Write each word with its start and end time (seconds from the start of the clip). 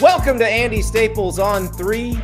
Welcome 0.00 0.38
to 0.40 0.46
Andy 0.46 0.82
Staples 0.82 1.38
on 1.38 1.68
three. 1.68 2.20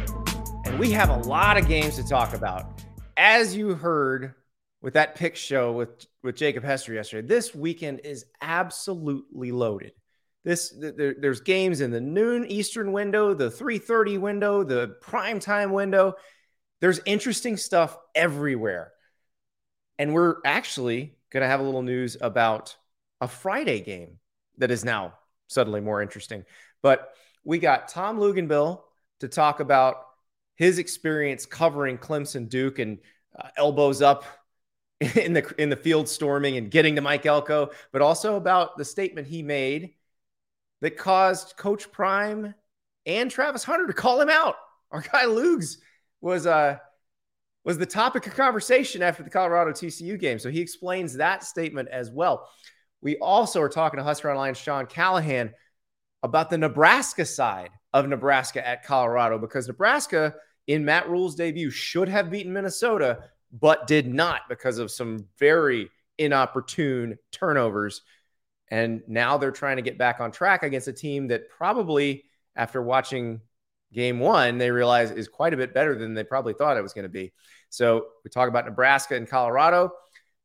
And 0.66 0.78
we 0.78 0.90
have 0.90 1.08
a 1.08 1.16
lot 1.20 1.56
of 1.56 1.66
games 1.66 1.96
to 1.96 2.06
talk 2.06 2.34
about. 2.34 2.82
As 3.16 3.56
you 3.56 3.74
heard 3.74 4.34
with 4.82 4.92
that 4.92 5.14
pick 5.14 5.36
show 5.36 5.72
with, 5.72 6.06
with 6.22 6.36
Jacob 6.36 6.64
Hester 6.64 6.92
yesterday, 6.92 7.26
this 7.26 7.54
weekend 7.54 8.00
is 8.04 8.26
absolutely 8.42 9.52
loaded. 9.52 9.92
This 10.44 10.74
there, 10.78 11.14
there's 11.18 11.40
games 11.40 11.80
in 11.80 11.90
the 11.90 12.00
noon 12.00 12.44
Eastern 12.44 12.92
window, 12.92 13.32
the 13.32 13.48
3:30 13.48 14.20
window, 14.20 14.64
the 14.64 14.88
prime 15.00 15.40
time 15.40 15.72
window. 15.72 16.16
There's 16.82 17.00
interesting 17.06 17.56
stuff 17.56 17.96
everywhere. 18.14 18.92
And 19.98 20.12
we're 20.12 20.36
actually 20.44 21.16
going 21.30 21.40
to 21.40 21.48
have 21.48 21.60
a 21.60 21.64
little 21.64 21.80
news 21.80 22.18
about 22.20 22.76
a 23.22 23.28
Friday 23.28 23.80
game 23.80 24.18
that 24.58 24.70
is 24.70 24.84
now 24.84 25.14
suddenly 25.48 25.80
more 25.80 26.02
interesting. 26.02 26.44
But 26.82 27.14
we 27.44 27.58
got 27.58 27.88
Tom 27.88 28.18
Luginbill 28.18 28.82
to 29.20 29.28
talk 29.28 29.60
about 29.60 30.06
his 30.56 30.78
experience 30.78 31.46
covering 31.46 31.98
Clemson 31.98 32.48
Duke 32.48 32.78
and 32.78 32.98
uh, 33.38 33.48
elbows 33.56 34.02
up 34.02 34.24
in 35.00 35.32
the 35.32 35.54
in 35.58 35.70
the 35.70 35.76
field 35.76 36.08
storming 36.08 36.56
and 36.56 36.70
getting 36.70 36.96
to 36.96 37.00
Mike 37.00 37.26
Elko, 37.26 37.70
but 37.92 38.02
also 38.02 38.36
about 38.36 38.76
the 38.76 38.84
statement 38.84 39.26
he 39.26 39.42
made 39.42 39.94
that 40.80 40.96
caused 40.96 41.56
Coach 41.56 41.90
Prime 41.90 42.54
and 43.06 43.30
Travis 43.30 43.64
Hunter 43.64 43.86
to 43.86 43.92
call 43.92 44.20
him 44.20 44.30
out. 44.30 44.56
Our 44.90 45.00
guy 45.00 45.24
Lugs 45.24 45.78
was 46.20 46.46
uh 46.46 46.78
was 47.64 47.78
the 47.78 47.86
topic 47.86 48.26
of 48.26 48.34
conversation 48.34 49.02
after 49.02 49.22
the 49.22 49.30
Colorado 49.30 49.70
TCU 49.70 50.18
game. 50.18 50.38
So 50.38 50.50
he 50.50 50.60
explains 50.60 51.14
that 51.14 51.44
statement 51.44 51.88
as 51.88 52.10
well. 52.10 52.48
We 53.00 53.16
also 53.18 53.60
are 53.60 53.68
talking 53.68 53.98
to 53.98 54.04
Husker 54.04 54.30
Online 54.30 54.54
Sean 54.54 54.86
Callahan 54.86 55.52
about 56.22 56.50
the 56.50 56.58
Nebraska 56.58 57.24
side 57.24 57.70
of 57.92 58.08
Nebraska 58.08 58.66
at 58.66 58.84
Colorado 58.84 59.38
because 59.38 59.66
Nebraska 59.66 60.34
in 60.66 60.84
Matt 60.84 61.08
Rhule's 61.08 61.34
debut 61.34 61.70
should 61.70 62.08
have 62.08 62.30
beaten 62.30 62.52
Minnesota, 62.52 63.24
but 63.52 63.86
did 63.86 64.06
not 64.06 64.42
because 64.48 64.78
of 64.78 64.90
some 64.90 65.26
very 65.38 65.90
inopportune 66.18 67.18
turnovers. 67.30 68.02
And 68.70 69.02
now 69.06 69.36
they're 69.36 69.50
trying 69.50 69.76
to 69.76 69.82
get 69.82 69.98
back 69.98 70.20
on 70.20 70.32
track 70.32 70.62
against 70.62 70.88
a 70.88 70.92
team 70.92 71.28
that 71.28 71.50
probably, 71.50 72.24
after 72.56 72.80
watching 72.80 73.40
game 73.92 74.18
one, 74.18 74.56
they 74.56 74.70
realize 74.70 75.10
is 75.10 75.28
quite 75.28 75.52
a 75.52 75.58
bit 75.58 75.74
better 75.74 75.94
than 75.94 76.14
they 76.14 76.24
probably 76.24 76.54
thought 76.54 76.78
it 76.78 76.82
was 76.82 76.94
going 76.94 77.02
to 77.02 77.10
be. 77.10 77.32
So 77.68 78.06
we 78.24 78.30
talk 78.30 78.48
about 78.48 78.64
Nebraska 78.64 79.16
and 79.16 79.28
Colorado. 79.28 79.90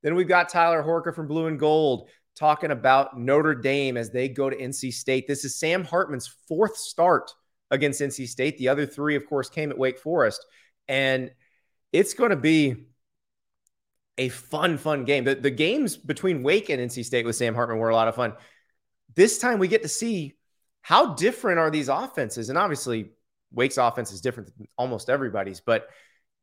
Then 0.03 0.15
we've 0.15 0.27
got 0.27 0.49
Tyler 0.49 0.83
Horka 0.83 1.15
from 1.15 1.27
Blue 1.27 1.47
and 1.47 1.59
Gold 1.59 2.09
talking 2.37 2.71
about 2.71 3.17
Notre 3.17 3.55
Dame 3.55 3.97
as 3.97 4.11
they 4.11 4.29
go 4.29 4.49
to 4.49 4.55
NC 4.55 4.93
State. 4.93 5.27
This 5.27 5.43
is 5.43 5.55
Sam 5.55 5.83
Hartman's 5.83 6.27
fourth 6.47 6.77
start 6.77 7.31
against 7.71 8.01
NC 8.01 8.27
State. 8.27 8.57
The 8.57 8.69
other 8.69 8.85
three, 8.85 9.15
of 9.15 9.25
course, 9.25 9.49
came 9.49 9.71
at 9.71 9.77
Wake 9.77 9.99
Forest. 9.99 10.45
And 10.87 11.31
it's 11.91 12.13
going 12.13 12.29
to 12.29 12.35
be 12.37 12.87
a 14.17 14.29
fun, 14.29 14.77
fun 14.77 15.05
game. 15.05 15.23
The, 15.23 15.35
the 15.35 15.51
games 15.51 15.97
between 15.97 16.43
Wake 16.43 16.69
and 16.69 16.81
NC 16.81 17.05
State 17.05 17.25
with 17.25 17.35
Sam 17.35 17.55
Hartman 17.55 17.79
were 17.79 17.89
a 17.89 17.95
lot 17.95 18.07
of 18.07 18.15
fun. 18.15 18.33
This 19.15 19.39
time 19.39 19.59
we 19.59 19.67
get 19.67 19.83
to 19.83 19.89
see 19.89 20.35
how 20.81 21.15
different 21.15 21.59
are 21.59 21.69
these 21.69 21.89
offenses. 21.89 22.49
And 22.49 22.57
obviously, 22.57 23.11
Wake's 23.51 23.77
offense 23.77 24.11
is 24.11 24.21
different 24.21 24.55
than 24.57 24.67
almost 24.77 25.09
everybody's. 25.09 25.59
But 25.59 25.89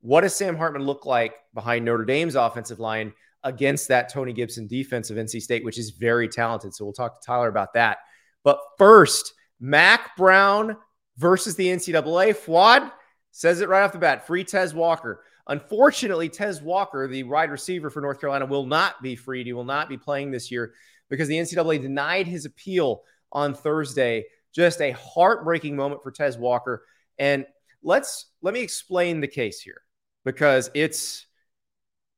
what 0.01 0.21
does 0.21 0.35
Sam 0.35 0.57
Hartman 0.57 0.83
look 0.83 1.07
like 1.07 1.35
behind 1.55 1.85
Notre 1.85 2.05
Dame's 2.05 2.35
offensive 2.35 2.81
line 2.81 3.15
against 3.45 3.89
that 3.89 4.09
Tony 4.09 4.33
Gibson 4.33 4.67
defense 4.67 5.11
of 5.11 5.17
NC 5.17 5.41
State, 5.41 5.65
which 5.65 5.79
is 5.79 5.91
very 5.91 6.29
talented? 6.29 6.75
So 6.75 6.85
we'll 6.85 6.93
talk 6.93 7.21
to 7.21 7.25
Tyler 7.25 7.49
about 7.49 7.75
that. 7.75 7.99
But 8.43 8.59
first, 8.79 9.35
Mack 9.61 10.17
Brown 10.17 10.77
versus 11.17 11.55
the 11.57 11.67
NCAA. 11.67 12.37
Fuad 12.37 12.91
says 13.31 13.61
it 13.61 13.69
right 13.69 13.83
off 13.83 13.93
the 13.93 13.99
bat 13.99 14.27
free 14.27 14.45
Tez 14.45 14.75
Walker. 14.75 15.23
Unfortunately, 15.47 16.29
Tez 16.29 16.63
Walker, 16.63 17.07
the 17.07 17.23
wide 17.23 17.51
receiver 17.51 17.91
for 17.91 18.01
North 18.01 18.21
Carolina, 18.21 18.47
will 18.47 18.67
not 18.67 19.03
be 19.03 19.15
freed. 19.15 19.47
He 19.47 19.53
will 19.53 19.65
not 19.65 19.89
be 19.89 19.99
playing 19.99 20.31
this 20.31 20.51
year 20.51 20.73
because 21.11 21.29
the 21.29 21.37
NCAA 21.37 21.83
denied 21.83 22.27
his 22.27 22.47
appeal 22.47 23.03
on 23.33 23.55
Thursday. 23.55 24.25
Just 24.55 24.81
a 24.81 24.93
heartbreaking 24.93 25.77
moment 25.77 26.03
for 26.03 26.11
Tez 26.11 26.39
Walker. 26.39 26.85
And 27.19 27.45
let's 27.83 28.27
let 28.41 28.55
me 28.55 28.61
explain 28.61 29.21
the 29.21 29.29
case 29.29 29.61
here 29.61 29.83
because 30.25 30.71
it's 30.75 31.27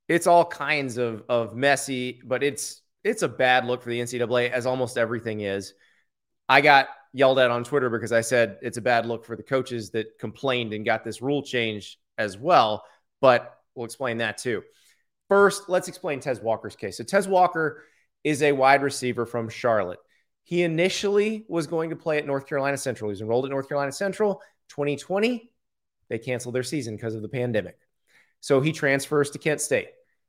it's 0.09 0.27
all 0.27 0.45
kinds 0.45 0.99
of 0.99 1.25
of 1.29 1.57
messy, 1.57 2.21
but 2.25 2.43
it's 2.43 2.83
it's 3.05 3.23
a 3.23 3.29
bad 3.29 3.67
look 3.67 3.83
for 3.83 3.91
the 3.91 4.01
NCAA 4.01 4.51
as 4.51 4.67
almost 4.67 4.99
everything 4.99 5.41
is. 5.41 5.75
I 6.49 6.61
got 6.61 6.89
yelled 7.13 7.39
at 7.39 7.51
on 7.51 7.65
Twitter 7.65 7.89
because 7.89 8.13
I 8.13 8.21
said 8.21 8.59
it's 8.63 8.77
a 8.77 8.83
bad 8.83 9.07
look 9.07 9.25
for 9.25 9.37
the 9.37 9.43
coaches 9.43 9.91
that 9.91 10.19
complained 10.19 10.73
and 10.73 10.85
got 10.85 11.05
this 11.05 11.23
rule 11.23 11.43
change 11.43 11.99
as 12.19 12.37
well, 12.37 12.85
but 13.21 13.59
we'll 13.75 13.87
explain 13.87 14.19
that 14.19 14.39
too. 14.39 14.63
First, 15.29 15.69
let's 15.69 15.89
explain 15.89 16.21
Tez 16.21 16.41
Walker's 16.41 16.77
case. 16.77 16.99
So 16.99 17.05
Tez 17.05 17.27
Walker 17.27 17.85
is 18.23 18.43
a 18.43 18.53
wide 18.53 18.83
receiver 18.83 19.27
from 19.27 19.49
Charlotte. 19.49 19.99
He 20.45 20.63
initially 20.63 21.45
was 21.49 21.67
going 21.67 21.91
to 21.91 21.97
play 21.97 22.19
at 22.19 22.27
North 22.27 22.47
Carolina 22.47 22.77
Central. 22.77 23.09
He 23.09 23.13
was 23.13 23.21
enrolled 23.21 23.47
at 23.47 23.51
North 23.51 23.69
Carolina 23.69 23.93
Central. 23.93 24.41
2020, 24.69 25.51
they 26.09 26.19
canceled 26.19 26.55
their 26.55 26.63
season 26.63 26.95
because 26.97 27.15
of 27.15 27.23
the 27.23 27.29
pandemic. 27.29 27.77
So 28.41 28.61
he 28.61 28.73
transfers 28.73 29.31
to 29.31 29.39
Kent 29.39 29.61
State. 29.61 29.89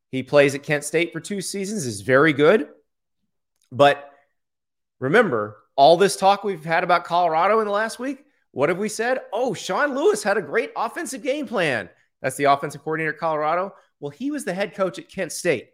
He 0.09 0.23
plays 0.23 0.55
at 0.55 0.63
Kent 0.63 0.83
State 0.83 1.13
for 1.13 1.19
two 1.19 1.41
seasons, 1.41 1.85
is 1.85 2.01
very 2.01 2.33
good. 2.33 2.69
But 3.71 4.09
remember, 4.99 5.57
all 5.75 5.97
this 5.97 6.15
talk 6.15 6.43
we've 6.43 6.63
had 6.63 6.83
about 6.83 7.03
Colorado 7.03 7.59
in 7.59 7.65
the 7.65 7.71
last 7.71 7.99
week, 7.99 8.25
what 8.51 8.69
have 8.69 8.77
we 8.77 8.89
said? 8.89 9.19
Oh, 9.33 9.53
Sean 9.53 9.93
Lewis 9.93 10.23
had 10.23 10.37
a 10.37 10.41
great 10.41 10.71
offensive 10.75 11.21
game 11.21 11.47
plan. 11.47 11.89
That's 12.21 12.37
the 12.37 12.45
offensive 12.45 12.83
coordinator 12.83 13.13
at 13.13 13.19
Colorado. 13.19 13.75
Well, 13.99 14.09
he 14.09 14.31
was 14.31 14.45
the 14.45 14.53
head 14.53 14.73
coach 14.73 14.97
at 14.97 15.09
Kent 15.09 15.31
State. 15.31 15.69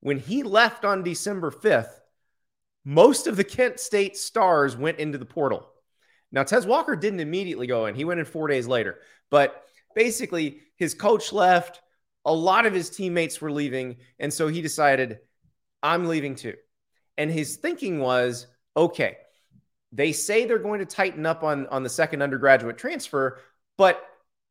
When 0.00 0.18
he 0.18 0.42
left 0.42 0.84
on 0.84 1.02
December 1.02 1.50
5th, 1.50 2.00
most 2.84 3.26
of 3.26 3.36
the 3.36 3.44
Kent 3.44 3.80
State 3.80 4.16
stars 4.16 4.76
went 4.76 4.98
into 4.98 5.18
the 5.18 5.24
portal. 5.24 5.68
Now, 6.32 6.42
Tez 6.42 6.66
Walker 6.66 6.96
didn't 6.96 7.20
immediately 7.20 7.66
go 7.66 7.86
in, 7.86 7.94
he 7.94 8.04
went 8.04 8.20
in 8.20 8.26
four 8.26 8.48
days 8.48 8.66
later. 8.66 8.98
But 9.30 9.62
basically, 9.96 10.60
his 10.76 10.94
coach 10.94 11.32
left, 11.32 11.80
a 12.24 12.32
lot 12.32 12.66
of 12.66 12.74
his 12.74 12.90
teammates 12.90 13.40
were 13.40 13.50
leaving. 13.50 13.96
And 14.20 14.32
so 14.32 14.46
he 14.46 14.62
decided, 14.62 15.18
I'm 15.82 16.06
leaving 16.06 16.36
too. 16.36 16.54
And 17.18 17.30
his 17.30 17.56
thinking 17.56 17.98
was 17.98 18.46
okay, 18.76 19.16
they 19.90 20.12
say 20.12 20.44
they're 20.44 20.58
going 20.58 20.80
to 20.80 20.86
tighten 20.86 21.24
up 21.24 21.42
on, 21.42 21.66
on 21.68 21.82
the 21.82 21.88
second 21.88 22.20
undergraduate 22.20 22.76
transfer, 22.76 23.40
but 23.78 24.04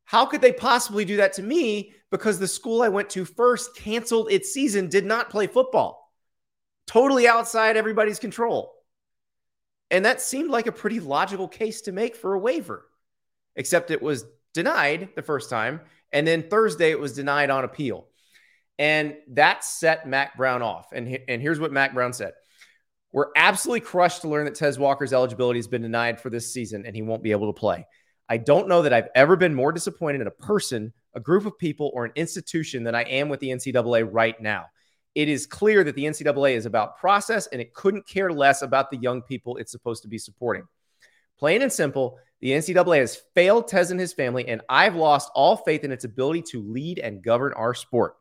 how 0.04 0.26
could 0.26 0.40
they 0.40 0.52
possibly 0.52 1.04
do 1.04 1.18
that 1.18 1.34
to 1.34 1.42
me? 1.42 1.92
Because 2.10 2.38
the 2.38 2.48
school 2.48 2.82
I 2.82 2.88
went 2.88 3.10
to 3.10 3.24
first 3.24 3.76
canceled 3.76 4.30
its 4.30 4.52
season, 4.52 4.88
did 4.88 5.04
not 5.04 5.30
play 5.30 5.46
football. 5.46 6.12
Totally 6.86 7.28
outside 7.28 7.76
everybody's 7.76 8.18
control. 8.18 8.72
And 9.90 10.04
that 10.04 10.20
seemed 10.20 10.50
like 10.50 10.66
a 10.66 10.72
pretty 10.72 10.98
logical 10.98 11.46
case 11.46 11.82
to 11.82 11.92
make 11.92 12.16
for 12.16 12.34
a 12.34 12.38
waiver, 12.38 12.86
except 13.54 13.90
it 13.90 14.02
was 14.02 14.24
denied 14.56 15.10
the 15.14 15.22
first 15.22 15.48
time. 15.48 15.80
And 16.12 16.26
then 16.26 16.48
Thursday, 16.50 16.90
it 16.90 16.98
was 16.98 17.12
denied 17.12 17.50
on 17.50 17.62
appeal. 17.62 18.08
And 18.76 19.14
that 19.28 19.64
set 19.64 20.08
Mack 20.08 20.36
Brown 20.36 20.62
off. 20.62 20.92
And, 20.92 21.18
and 21.28 21.40
here's 21.40 21.60
what 21.60 21.72
Mack 21.72 21.94
Brown 21.94 22.12
said 22.12 22.32
We're 23.12 23.30
absolutely 23.36 23.82
crushed 23.82 24.22
to 24.22 24.28
learn 24.28 24.46
that 24.46 24.56
Tez 24.56 24.78
Walker's 24.78 25.12
eligibility 25.12 25.58
has 25.58 25.68
been 25.68 25.82
denied 25.82 26.20
for 26.20 26.28
this 26.28 26.52
season 26.52 26.84
and 26.84 26.96
he 26.96 27.02
won't 27.02 27.22
be 27.22 27.30
able 27.30 27.52
to 27.52 27.58
play. 27.58 27.86
I 28.28 28.38
don't 28.38 28.66
know 28.66 28.82
that 28.82 28.92
I've 28.92 29.08
ever 29.14 29.36
been 29.36 29.54
more 29.54 29.70
disappointed 29.70 30.20
in 30.20 30.26
a 30.26 30.32
person, 30.32 30.92
a 31.14 31.20
group 31.20 31.46
of 31.46 31.56
people, 31.56 31.92
or 31.94 32.04
an 32.04 32.12
institution 32.16 32.82
than 32.82 32.96
I 32.96 33.02
am 33.04 33.28
with 33.28 33.38
the 33.38 33.50
NCAA 33.50 34.08
right 34.10 34.40
now 34.40 34.66
it 35.16 35.30
is 35.30 35.46
clear 35.46 35.82
that 35.82 35.94
the 35.94 36.04
NCAA 36.04 36.56
is 36.56 36.66
about 36.66 36.98
process 36.98 37.46
and 37.46 37.58
it 37.58 37.72
couldn't 37.72 38.06
care 38.06 38.30
less 38.30 38.60
about 38.60 38.90
the 38.90 38.98
young 38.98 39.22
people 39.22 39.56
it's 39.56 39.72
supposed 39.72 40.02
to 40.02 40.08
be 40.08 40.18
supporting. 40.18 40.68
Plain 41.38 41.62
and 41.62 41.72
simple, 41.72 42.18
the 42.40 42.50
NCAA 42.50 42.98
has 42.98 43.20
failed 43.34 43.68
Tez 43.68 43.90
and 43.90 44.00
his 44.00 44.12
family, 44.12 44.48
and 44.48 44.60
I've 44.68 44.96
lost 44.96 45.30
all 45.34 45.56
faith 45.56 45.84
in 45.84 45.92
its 45.92 46.04
ability 46.04 46.42
to 46.50 46.62
lead 46.62 46.98
and 46.98 47.22
govern 47.22 47.52
our 47.54 47.74
sport. 47.74 48.16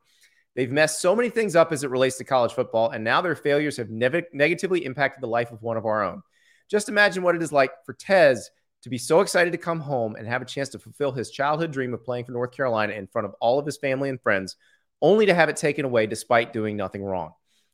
They've 0.55 0.71
messed 0.71 1.01
so 1.01 1.15
many 1.15 1.29
things 1.29 1.55
up 1.55 1.71
as 1.71 1.83
it 1.83 1.89
relates 1.89 2.17
to 2.17 2.23
college 2.23 2.53
football, 2.53 2.91
and 2.91 3.03
now 3.03 3.21
their 3.21 3.35
failures 3.35 3.77
have 3.77 3.89
nev- 3.89 4.25
negatively 4.33 4.85
impacted 4.85 5.21
the 5.21 5.27
life 5.27 5.51
of 5.51 5.61
one 5.61 5.77
of 5.77 5.85
our 5.85 6.03
own. 6.03 6.23
Just 6.69 6.89
imagine 6.89 7.23
what 7.23 7.35
it 7.35 7.43
is 7.43 7.51
like 7.51 7.71
for 7.85 7.93
Tez 7.93 8.49
to 8.83 8.89
be 8.89 8.97
so 8.97 9.19
excited 9.19 9.51
to 9.51 9.57
come 9.57 9.79
home 9.79 10.15
and 10.15 10.27
have 10.27 10.41
a 10.41 10.45
chance 10.45 10.69
to 10.69 10.79
fulfill 10.79 11.11
his 11.11 11.31
childhood 11.31 11.71
dream 11.71 11.93
of 11.93 12.03
playing 12.05 12.23
for 12.23 12.31
North 12.31 12.51
Carolina 12.51 12.93
in 12.93 13.07
front 13.07 13.25
of 13.25 13.35
all 13.41 13.59
of 13.59 13.65
his 13.65 13.77
family 13.77 14.09
and 14.09 14.21
friends, 14.21 14.55
only 15.01 15.25
to 15.25 15.33
have 15.33 15.49
it 15.49 15.57
taken 15.57 15.85
away 15.85 16.07
despite 16.07 16.53
doing 16.53 16.77
nothing 16.77 17.03
wrong. 17.03 17.31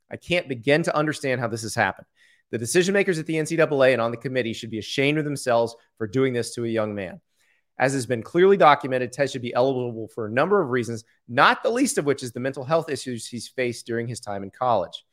I 0.10 0.18
can't 0.18 0.50
begin 0.50 0.84
to 0.84 0.96
understand 0.96 1.40
how 1.40 1.48
this 1.48 1.62
has 1.62 1.76
happened. 1.76 2.08
The 2.52 2.58
decision 2.58 2.94
makers 2.94 3.18
at 3.18 3.26
the 3.26 3.36
NCAA 3.36 3.94
and 3.94 4.02
on 4.02 4.12
the 4.12 4.18
committee 4.18 4.54
should 4.54 4.70
be 4.70 4.80
ashamed 4.80 5.18
of 5.18 5.26
themselves 5.26 5.76
for 5.98 6.06
doing 6.06 6.34
this 6.34 6.54
to 6.56 6.66
a 6.66 6.70
young 6.70 6.94
man. 6.94 7.22
As 7.80 7.94
has 7.94 8.06
been 8.06 8.22
clearly 8.22 8.58
documented, 8.58 9.12
Ted 9.12 9.32
should 9.32 9.42
be 9.42 9.54
eligible 9.54 10.10
for 10.14 10.28
a 10.28 10.32
number 10.32 10.62
of 10.62 10.70
reasons, 10.70 11.04
not 11.28 11.64
the 11.64 11.70
least 11.70 11.98
of 11.98 12.06
which 12.06 12.22
is 12.22 12.32
the 12.32 12.40
mental 12.40 12.64
health 12.64 12.90
issues 12.90 13.26
he's 13.26 13.48
faced 13.48 13.88
during 13.88 14.08
his 14.08 14.20
time 14.20 14.44
in 14.44 14.52
college. 14.52 15.04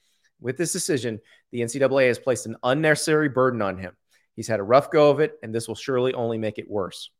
With 0.40 0.56
this 0.56 0.72
decision, 0.72 1.20
the 1.50 1.60
NCAA 1.60 2.08
has 2.08 2.18
placed 2.18 2.46
an 2.46 2.56
unnecessary 2.62 3.28
burden 3.28 3.62
on 3.62 3.78
him. 3.78 3.96
He's 4.34 4.48
had 4.48 4.60
a 4.60 4.64
rough 4.64 4.90
go 4.90 5.10
of 5.10 5.20
it, 5.20 5.38
and 5.42 5.54
this 5.54 5.66
will 5.66 5.74
surely 5.74 6.12
only 6.12 6.38
make 6.38 6.58
it 6.58 6.70
worse. 6.70 7.10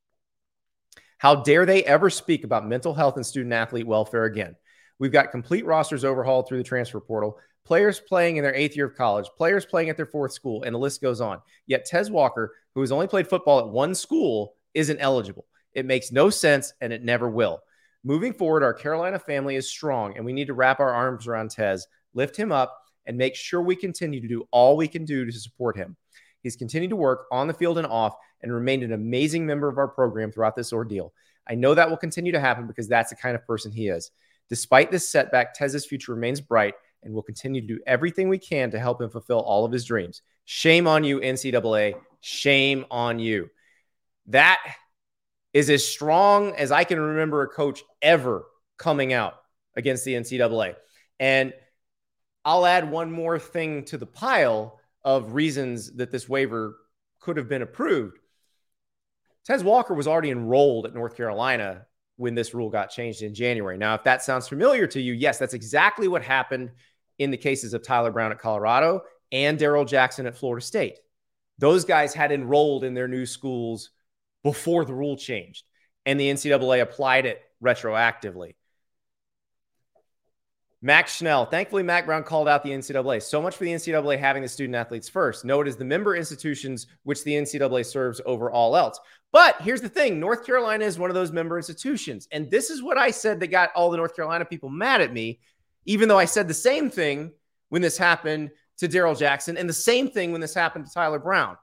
How 1.18 1.36
dare 1.36 1.66
they 1.66 1.82
ever 1.82 2.10
speak 2.10 2.44
about 2.44 2.66
mental 2.66 2.94
health 2.94 3.16
and 3.16 3.26
student 3.26 3.52
athlete 3.52 3.86
welfare 3.86 4.24
again? 4.24 4.54
We've 4.98 5.12
got 5.12 5.30
complete 5.30 5.64
rosters 5.64 6.04
overhauled 6.04 6.48
through 6.48 6.58
the 6.58 6.64
transfer 6.64 7.00
portal, 7.00 7.38
players 7.68 8.00
playing 8.00 8.38
in 8.38 8.42
their 8.42 8.54
eighth 8.54 8.74
year 8.74 8.86
of 8.86 8.94
college, 8.94 9.28
players 9.36 9.66
playing 9.66 9.90
at 9.90 9.96
their 9.98 10.06
fourth 10.06 10.32
school, 10.32 10.62
and 10.62 10.74
the 10.74 10.78
list 10.78 11.02
goes 11.02 11.20
on. 11.20 11.38
Yet 11.66 11.84
Tez 11.84 12.10
Walker, 12.10 12.54
who 12.74 12.80
has 12.80 12.90
only 12.90 13.06
played 13.06 13.28
football 13.28 13.58
at 13.58 13.68
one 13.68 13.94
school, 13.94 14.54
isn't 14.72 14.98
eligible. 15.00 15.44
It 15.74 15.84
makes 15.84 16.10
no 16.10 16.30
sense 16.30 16.72
and 16.80 16.94
it 16.94 17.04
never 17.04 17.28
will. 17.28 17.60
Moving 18.04 18.32
forward, 18.32 18.62
our 18.62 18.72
Carolina 18.72 19.18
family 19.18 19.54
is 19.54 19.68
strong 19.68 20.16
and 20.16 20.24
we 20.24 20.32
need 20.32 20.46
to 20.46 20.54
wrap 20.54 20.80
our 20.80 20.94
arms 20.94 21.26
around 21.26 21.50
Tez, 21.50 21.86
lift 22.14 22.38
him 22.38 22.52
up, 22.52 22.74
and 23.04 23.18
make 23.18 23.36
sure 23.36 23.60
we 23.60 23.76
continue 23.76 24.22
to 24.22 24.28
do 24.28 24.48
all 24.50 24.74
we 24.74 24.88
can 24.88 25.04
do 25.04 25.26
to 25.26 25.32
support 25.32 25.76
him. 25.76 25.94
He's 26.42 26.56
continued 26.56 26.90
to 26.90 26.96
work 26.96 27.26
on 27.30 27.48
the 27.48 27.54
field 27.54 27.76
and 27.76 27.86
off 27.86 28.14
and 28.40 28.50
remained 28.50 28.82
an 28.82 28.92
amazing 28.92 29.44
member 29.44 29.68
of 29.68 29.76
our 29.76 29.88
program 29.88 30.32
throughout 30.32 30.56
this 30.56 30.72
ordeal. 30.72 31.12
I 31.46 31.54
know 31.54 31.74
that 31.74 31.90
will 31.90 31.98
continue 31.98 32.32
to 32.32 32.40
happen 32.40 32.66
because 32.66 32.88
that's 32.88 33.10
the 33.10 33.16
kind 33.16 33.34
of 33.34 33.46
person 33.46 33.72
he 33.72 33.88
is. 33.88 34.10
Despite 34.48 34.90
this 34.90 35.06
setback, 35.06 35.52
Tez's 35.52 35.84
future 35.84 36.14
remains 36.14 36.40
bright 36.40 36.74
and 37.02 37.12
we'll 37.12 37.22
continue 37.22 37.60
to 37.60 37.66
do 37.66 37.80
everything 37.86 38.28
we 38.28 38.38
can 38.38 38.70
to 38.70 38.78
help 38.78 39.00
him 39.00 39.10
fulfill 39.10 39.40
all 39.40 39.64
of 39.64 39.72
his 39.72 39.84
dreams. 39.84 40.22
Shame 40.44 40.86
on 40.86 41.04
you, 41.04 41.20
NCAA. 41.20 41.94
Shame 42.20 42.84
on 42.90 43.18
you. 43.18 43.48
That 44.26 44.58
is 45.52 45.70
as 45.70 45.86
strong 45.86 46.54
as 46.54 46.70
I 46.72 46.84
can 46.84 47.00
remember 47.00 47.42
a 47.42 47.48
coach 47.48 47.82
ever 48.02 48.46
coming 48.76 49.12
out 49.12 49.34
against 49.76 50.04
the 50.04 50.14
NCAA. 50.14 50.74
And 51.20 51.52
I'll 52.44 52.66
add 52.66 52.90
one 52.90 53.10
more 53.10 53.38
thing 53.38 53.84
to 53.86 53.98
the 53.98 54.06
pile 54.06 54.80
of 55.04 55.34
reasons 55.34 55.92
that 55.96 56.10
this 56.10 56.28
waiver 56.28 56.76
could 57.20 57.36
have 57.36 57.48
been 57.48 57.62
approved. 57.62 58.18
Tez 59.44 59.64
Walker 59.64 59.94
was 59.94 60.06
already 60.06 60.30
enrolled 60.30 60.86
at 60.86 60.94
North 60.94 61.16
Carolina 61.16 61.86
when 62.16 62.34
this 62.34 62.52
rule 62.52 62.68
got 62.68 62.90
changed 62.90 63.22
in 63.22 63.32
January. 63.32 63.78
Now, 63.78 63.94
if 63.94 64.04
that 64.04 64.22
sounds 64.22 64.48
familiar 64.48 64.86
to 64.88 65.00
you, 65.00 65.12
yes, 65.12 65.38
that's 65.38 65.54
exactly 65.54 66.08
what 66.08 66.22
happened 66.22 66.70
in 67.18 67.30
the 67.30 67.36
cases 67.36 67.74
of 67.74 67.82
Tyler 67.82 68.10
Brown 68.10 68.32
at 68.32 68.38
Colorado 68.38 69.02
and 69.32 69.58
Darrell 69.58 69.84
Jackson 69.84 70.26
at 70.26 70.36
Florida 70.36 70.64
State. 70.64 70.98
Those 71.58 71.84
guys 71.84 72.14
had 72.14 72.32
enrolled 72.32 72.84
in 72.84 72.94
their 72.94 73.08
new 73.08 73.26
schools 73.26 73.90
before 74.42 74.84
the 74.84 74.94
rule 74.94 75.16
changed, 75.16 75.64
and 76.06 76.18
the 76.18 76.30
NCAA 76.30 76.80
applied 76.80 77.26
it 77.26 77.42
retroactively. 77.62 78.54
Max 80.80 81.16
Schnell. 81.16 81.44
Thankfully, 81.44 81.82
Mack 81.82 82.06
Brown 82.06 82.22
called 82.22 82.46
out 82.46 82.62
the 82.62 82.70
NCAA. 82.70 83.20
So 83.20 83.42
much 83.42 83.56
for 83.56 83.64
the 83.64 83.72
NCAA 83.72 84.18
having 84.18 84.42
the 84.42 84.48
student 84.48 84.76
athletes 84.76 85.08
first. 85.08 85.44
No, 85.44 85.60
it 85.60 85.66
is 85.66 85.76
the 85.76 85.84
member 85.84 86.14
institutions 86.14 86.86
which 87.02 87.24
the 87.24 87.32
NCAA 87.32 87.84
serves 87.84 88.20
over 88.24 88.48
all 88.50 88.76
else. 88.76 89.00
But 89.32 89.60
here's 89.60 89.80
the 89.80 89.88
thing 89.88 90.20
North 90.20 90.46
Carolina 90.46 90.84
is 90.84 90.98
one 90.98 91.10
of 91.10 91.14
those 91.14 91.32
member 91.32 91.56
institutions. 91.56 92.28
And 92.30 92.48
this 92.48 92.70
is 92.70 92.80
what 92.80 92.96
I 92.96 93.10
said 93.10 93.40
that 93.40 93.48
got 93.48 93.70
all 93.74 93.90
the 93.90 93.96
North 93.96 94.14
Carolina 94.14 94.44
people 94.44 94.68
mad 94.70 95.00
at 95.00 95.12
me, 95.12 95.40
even 95.88 96.06
though 96.06 96.18
I 96.18 96.26
said 96.26 96.46
the 96.46 96.54
same 96.54 96.90
thing 96.90 97.32
when 97.70 97.80
this 97.80 97.96
happened 97.96 98.50
to 98.76 98.86
Darrell 98.86 99.14
Jackson 99.14 99.56
and 99.56 99.68
the 99.68 99.72
same 99.72 100.10
thing 100.10 100.32
when 100.32 100.40
this 100.40 100.52
happened 100.52 100.86
to 100.86 100.92
Tyler 100.92 101.18
Brown. 101.18 101.56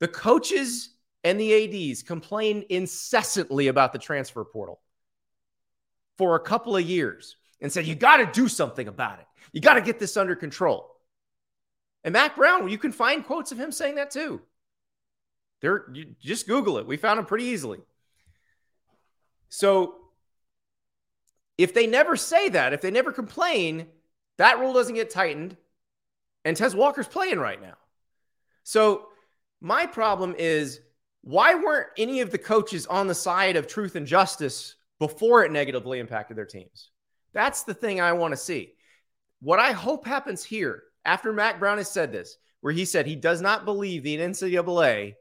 The 0.00 0.08
coaches 0.08 0.90
and 1.22 1.38
the 1.38 1.92
ADs 1.92 2.02
complained 2.02 2.64
incessantly 2.68 3.68
about 3.68 3.92
the 3.92 3.98
transfer 4.00 4.44
portal 4.44 4.80
for 6.18 6.34
a 6.34 6.40
couple 6.40 6.76
of 6.76 6.82
years 6.82 7.36
and 7.60 7.72
said, 7.72 7.86
You 7.86 7.94
got 7.94 8.16
to 8.16 8.26
do 8.26 8.48
something 8.48 8.88
about 8.88 9.20
it. 9.20 9.26
You 9.52 9.60
got 9.60 9.74
to 9.74 9.82
get 9.82 10.00
this 10.00 10.16
under 10.16 10.34
control. 10.34 10.90
And 12.02 12.12
Mack 12.12 12.34
Brown, 12.34 12.68
you 12.68 12.78
can 12.78 12.90
find 12.90 13.24
quotes 13.24 13.52
of 13.52 13.58
him 13.58 13.70
saying 13.70 13.94
that 13.96 14.10
too. 14.10 14.40
There, 15.60 15.94
just 16.20 16.48
Google 16.48 16.78
it. 16.78 16.86
We 16.86 16.96
found 16.96 17.18
them 17.18 17.26
pretty 17.26 17.44
easily. 17.44 17.78
So 19.48 19.99
if 21.62 21.74
they 21.74 21.86
never 21.86 22.16
say 22.16 22.48
that, 22.50 22.72
if 22.72 22.80
they 22.80 22.90
never 22.90 23.12
complain, 23.12 23.86
that 24.38 24.58
rule 24.58 24.72
doesn't 24.72 24.94
get 24.94 25.10
tightened. 25.10 25.56
And 26.44 26.56
Tez 26.56 26.74
Walker's 26.74 27.08
playing 27.08 27.38
right 27.38 27.60
now. 27.60 27.74
So 28.62 29.08
my 29.60 29.86
problem 29.86 30.34
is 30.38 30.80
why 31.22 31.54
weren't 31.54 31.88
any 31.98 32.20
of 32.20 32.30
the 32.30 32.38
coaches 32.38 32.86
on 32.86 33.06
the 33.06 33.14
side 33.14 33.56
of 33.56 33.66
truth 33.66 33.94
and 33.94 34.06
justice 34.06 34.74
before 34.98 35.44
it 35.44 35.52
negatively 35.52 35.98
impacted 35.98 36.36
their 36.36 36.46
teams? 36.46 36.90
That's 37.34 37.64
the 37.64 37.74
thing 37.74 38.00
I 38.00 38.12
want 38.14 38.32
to 38.32 38.38
see. 38.38 38.72
What 39.40 39.58
I 39.58 39.72
hope 39.72 40.06
happens 40.06 40.42
here 40.42 40.84
after 41.04 41.32
Mack 41.32 41.58
Brown 41.58 41.78
has 41.78 41.90
said 41.90 42.10
this, 42.10 42.36
where 42.62 42.72
he 42.72 42.84
said 42.86 43.06
he 43.06 43.16
does 43.16 43.40
not 43.40 43.64
believe 43.64 44.02
the 44.02 44.16
NCAA 44.16 45.14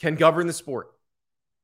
can 0.00 0.14
govern 0.14 0.46
the 0.46 0.52
sport, 0.52 0.90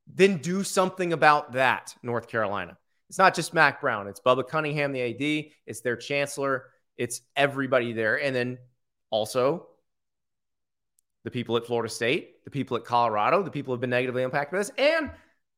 then 0.07 0.39
do 0.39 0.63
something 0.65 1.13
about 1.13 1.53
that, 1.53 1.95
North 2.03 2.29
Carolina. 2.29 2.77
It's 3.09 3.19
not 3.19 3.35
just 3.35 3.55
Mack 3.55 3.81
Brown, 3.81 4.09
it's 4.09 4.21
Bubba 4.21 4.47
Cunningham, 4.47 4.93
the 4.93 5.03
AD, 5.03 5.53
it's 5.67 5.81
their 5.81 5.97
chancellor, 5.97 6.65
it's 6.97 7.21
everybody 7.37 7.93
there. 7.93 8.21
And 8.21 8.35
then 8.35 8.59
also 9.11 9.69
the 11.25 11.31
people 11.31 11.57
at 11.57 11.67
Florida 11.67 11.89
State, 11.89 12.45
the 12.45 12.51
people 12.51 12.77
at 12.77 12.85
Colorado, 12.85 13.43
the 13.43 13.51
people 13.51 13.73
who 13.73 13.75
have 13.75 13.81
been 13.81 13.91
negatively 13.91 14.23
impacted 14.23 14.53
by 14.53 14.59
this. 14.59 14.73
And 14.79 15.11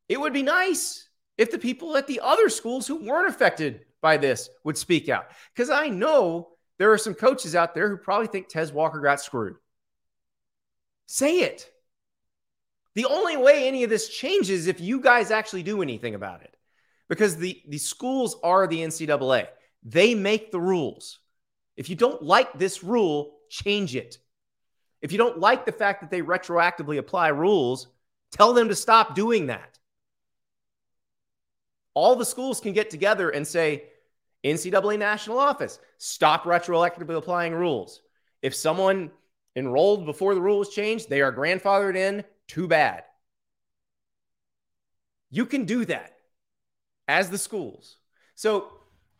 it 0.08 0.20
would 0.20 0.32
be 0.32 0.42
nice 0.42 1.08
if 1.36 1.50
the 1.50 1.58
people 1.58 1.96
at 1.96 2.06
the 2.06 2.20
other 2.22 2.48
schools 2.48 2.86
who 2.86 2.96
weren't 2.96 3.28
affected 3.28 3.86
by 4.00 4.16
this 4.16 4.50
would 4.64 4.76
speak 4.76 5.08
out. 5.08 5.26
Because 5.54 5.70
I 5.70 5.88
know 5.88 6.48
there 6.78 6.92
are 6.92 6.98
some 6.98 7.14
coaches 7.14 7.54
out 7.54 7.74
there 7.74 7.88
who 7.88 7.96
probably 7.96 8.28
think 8.28 8.48
Tez 8.48 8.72
Walker 8.72 9.00
got 9.00 9.20
screwed. 9.20 9.56
Say 11.06 11.40
it. 11.40 11.70
The 12.94 13.06
only 13.06 13.36
way 13.36 13.66
any 13.68 13.84
of 13.84 13.90
this 13.90 14.08
changes 14.08 14.66
if 14.66 14.80
you 14.80 15.00
guys 15.00 15.30
actually 15.30 15.62
do 15.62 15.82
anything 15.82 16.14
about 16.14 16.42
it. 16.42 16.56
Because 17.08 17.36
the, 17.36 17.62
the 17.68 17.78
schools 17.78 18.36
are 18.42 18.66
the 18.66 18.80
NCAA. 18.80 19.48
They 19.82 20.14
make 20.14 20.50
the 20.50 20.60
rules. 20.60 21.18
If 21.76 21.88
you 21.88 21.96
don't 21.96 22.22
like 22.22 22.58
this 22.58 22.84
rule, 22.84 23.36
change 23.48 23.96
it. 23.96 24.18
If 25.00 25.12
you 25.12 25.18
don't 25.18 25.38
like 25.38 25.64
the 25.64 25.72
fact 25.72 26.00
that 26.00 26.10
they 26.10 26.22
retroactively 26.22 26.98
apply 26.98 27.28
rules, 27.28 27.86
tell 28.32 28.52
them 28.52 28.68
to 28.68 28.74
stop 28.74 29.14
doing 29.14 29.46
that. 29.46 29.78
All 31.94 32.16
the 32.16 32.24
schools 32.24 32.60
can 32.60 32.72
get 32.72 32.90
together 32.90 33.30
and 33.30 33.46
say, 33.46 33.84
NCAA 34.44 34.98
national 34.98 35.38
office, 35.38 35.78
stop 35.98 36.44
retroactively 36.44 37.16
applying 37.16 37.52
rules. 37.54 38.02
If 38.42 38.54
someone 38.54 39.10
enrolled 39.56 40.04
before 40.04 40.34
the 40.34 40.40
rules 40.40 40.68
changed, 40.68 41.08
they 41.08 41.22
are 41.22 41.32
grandfathered 41.32 41.96
in, 41.96 42.24
too 42.46 42.68
bad. 42.68 43.04
You 45.30 45.44
can 45.46 45.64
do 45.64 45.84
that 45.86 46.17
as 47.08 47.30
the 47.30 47.38
schools. 47.38 47.96
So 48.34 48.68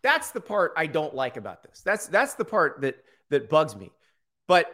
that's 0.03 0.31
the 0.31 0.41
part 0.41 0.73
I 0.77 0.87
don't 0.87 1.15
like 1.15 1.37
about 1.37 1.63
this. 1.63 1.81
That's 1.85 2.07
that's 2.07 2.35
the 2.35 2.45
part 2.45 2.83
that 2.83 3.03
that 3.31 3.51
bugs 3.51 3.75
me. 3.75 3.91
But 4.47 4.67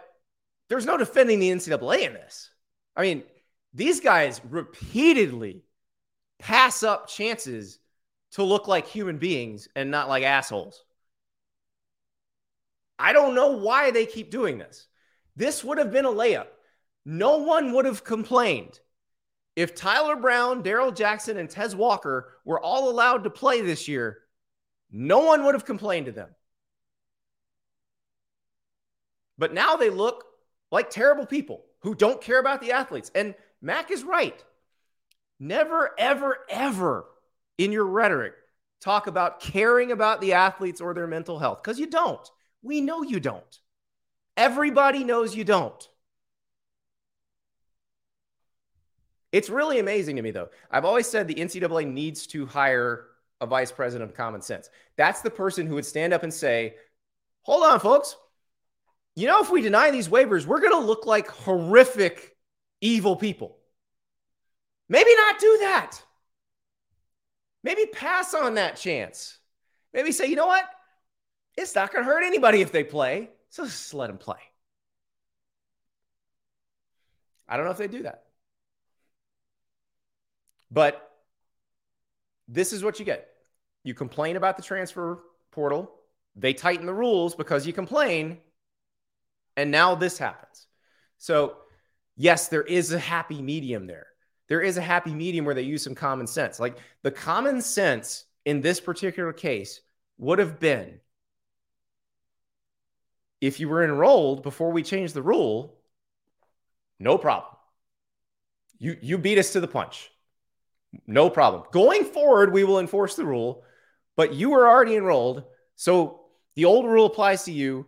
there's 0.69 0.87
no 0.87 0.99
defending 0.99 1.39
the 1.39 1.51
NCAA 1.51 2.07
in 2.07 2.15
this. 2.15 2.51
I 2.97 3.03
mean, 3.03 3.23
these 3.73 4.01
guys 4.01 4.41
repeatedly 4.49 5.65
pass 6.39 6.83
up 6.83 7.09
chances 7.09 7.79
to 8.33 8.43
look 8.43 8.69
like 8.69 8.87
human 8.87 9.19
beings 9.19 9.69
and 9.75 9.91
not 9.91 10.09
like 10.09 10.25
assholes. 10.25 10.85
I 12.99 13.13
don't 13.13 13.35
know 13.35 13.53
why 13.59 13.91
they 13.91 14.07
keep 14.07 14.31
doing 14.31 14.59
this. 14.59 14.87
This 15.37 15.65
would 15.65 15.79
have 15.79 15.91
been 15.93 16.05
a 16.05 16.11
layup. 16.11 16.47
No 17.05 17.39
one 17.39 17.73
would 17.73 17.85
have 17.85 18.05
complained 18.05 18.79
if 19.57 19.75
Tyler 19.75 20.17
Brown, 20.17 20.63
Darrell 20.63 20.91
Jackson, 20.91 21.37
and 21.37 21.49
Tez 21.49 21.77
Walker 21.77 22.35
were 22.45 22.61
all 22.61 22.91
allowed 22.91 23.25
to 23.25 23.31
play 23.31 23.61
this 23.61 23.87
year. 23.87 24.19
No 24.91 25.21
one 25.21 25.45
would 25.45 25.55
have 25.55 25.65
complained 25.65 26.07
to 26.07 26.13
them. 26.13 26.31
But 29.39 29.53
now 29.53 29.77
they 29.77 29.91
look 29.91 30.25
like 30.71 30.91
terrible 30.91 31.27
people 31.27 31.65
who 31.81 31.95
don't 31.95 32.21
care 32.21 32.39
about 32.39 32.61
the 32.61 32.73
athletes. 32.73 33.11
And 33.15 33.35
Mack 33.61 33.91
is 33.91 34.05
right. 34.05 34.43
Never, 35.41 35.91
ever, 35.99 36.39
ever 36.49 37.07
in 37.59 37.73
your 37.73 37.87
rhetoric 37.87 38.35
talk 38.81 39.07
about 39.07 39.41
caring 39.41 39.93
about 39.93 40.21
the 40.21 40.35
athletes 40.35 40.81
or 40.81 40.95
their 40.95 41.07
mental 41.07 41.39
health 41.39 41.63
because 41.63 41.79
you 41.79 41.87
don't. 41.87 42.29
We 42.63 42.81
know 42.81 43.03
you 43.03 43.21
don't. 43.21 43.59
Everybody 44.37 45.05
knows 45.05 45.35
you 45.35 45.45
don't. 45.45 45.89
It's 49.35 49.51
really 49.51 49.81
amazing 49.81 50.15
to 50.15 50.23
me, 50.23 50.31
though. 50.31 50.51
I've 50.71 50.85
always 50.85 51.09
said 51.09 51.27
the 51.27 51.35
NCAA 51.35 51.93
needs 51.93 52.25
to 52.29 52.47
hire 52.47 53.07
a 53.41 53.47
vice 53.47 53.73
president 53.73 54.09
of 54.09 54.17
common 54.17 54.41
sense. 54.41 54.71
That's 54.97 55.23
the 55.23 55.31
person 55.31 55.67
who 55.67 55.75
would 55.75 55.85
stand 55.85 56.13
up 56.13 56.23
and 56.23 56.33
say, 56.33 56.77
Hold 57.43 57.65
on, 57.65 57.81
folks. 57.81 58.15
You 59.17 59.27
know, 59.27 59.41
if 59.41 59.51
we 59.51 59.61
deny 59.61 59.91
these 59.91 60.07
waivers, 60.07 60.47
we're 60.47 60.61
going 60.61 60.81
to 60.81 60.87
look 60.87 61.05
like 61.05 61.27
horrific, 61.27 62.37
evil 62.81 63.17
people. 63.17 63.59
Maybe 64.89 65.11
not 65.17 65.41
do 65.41 65.59
that. 65.63 66.01
Maybe 67.65 67.87
pass 67.87 68.35
on 68.35 68.55
that 68.55 68.77
chance. 68.77 69.37
Maybe 69.93 70.13
say, 70.13 70.27
you 70.27 70.37
know 70.37 70.47
what? 70.47 70.65
It's 71.57 71.75
not 71.75 71.93
going 71.93 72.05
to 72.05 72.09
hurt 72.09 72.23
anybody 72.23 72.61
if 72.61 72.71
they 72.71 72.85
play. 72.85 73.31
So 73.51 73.65
just 73.65 73.95
let 73.95 74.07
them 74.07 74.19
play. 74.19 74.39
I 77.49 77.57
don't 77.57 77.67
know 77.67 77.73
if 77.73 77.79
they 77.79 77.89
do 77.89 78.05
that. 78.05 78.25
But 80.75 81.09
this 82.49 82.73
is 82.73 82.83
what 82.83 82.99
you 82.99 83.05
get. 83.05 83.29
You 83.85 83.95
complain 83.95 84.37
about 84.37 84.57
the 84.57 84.63
transfer 84.63 85.21
portal, 85.53 85.91
they 86.35 86.53
tighten 86.53 86.85
the 86.85 86.93
rules 86.93 87.37
because 87.37 87.65
you 87.65 87.73
complain, 87.73 88.39
and 89.57 89.71
now 89.71 89.95
this 89.95 90.19
happens. 90.19 90.67
So, 91.19 91.59
yes, 92.17 92.49
there 92.49 92.63
is 92.63 92.93
a 92.93 92.99
happy 92.99 93.41
medium 93.41 93.87
there. 93.87 94.09
There 94.49 94.61
is 94.61 94.77
a 94.77 94.83
happy 94.83 95.15
medium 95.15 95.45
where 95.45 95.55
they 95.55 95.63
use 95.63 95.85
some 95.85 95.95
common 95.95 96.27
sense. 96.27 96.59
Like 96.59 96.77
the 97.03 97.13
common 97.13 97.63
sense 97.63 98.25
in 98.45 98.61
this 98.61 98.81
particular 98.81 99.33
case 99.33 99.81
would 100.19 100.41
have 100.41 100.59
been 100.59 101.01
if 103.41 103.61
you 103.61 103.69
were 103.69 103.85
enrolled 103.85 104.43
before 104.43 104.73
we 104.73 104.83
changed 104.83 105.15
the 105.15 105.23
rule, 105.23 105.79
no 106.99 107.17
problem. 107.17 107.53
You 108.79 108.97
you 109.01 109.19
beat 109.19 109.39
us 109.39 109.53
to 109.53 109.61
the 109.61 109.69
punch. 109.69 110.11
No 111.07 111.31
problem. 111.31 111.65
Going 111.73 112.05
forward, 112.05 112.53
we 112.53 112.65
will 112.65 112.81
enforce 112.81 113.17
the 113.17 113.25
rule, 113.25 113.65
but 114.17 114.35
you 114.35 114.51
were 114.51 114.69
already 114.69 114.97
enrolled. 114.97 115.45
So 115.77 116.21
the 116.57 116.65
old 116.65 116.87
rule 116.87 117.07
applies 117.07 117.45
to 117.45 117.53
you. 117.53 117.87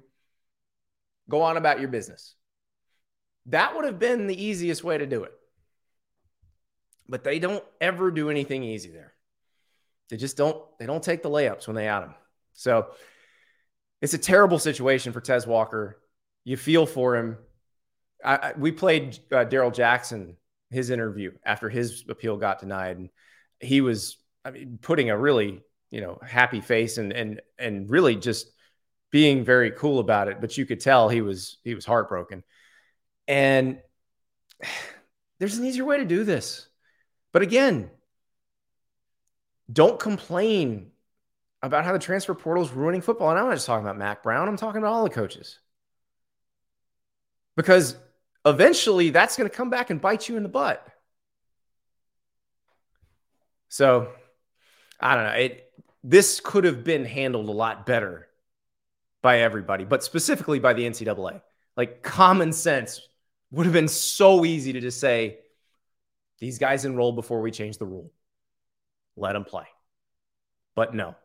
Go 1.29 1.43
on 1.43 1.57
about 1.57 1.81
your 1.81 1.89
business. 1.89 2.35
That 3.47 3.75
would 3.75 3.85
have 3.85 3.99
been 3.99 4.27
the 4.27 4.45
easiest 4.45 4.85
way 4.85 4.99
to 4.99 5.07
do 5.07 5.25
it. 5.25 5.33
But 7.09 7.25
they 7.25 7.39
don't 7.39 7.65
ever 7.81 8.11
do 8.11 8.31
anything 8.31 8.65
easy 8.65 8.91
there. 8.91 9.13
They 10.09 10.17
just 10.17 10.37
don't, 10.37 10.63
they 10.79 10.87
don't 10.87 11.03
take 11.03 11.23
the 11.23 11.31
layups 11.31 11.67
when 11.67 11.77
they 11.77 11.89
add 11.89 12.01
them. 12.01 12.15
So 12.55 12.89
it's 14.01 14.15
a 14.15 14.19
terrible 14.19 14.59
situation 14.59 15.13
for 15.13 15.21
Tez 15.21 15.47
Walker. 15.47 16.01
You 16.45 16.57
feel 16.57 16.87
for 16.87 17.17
him. 17.17 17.39
I, 18.25 18.37
I, 18.37 18.53
we 18.57 18.73
played 18.73 19.19
uh, 19.33 19.45
Darrell 19.45 19.71
Jackson 19.71 20.37
his 20.71 20.91
interview 20.91 21.33
after 21.45 21.69
his 21.69 22.05
appeal 22.09 22.37
got 22.37 22.61
denied, 22.61 22.97
and 22.97 23.11
he 23.61 23.81
was 23.81 24.17
I 24.45 24.51
mean, 24.51 24.79
putting 24.81 25.11
a 25.11 25.19
really 25.19 25.63
you 25.91 26.01
know 26.01 26.19
happy 26.27 26.61
face 26.61 26.99
and 26.99 27.13
and 27.13 27.41
and 27.59 27.91
really 27.91 28.17
just 28.17 28.51
being 29.11 29.45
very 29.45 29.71
cool 29.71 29.99
about 29.99 30.29
it. 30.29 30.41
But 30.41 30.57
you 30.59 30.67
could 30.67 30.81
tell 30.81 31.09
he 31.09 31.23
was 31.23 31.59
he 31.65 31.75
was 31.75 31.85
heartbroken. 31.85 32.43
And 33.29 33.79
there's 35.39 35.59
an 35.59 35.65
easier 35.65 35.85
way 35.85 35.99
to 35.99 36.05
do 36.05 36.25
this. 36.25 36.69
But 37.33 37.43
again, 37.43 37.91
don't 39.71 39.99
complain 39.99 40.91
about 41.63 41.85
how 41.85 41.93
the 41.93 41.99
transfer 41.99 42.35
portal 42.35 42.65
is 42.65 42.71
ruining 42.71 43.01
football. 43.01 43.31
And 43.31 43.39
I'm 43.39 43.47
not 43.47 43.55
just 43.55 43.67
talking 43.67 43.85
about 43.85 43.99
Mack 43.99 44.23
Brown, 44.23 44.49
I'm 44.49 44.57
talking 44.57 44.79
about 44.79 44.93
all 44.93 45.05
the 45.05 45.11
coaches. 45.11 45.59
Because 47.57 47.97
eventually 48.47 49.11
that's 49.11 49.37
going 49.37 49.51
to 49.51 49.55
come 49.55 49.69
back 49.69 49.91
and 49.91 50.01
bite 50.01 50.29
you 50.29 50.37
in 50.37 50.43
the 50.43 50.49
butt. 50.49 50.87
So 53.69 54.09
I 54.99 55.15
don't 55.15 55.25
know. 55.25 55.33
It 55.33 55.63
this 56.03 56.41
could 56.41 56.65
have 56.65 56.85
been 56.85 57.05
handled 57.05 57.49
a 57.49 57.53
lot 57.53 57.85
better 57.85 58.29
by 59.23 59.41
everybody, 59.41 59.85
but 59.85 60.05
specifically 60.05 60.61
by 60.61 60.73
the 60.73 60.85
NCAA. 60.85 61.43
Like 61.77 62.03
common 62.03 62.53
sense 62.53 63.01
would 63.51 63.67
have 63.67 63.73
been 63.73 63.89
so 63.89 64.45
easy 64.45 64.73
to 64.73 64.81
just 64.81 65.01
say, 65.01 65.39
these 66.39 66.59
guys 66.59 66.85
enrolled 66.85 67.17
before 67.17 67.41
we 67.41 67.51
change 67.51 67.79
the 67.79 67.87
rule. 67.87 68.13
Let 69.17 69.33
them 69.33 69.45
play. 69.45 69.67
But 70.77 70.95
no, 70.95 71.17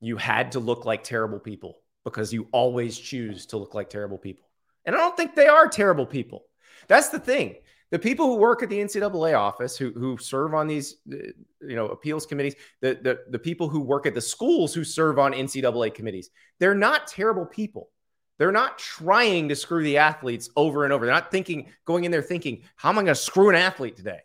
you 0.00 0.16
had 0.16 0.52
to 0.52 0.60
look 0.60 0.84
like 0.84 1.04
terrible 1.04 1.38
people 1.38 1.78
because 2.04 2.32
you 2.32 2.48
always 2.50 2.98
choose 2.98 3.46
to 3.46 3.56
look 3.56 3.74
like 3.74 3.88
terrible 3.88 4.18
people. 4.18 4.48
And 4.84 4.96
I 4.96 4.98
don't 4.98 5.16
think 5.16 5.34
they 5.34 5.46
are 5.46 5.68
terrible 5.68 6.06
people. 6.06 6.44
That's 6.88 7.08
the 7.08 7.18
thing. 7.18 7.56
The 7.90 7.98
people 7.98 8.26
who 8.26 8.36
work 8.36 8.62
at 8.62 8.70
the 8.70 8.78
NCAA 8.78 9.38
office, 9.38 9.76
who, 9.76 9.92
who 9.92 10.16
serve 10.18 10.54
on 10.54 10.66
these, 10.66 10.96
uh, 11.12 11.16
you 11.60 11.76
know, 11.76 11.86
appeals 11.86 12.26
committees, 12.26 12.54
the, 12.80 12.98
the, 13.00 13.20
the 13.30 13.38
people 13.38 13.68
who 13.68 13.80
work 13.80 14.06
at 14.06 14.14
the 14.14 14.20
schools 14.20 14.74
who 14.74 14.82
serve 14.82 15.18
on 15.18 15.32
NCAA 15.32 15.94
committees, 15.94 16.30
they're 16.58 16.74
not 16.74 17.06
terrible 17.06 17.46
people. 17.46 17.90
They're 18.38 18.52
not 18.52 18.78
trying 18.78 19.48
to 19.50 19.56
screw 19.56 19.84
the 19.84 19.98
athletes 19.98 20.50
over 20.56 20.84
and 20.84 20.92
over. 20.92 21.06
They're 21.06 21.14
not 21.14 21.30
thinking, 21.30 21.68
going 21.84 22.04
in 22.04 22.10
there 22.10 22.22
thinking, 22.22 22.62
how 22.74 22.88
am 22.88 22.98
I 22.98 23.02
going 23.02 23.14
to 23.14 23.14
screw 23.14 23.48
an 23.48 23.54
athlete 23.54 23.96
today? 23.96 24.20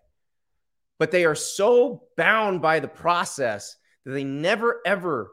But 0.98 1.12
they 1.12 1.26
are 1.26 1.36
so 1.36 2.04
bound 2.18 2.62
by 2.62 2.80
the 2.80 2.88
process 2.88 3.76
that 4.04 4.12
they 4.12 4.24
never, 4.24 4.82
ever 4.86 5.32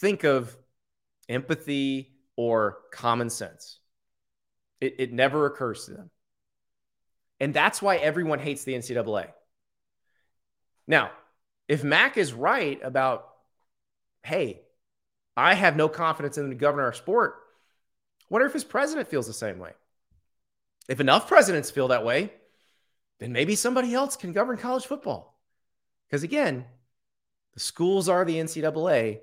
think 0.00 0.24
of 0.24 0.56
empathy 1.28 2.14
or 2.36 2.78
common 2.92 3.30
sense. 3.30 3.78
It, 4.80 4.96
it 4.98 5.12
never 5.12 5.46
occurs 5.46 5.84
to 5.86 5.92
them. 5.92 6.10
And 7.40 7.54
that's 7.54 7.80
why 7.80 7.96
everyone 7.96 8.38
hates 8.38 8.64
the 8.64 8.74
NCAA. 8.74 9.28
Now, 10.86 11.10
if 11.68 11.82
Mack 11.82 12.16
is 12.18 12.32
right 12.32 12.78
about, 12.82 13.26
hey, 14.22 14.60
I 15.36 15.54
have 15.54 15.76
no 15.76 15.88
confidence 15.88 16.36
in 16.36 16.50
the 16.50 16.54
governor 16.54 16.88
of 16.88 16.96
sport, 16.96 17.36
wonder 18.28 18.46
if 18.46 18.52
his 18.52 18.64
president 18.64 19.08
feels 19.08 19.26
the 19.26 19.32
same 19.32 19.58
way. 19.58 19.72
If 20.88 21.00
enough 21.00 21.28
presidents 21.28 21.70
feel 21.70 21.88
that 21.88 22.04
way, 22.04 22.32
then 23.20 23.32
maybe 23.32 23.54
somebody 23.54 23.94
else 23.94 24.16
can 24.16 24.32
govern 24.32 24.56
college 24.56 24.86
football. 24.86 25.38
Because 26.08 26.24
again, 26.24 26.64
the 27.54 27.60
schools 27.60 28.08
are 28.08 28.24
the 28.24 28.36
NCAA, 28.36 29.20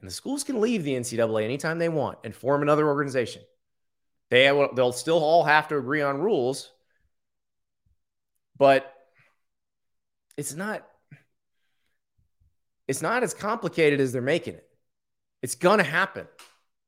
and 0.00 0.08
the 0.08 0.14
schools 0.14 0.44
can 0.44 0.60
leave 0.60 0.82
the 0.82 0.94
NCAA 0.94 1.44
anytime 1.44 1.78
they 1.78 1.88
want 1.88 2.18
and 2.24 2.34
form 2.34 2.62
another 2.62 2.86
organization. 2.88 3.42
They 4.30 4.44
they'll 4.74 4.92
still 4.92 5.18
all 5.18 5.44
have 5.44 5.68
to 5.68 5.78
agree 5.78 6.02
on 6.02 6.20
rules, 6.20 6.72
but 8.58 8.92
it's 10.36 10.54
not 10.54 10.86
it's 12.86 13.02
not 13.02 13.22
as 13.22 13.32
complicated 13.32 14.00
as 14.00 14.12
they're 14.12 14.20
making 14.20 14.54
it. 14.54 14.68
It's 15.42 15.54
going 15.54 15.78
to 15.78 15.84
happen. 15.84 16.26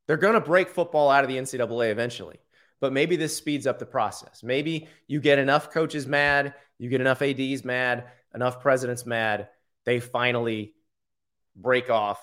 They're 0.06 0.18
going 0.18 0.34
to 0.34 0.40
break 0.40 0.68
football 0.68 1.10
out 1.10 1.24
of 1.24 1.28
the 1.28 1.38
NCAA 1.38 1.90
eventually. 1.90 2.38
But 2.80 2.92
maybe 2.92 3.16
this 3.16 3.34
speeds 3.34 3.66
up 3.66 3.78
the 3.78 3.86
process. 3.86 4.42
Maybe 4.42 4.88
you 5.06 5.20
get 5.20 5.38
enough 5.38 5.70
coaches 5.70 6.06
mad, 6.06 6.54
you 6.78 6.90
get 6.90 7.00
enough 7.00 7.22
ADs 7.22 7.64
mad, 7.64 8.04
enough 8.34 8.60
presidents 8.60 9.06
mad, 9.06 9.48
they 9.86 10.00
finally 10.00 10.74
break 11.56 11.88
off 11.88 12.20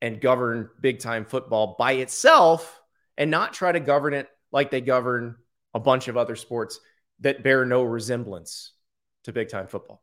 and 0.00 0.20
govern 0.20 0.70
big 0.80 0.98
time 0.98 1.26
football 1.26 1.76
by 1.78 1.92
itself 1.92 2.80
and 3.18 3.30
not 3.30 3.52
try 3.52 3.70
to 3.70 3.80
govern 3.80 4.14
it 4.14 4.28
like 4.50 4.70
they 4.70 4.80
govern 4.80 5.36
a 5.74 5.80
bunch 5.80 6.08
of 6.08 6.16
other 6.16 6.36
sports 6.36 6.80
that 7.22 7.42
bear 7.42 7.64
no 7.64 7.82
resemblance 7.82 8.72
to 9.24 9.32
big 9.32 9.48
time 9.48 9.66
football. 9.66 10.02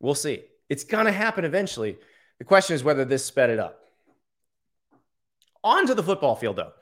We'll 0.00 0.14
see. 0.14 0.42
It's 0.68 0.84
going 0.84 1.06
to 1.06 1.12
happen 1.12 1.44
eventually. 1.44 1.98
The 2.38 2.44
question 2.44 2.74
is 2.74 2.82
whether 2.82 3.04
this 3.04 3.24
sped 3.24 3.50
it 3.50 3.58
up. 3.58 3.80
On 5.62 5.86
to 5.86 5.94
the 5.94 6.02
football 6.02 6.36
field, 6.36 6.56
though. 6.56 6.72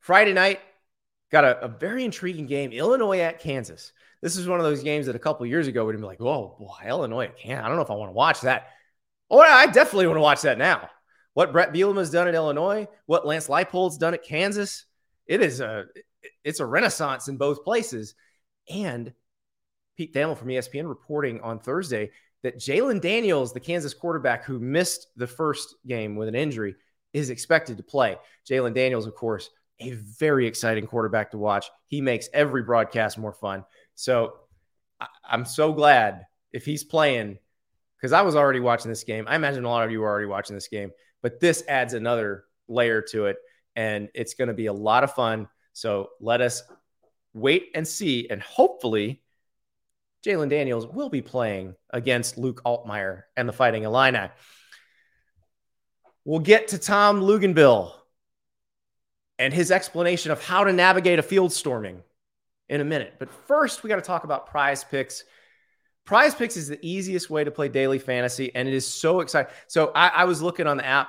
Friday 0.00 0.32
night, 0.32 0.60
got 1.30 1.44
a, 1.44 1.64
a 1.64 1.68
very 1.68 2.04
intriguing 2.04 2.46
game 2.46 2.72
Illinois 2.72 3.20
at 3.20 3.38
Kansas. 3.38 3.92
This 4.20 4.36
is 4.36 4.48
one 4.48 4.58
of 4.58 4.64
those 4.64 4.82
games 4.82 5.06
that 5.06 5.16
a 5.16 5.20
couple 5.20 5.46
years 5.46 5.68
ago 5.68 5.84
would 5.84 5.96
be 5.96 6.02
like, 6.02 6.20
oh, 6.20 6.56
boy, 6.58 6.88
Illinois 6.88 7.26
at 7.26 7.38
Kansas. 7.38 7.64
I 7.64 7.68
don't 7.68 7.76
know 7.76 7.82
if 7.82 7.90
I 7.90 7.94
want 7.94 8.10
to 8.10 8.14
watch 8.14 8.40
that. 8.42 8.68
Oh, 9.30 9.40
I 9.40 9.66
definitely 9.66 10.06
want 10.06 10.16
to 10.16 10.22
watch 10.22 10.42
that 10.42 10.58
now. 10.58 10.90
What 11.34 11.52
Bret 11.52 11.72
Bielema's 11.72 12.10
done 12.10 12.28
at 12.28 12.34
Illinois, 12.34 12.88
what 13.06 13.26
Lance 13.26 13.48
Leipold's 13.48 13.98
done 13.98 14.14
at 14.14 14.24
Kansas, 14.24 14.84
it 15.26 15.40
is 15.40 15.60
a 15.60 15.86
it's 16.44 16.60
a 16.60 16.66
renaissance 16.66 17.28
in 17.28 17.36
both 17.36 17.64
places. 17.64 18.14
And 18.68 19.12
Pete 19.96 20.14
Thamel 20.14 20.36
from 20.36 20.48
ESPN 20.48 20.88
reporting 20.88 21.40
on 21.40 21.58
Thursday 21.58 22.10
that 22.42 22.58
Jalon 22.58 23.00
Daniels, 23.00 23.52
the 23.52 23.60
Kansas 23.60 23.94
quarterback 23.94 24.44
who 24.44 24.58
missed 24.58 25.08
the 25.16 25.26
first 25.26 25.76
game 25.86 26.16
with 26.16 26.28
an 26.28 26.34
injury, 26.34 26.74
is 27.12 27.30
expected 27.30 27.76
to 27.76 27.82
play. 27.82 28.16
Jalon 28.48 28.74
Daniels, 28.74 29.06
of 29.06 29.14
course, 29.14 29.50
a 29.80 29.90
very 29.92 30.46
exciting 30.46 30.86
quarterback 30.86 31.30
to 31.30 31.38
watch. 31.38 31.70
He 31.86 32.00
makes 32.00 32.28
every 32.32 32.62
broadcast 32.62 33.18
more 33.18 33.32
fun. 33.32 33.64
So 33.94 34.34
I'm 35.24 35.44
so 35.44 35.72
glad 35.72 36.26
if 36.52 36.64
he's 36.64 36.84
playing 36.84 37.38
because 37.96 38.12
I 38.12 38.22
was 38.22 38.34
already 38.34 38.60
watching 38.60 38.90
this 38.90 39.04
game. 39.04 39.26
I 39.28 39.36
imagine 39.36 39.64
a 39.64 39.68
lot 39.68 39.84
of 39.84 39.92
you 39.92 40.02
are 40.02 40.08
already 40.08 40.26
watching 40.26 40.56
this 40.56 40.68
game, 40.68 40.90
but 41.22 41.40
this 41.40 41.62
adds 41.68 41.94
another 41.94 42.44
layer 42.68 43.02
to 43.10 43.26
it, 43.26 43.36
and 43.76 44.08
it's 44.14 44.34
going 44.34 44.48
to 44.48 44.54
be 44.54 44.66
a 44.66 44.72
lot 44.72 45.04
of 45.04 45.14
fun. 45.14 45.48
So 45.72 46.10
let 46.20 46.40
us 46.40 46.62
wait 47.34 47.70
and 47.74 47.86
see, 47.86 48.28
and 48.28 48.42
hopefully, 48.42 49.22
Jalon 50.24 50.48
Daniels 50.48 50.86
will 50.86 51.08
be 51.08 51.22
playing 51.22 51.74
against 51.90 52.38
Luke 52.38 52.62
Altmyer 52.64 53.22
and 53.36 53.48
the 53.48 53.52
Fighting 53.52 53.82
Illini. 53.82 54.28
We'll 56.24 56.40
get 56.40 56.68
to 56.68 56.78
Tom 56.78 57.20
Luginbill 57.20 57.92
and 59.38 59.52
his 59.52 59.72
explanation 59.72 60.30
of 60.30 60.44
how 60.44 60.64
to 60.64 60.72
navigate 60.72 61.18
a 61.18 61.22
field 61.22 61.52
storming 61.52 62.02
in 62.68 62.80
a 62.80 62.84
minute. 62.84 63.14
But 63.18 63.30
first, 63.48 63.82
we 63.82 63.88
got 63.88 63.96
to 63.96 64.02
talk 64.02 64.22
about 64.22 64.46
prize 64.46 64.84
picks. 64.84 65.24
Prize 66.04 66.34
picks 66.34 66.56
is 66.56 66.68
the 66.68 66.78
easiest 66.80 67.28
way 67.28 67.42
to 67.42 67.50
play 67.50 67.68
daily 67.68 67.98
fantasy, 67.98 68.54
and 68.54 68.68
it 68.68 68.74
is 68.74 68.86
so 68.86 69.20
exciting. 69.20 69.52
So 69.66 69.90
I, 69.94 70.08
I 70.08 70.24
was 70.24 70.40
looking 70.40 70.68
on 70.68 70.76
the 70.76 70.86
app 70.86 71.08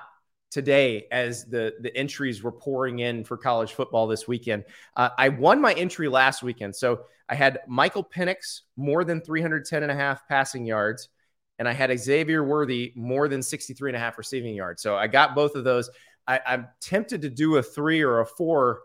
today 0.54 1.08
as 1.12 1.46
the 1.46 1.74
the 1.82 1.96
entries 1.98 2.44
were 2.44 2.52
pouring 2.52 3.00
in 3.00 3.24
for 3.24 3.36
college 3.36 3.74
football 3.74 4.06
this 4.06 4.28
weekend. 4.28 4.64
Uh, 4.96 5.10
I 5.18 5.30
won 5.30 5.60
my 5.60 5.74
entry 5.74 6.08
last 6.08 6.44
weekend. 6.44 6.76
So 6.76 7.06
I 7.28 7.34
had 7.34 7.62
Michael 7.68 8.04
Penix 8.04 8.62
more 8.78 9.04
than 9.04 9.20
310 9.20 9.82
and 9.82 9.92
a 9.92 9.96
half 9.96 10.28
passing 10.28 10.66
yards, 10.66 11.10
and 11.58 11.68
I 11.68 11.74
had 11.74 11.98
Xavier 12.00 12.44
Worthy 12.44 12.94
more 12.96 13.28
than 13.28 13.42
63 13.42 13.90
and 13.90 13.98
a 13.98 14.00
half 14.00 14.20
receiving 14.20 14.54
yards. 14.54 14.84
So 14.84 14.96
I 14.96 15.08
got 15.08 15.34
both 15.34 15.56
of 15.56 15.64
those. 15.64 15.90
I, 16.28 16.40
I'm 16.46 16.68
tempted 16.80 17.24
to 17.24 17.30
do 17.30 17.58
a 17.58 17.64
three 17.64 18.02
or 18.04 18.20
a 18.20 18.26
four 18.26 18.82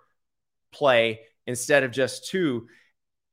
play 0.73 1.21
instead 1.47 1.83
of 1.85 1.91
just 1.91 2.29
two. 2.29 2.67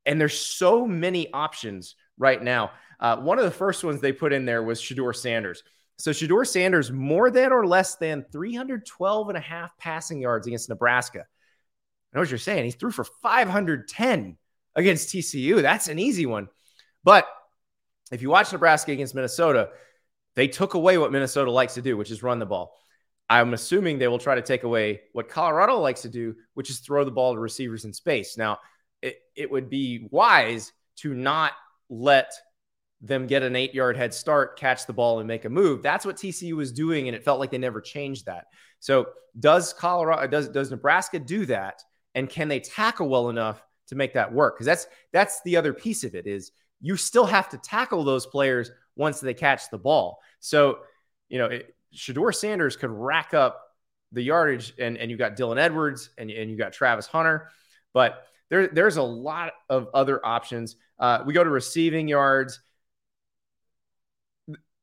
And 0.05 0.19
there's 0.19 0.37
so 0.37 0.85
many 0.85 1.31
options 1.31 1.95
right 2.17 2.41
now. 2.41 2.71
Uh, 2.99 3.17
one 3.17 3.39
of 3.39 3.45
the 3.45 3.51
first 3.51 3.83
ones 3.83 4.01
they 4.01 4.11
put 4.11 4.33
in 4.33 4.45
there 4.45 4.61
was 4.61 4.81
Shedeur 4.81 5.15
Sanders. 5.15 5.63
So 5.97 6.11
Shedeur 6.11 6.45
Sanders 6.45 6.91
more 6.91 7.31
than 7.31 7.51
or 7.51 7.65
less 7.65 7.95
than 7.95 8.25
312 8.31 9.29
and 9.29 9.37
a 9.37 9.41
half 9.41 9.77
passing 9.77 10.21
yards 10.21 10.47
against 10.47 10.69
Nebraska. 10.69 11.19
I 11.19 12.17
know 12.17 12.21
what 12.21 12.29
you're 12.29 12.37
saying. 12.37 12.65
He 12.65 12.71
threw 12.71 12.91
for 12.91 13.03
510 13.03 14.37
against 14.75 15.09
TCU. 15.09 15.61
That's 15.61 15.87
an 15.87 15.99
easy 15.99 16.25
one. 16.25 16.49
But 17.03 17.27
if 18.11 18.21
you 18.21 18.29
watch 18.29 18.51
Nebraska 18.51 18.91
against 18.91 19.15
Minnesota, 19.15 19.69
they 20.35 20.47
took 20.47 20.73
away 20.73 20.97
what 20.97 21.11
Minnesota 21.11 21.51
likes 21.51 21.75
to 21.75 21.81
do, 21.81 21.97
which 21.97 22.11
is 22.11 22.23
run 22.23 22.39
the 22.39 22.45
ball. 22.45 22.75
I'm 23.29 23.53
assuming 23.53 23.97
they 23.97 24.07
will 24.07 24.19
try 24.19 24.35
to 24.35 24.41
take 24.41 24.63
away 24.63 25.01
what 25.13 25.29
Colorado 25.29 25.79
likes 25.79 26.03
to 26.03 26.09
do, 26.09 26.35
which 26.53 26.69
is 26.69 26.79
throw 26.79 27.03
the 27.03 27.11
ball 27.11 27.33
to 27.33 27.39
receivers 27.39 27.85
in 27.85 27.93
space. 27.93 28.37
Now, 28.37 28.59
it, 29.01 29.17
it 29.35 29.49
would 29.49 29.69
be 29.69 30.07
wise 30.11 30.73
to 30.97 31.13
not 31.13 31.53
let 31.89 32.31
them 33.05 33.27
get 33.27 33.43
an 33.43 33.55
eight 33.55 33.73
yard 33.73 33.97
head 33.97 34.13
start, 34.13 34.57
catch 34.57 34.85
the 34.85 34.93
ball, 34.93 35.19
and 35.19 35.27
make 35.27 35.45
a 35.45 35.49
move. 35.49 35.83
That's 35.83 36.05
what 36.05 36.15
TCU 36.15 36.53
was 36.53 36.71
doing, 36.71 37.07
and 37.07 37.15
it 37.15 37.23
felt 37.23 37.39
like 37.39 37.51
they 37.51 37.57
never 37.57 37.81
changed 37.81 38.25
that. 38.25 38.45
So, 38.79 39.07
does 39.39 39.73
Colorado, 39.73 40.27
does 40.27 40.49
does 40.49 40.71
Nebraska 40.71 41.19
do 41.19 41.45
that, 41.47 41.81
and 42.15 42.29
can 42.29 42.47
they 42.47 42.59
tackle 42.59 43.09
well 43.09 43.29
enough 43.29 43.61
to 43.87 43.95
make 43.95 44.13
that 44.13 44.33
work? 44.33 44.55
Because 44.55 44.65
that's 44.65 44.87
that's 45.11 45.41
the 45.43 45.57
other 45.57 45.73
piece 45.73 46.03
of 46.03 46.15
it 46.15 46.25
is 46.25 46.51
you 46.81 46.95
still 46.97 47.25
have 47.25 47.49
to 47.49 47.57
tackle 47.57 48.03
those 48.03 48.25
players 48.25 48.71
once 48.95 49.19
they 49.19 49.33
catch 49.33 49.69
the 49.69 49.77
ball. 49.77 50.19
So, 50.39 50.79
you 51.29 51.37
know, 51.37 51.47
it, 51.47 51.75
Shedeur 51.93 52.33
Sanders 52.33 52.75
could 52.75 52.91
rack 52.91 53.33
up 53.33 53.61
the 54.11 54.21
yardage, 54.21 54.73
and 54.79 54.97
and 54.97 55.11
you 55.11 55.17
got 55.17 55.35
Dylan 55.35 55.57
Edwards, 55.57 56.09
and 56.17 56.31
and 56.31 56.49
you 56.49 56.57
got 56.57 56.73
Travis 56.73 57.07
Hunter, 57.07 57.49
but 57.93 58.25
there 58.49 58.67
there's 58.67 58.97
a 58.97 59.03
lot 59.03 59.53
of 59.69 59.89
other 59.93 60.25
options. 60.25 60.75
Uh, 60.97 61.23
we 61.25 61.33
go 61.33 61.43
to 61.43 61.49
receiving 61.49 62.07
yards 62.07 62.61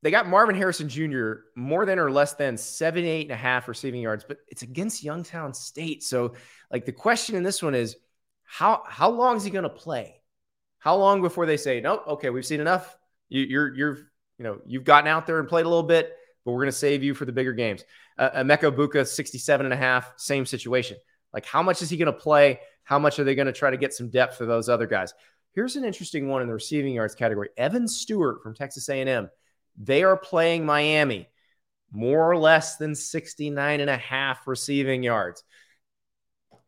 they 0.02 0.10
got 0.10 0.28
Marvin 0.28 0.56
Harrison 0.56 0.88
Jr. 0.88 1.32
more 1.54 1.86
than 1.86 1.98
or 1.98 2.10
less 2.10 2.34
than 2.34 2.56
78 2.56 3.22
and 3.22 3.30
a 3.30 3.36
half 3.36 3.68
receiving 3.68 4.00
yards, 4.00 4.24
but 4.26 4.38
it's 4.48 4.62
against 4.62 5.04
Youngstown 5.04 5.54
State. 5.54 6.02
So, 6.02 6.34
like 6.72 6.84
the 6.84 6.92
question 6.92 7.36
in 7.36 7.44
this 7.44 7.62
one 7.62 7.74
is 7.74 7.96
how 8.44 8.82
how 8.86 9.10
long 9.10 9.36
is 9.36 9.44
he 9.44 9.50
going 9.50 9.62
to 9.62 9.68
play? 9.68 10.20
How 10.78 10.96
long 10.96 11.22
before 11.22 11.46
they 11.46 11.56
say, 11.56 11.80
nope, 11.80 12.02
okay, 12.06 12.30
we've 12.30 12.44
seen 12.44 12.60
enough. 12.60 12.96
You, 13.28 13.42
you're 13.42 13.74
you're 13.74 13.96
you 14.38 14.44
know 14.44 14.58
you've 14.66 14.84
gotten 14.84 15.06
out 15.06 15.26
there 15.26 15.38
and 15.38 15.48
played 15.48 15.66
a 15.66 15.68
little 15.68 15.84
bit, 15.84 16.12
but 16.44 16.50
we're 16.50 16.62
going 16.62 16.66
to 16.66 16.72
save 16.72 17.04
you 17.04 17.14
for 17.14 17.24
the 17.24 17.32
bigger 17.32 17.52
games. 17.52 17.84
Uh, 18.18 18.30
Emeka 18.30 18.72
Egbuka, 18.72 19.06
67 19.06 19.64
and 19.64 19.72
a 19.72 19.76
half, 19.76 20.12
same 20.16 20.44
situation. 20.44 20.96
Like 21.32 21.46
how 21.46 21.62
much 21.62 21.80
is 21.80 21.88
he 21.88 21.96
going 21.96 22.12
to 22.12 22.18
play? 22.18 22.58
How 22.82 22.98
much 22.98 23.20
are 23.20 23.24
they 23.24 23.36
going 23.36 23.46
to 23.46 23.52
try 23.52 23.70
to 23.70 23.76
get 23.76 23.94
some 23.94 24.10
depth 24.10 24.36
for 24.36 24.46
those 24.46 24.68
other 24.68 24.88
guys? 24.88 25.14
Here's 25.52 25.76
an 25.76 25.84
interesting 25.84 26.28
one 26.28 26.42
in 26.42 26.48
the 26.48 26.54
receiving 26.54 26.94
yards 26.94 27.14
category. 27.14 27.50
Evan 27.56 27.86
Stewart 27.86 28.42
from 28.42 28.54
Texas 28.54 28.88
A&M 28.88 29.30
they 29.76 30.02
are 30.02 30.16
playing 30.16 30.66
Miami 30.66 31.28
more 31.90 32.30
or 32.30 32.36
less 32.36 32.76
than 32.76 32.94
69 32.94 33.80
and 33.80 33.90
a 33.90 33.96
half 33.96 34.46
receiving 34.46 35.02
yards. 35.02 35.44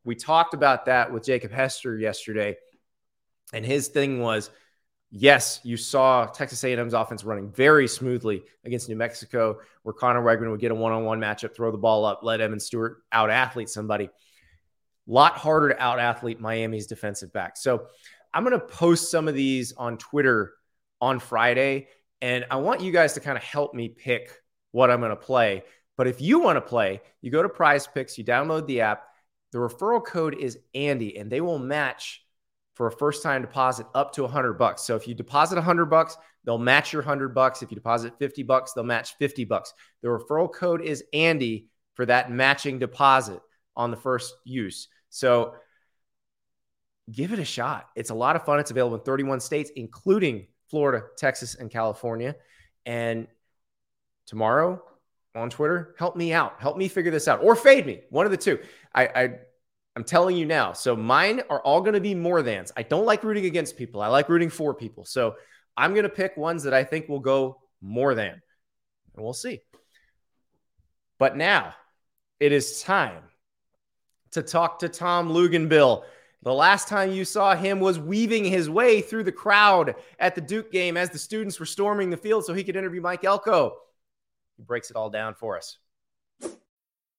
We 0.04 0.14
talked 0.14 0.54
about 0.54 0.86
that 0.86 1.12
with 1.12 1.24
Jacob 1.24 1.50
Hester 1.50 1.96
yesterday. 1.96 2.56
And 3.52 3.64
his 3.64 3.88
thing 3.88 4.20
was, 4.20 4.50
yes, 5.10 5.60
you 5.64 5.76
saw 5.76 6.26
Texas 6.26 6.62
A&M's 6.64 6.92
offense 6.92 7.24
running 7.24 7.50
very 7.50 7.88
smoothly 7.88 8.42
against 8.64 8.88
New 8.88 8.96
Mexico, 8.96 9.60
where 9.82 9.94
Conner 9.94 10.22
Weigman 10.22 10.50
would 10.50 10.60
get 10.60 10.72
a 10.72 10.74
one-on-one 10.74 11.20
matchup, 11.20 11.54
throw 11.54 11.70
the 11.70 11.78
ball 11.78 12.04
up, 12.04 12.20
let 12.22 12.40
Evan 12.40 12.60
Stewart 12.60 12.98
out 13.12 13.30
athlete 13.30 13.70
somebody. 13.70 14.10
Lot 15.06 15.36
harder 15.36 15.70
to 15.70 15.82
out 15.82 15.98
athlete 15.98 16.40
Miami's 16.40 16.86
defensive 16.86 17.32
back. 17.32 17.56
So 17.56 17.86
I'm 18.32 18.44
going 18.44 18.58
to 18.58 18.66
post 18.66 19.10
some 19.10 19.28
of 19.28 19.34
these 19.34 19.72
on 19.72 19.96
Twitter 19.96 20.54
on 21.00 21.18
Friday 21.18 21.88
and 22.24 22.46
I 22.50 22.56
want 22.56 22.80
you 22.80 22.90
guys 22.90 23.12
to 23.12 23.20
kind 23.20 23.36
of 23.36 23.44
help 23.44 23.74
me 23.74 23.90
pick 23.90 24.30
what 24.72 24.90
I'm 24.90 25.00
going 25.00 25.10
to 25.10 25.16
play. 25.16 25.62
But 25.98 26.06
if 26.06 26.22
you 26.22 26.38
want 26.38 26.56
to 26.56 26.62
play, 26.62 27.02
you 27.20 27.30
go 27.30 27.42
to 27.42 27.50
Prize 27.50 27.86
Picks, 27.86 28.16
you 28.16 28.24
download 28.24 28.66
the 28.66 28.80
app. 28.80 29.04
The 29.52 29.58
referral 29.58 30.02
code 30.02 30.34
is 30.34 30.58
Andy, 30.74 31.18
and 31.18 31.30
they 31.30 31.42
will 31.42 31.58
match 31.58 32.24
for 32.76 32.86
a 32.86 32.92
first 32.92 33.22
time 33.22 33.42
deposit 33.42 33.86
up 33.94 34.14
to 34.14 34.22
100 34.22 34.54
bucks. 34.54 34.80
So 34.80 34.96
if 34.96 35.06
you 35.06 35.14
deposit 35.14 35.56
100 35.56 35.84
bucks, 35.84 36.16
they'll 36.46 36.56
match 36.56 36.94
your 36.94 37.02
100 37.02 37.34
bucks. 37.34 37.62
If 37.62 37.70
you 37.70 37.74
deposit 37.74 38.14
50 38.18 38.42
bucks, 38.44 38.72
they'll 38.72 38.84
match 38.84 39.18
50 39.18 39.44
bucks. 39.44 39.74
The 40.00 40.08
referral 40.08 40.50
code 40.50 40.80
is 40.80 41.04
Andy 41.12 41.68
for 41.92 42.06
that 42.06 42.30
matching 42.30 42.78
deposit 42.78 43.42
on 43.76 43.90
the 43.90 43.98
first 43.98 44.34
use. 44.44 44.88
So 45.10 45.56
give 47.12 47.34
it 47.34 47.38
a 47.38 47.44
shot. 47.44 47.90
It's 47.94 48.08
a 48.08 48.14
lot 48.14 48.34
of 48.34 48.46
fun. 48.46 48.60
It's 48.60 48.70
available 48.70 48.96
in 48.96 49.02
31 49.02 49.40
states, 49.40 49.70
including 49.76 50.46
Florida, 50.74 51.04
Texas, 51.16 51.54
and 51.54 51.70
California. 51.70 52.34
And 52.84 53.28
tomorrow 54.26 54.82
on 55.36 55.48
Twitter, 55.48 55.94
help 56.00 56.16
me 56.16 56.32
out. 56.32 56.56
Help 56.58 56.76
me 56.76 56.88
figure 56.88 57.12
this 57.12 57.28
out 57.28 57.44
or 57.44 57.54
fade 57.54 57.86
me. 57.86 58.00
One 58.10 58.26
of 58.26 58.32
the 58.32 58.36
two. 58.36 58.58
I, 58.92 59.06
I 59.06 59.28
I'm 59.94 60.02
telling 60.02 60.36
you 60.36 60.46
now. 60.46 60.72
So 60.72 60.96
mine 60.96 61.42
are 61.48 61.60
all 61.60 61.80
going 61.80 61.94
to 61.94 62.00
be 62.00 62.12
more 62.12 62.42
thans. 62.42 62.72
I 62.76 62.82
don't 62.82 63.06
like 63.06 63.22
rooting 63.22 63.46
against 63.46 63.76
people. 63.76 64.02
I 64.02 64.08
like 64.08 64.28
rooting 64.28 64.50
for 64.50 64.74
people. 64.74 65.04
So 65.04 65.36
I'm 65.76 65.92
going 65.92 66.02
to 66.02 66.08
pick 66.08 66.36
ones 66.36 66.64
that 66.64 66.74
I 66.74 66.82
think 66.82 67.08
will 67.08 67.20
go 67.20 67.60
more 67.80 68.16
than. 68.16 68.32
And 68.32 69.24
we'll 69.24 69.32
see. 69.32 69.60
But 71.20 71.36
now 71.36 71.72
it 72.40 72.50
is 72.50 72.82
time 72.82 73.22
to 74.32 74.42
talk 74.42 74.80
to 74.80 74.88
Tom 74.88 75.28
Luginbill. 75.28 76.02
The 76.44 76.52
last 76.52 76.88
time 76.88 77.10
you 77.10 77.24
saw 77.24 77.56
him 77.56 77.80
was 77.80 77.98
weaving 77.98 78.44
his 78.44 78.68
way 78.68 79.00
through 79.00 79.24
the 79.24 79.32
crowd 79.32 79.94
at 80.18 80.34
the 80.34 80.42
Duke 80.42 80.70
game 80.70 80.94
as 80.98 81.08
the 81.08 81.18
students 81.18 81.58
were 81.58 81.64
storming 81.64 82.10
the 82.10 82.18
field 82.18 82.44
so 82.44 82.52
he 82.52 82.62
could 82.62 82.76
interview 82.76 83.00
Mike 83.00 83.24
Elko. 83.24 83.78
He 84.58 84.62
breaks 84.62 84.90
it 84.90 84.96
all 84.96 85.08
down 85.08 85.34
for 85.34 85.56
us. 85.56 85.78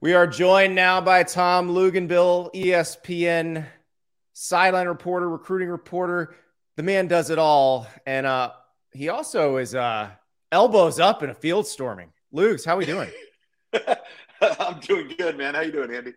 We 0.00 0.14
are 0.14 0.28
joined 0.28 0.76
now 0.76 1.00
by 1.00 1.24
Tom 1.24 1.70
Luginbill, 1.70 2.54
ESPN 2.54 3.66
sideline 4.32 4.86
reporter, 4.86 5.28
recruiting 5.28 5.68
reporter. 5.68 6.36
The 6.76 6.84
man 6.84 7.08
does 7.08 7.30
it 7.30 7.38
all, 7.40 7.88
and 8.06 8.24
uh, 8.24 8.52
he 8.92 9.08
also 9.08 9.56
is 9.56 9.74
uh, 9.74 10.10
elbows 10.52 11.00
up 11.00 11.24
in 11.24 11.30
a 11.30 11.34
field 11.34 11.66
storming. 11.66 12.12
Lugs, 12.30 12.64
how 12.64 12.74
are 12.74 12.78
we 12.78 12.86
doing? 12.86 13.10
I'm 14.40 14.78
doing 14.78 15.12
good, 15.18 15.36
man. 15.36 15.56
How 15.56 15.62
you 15.62 15.72
doing, 15.72 15.92
Andy? 15.92 16.12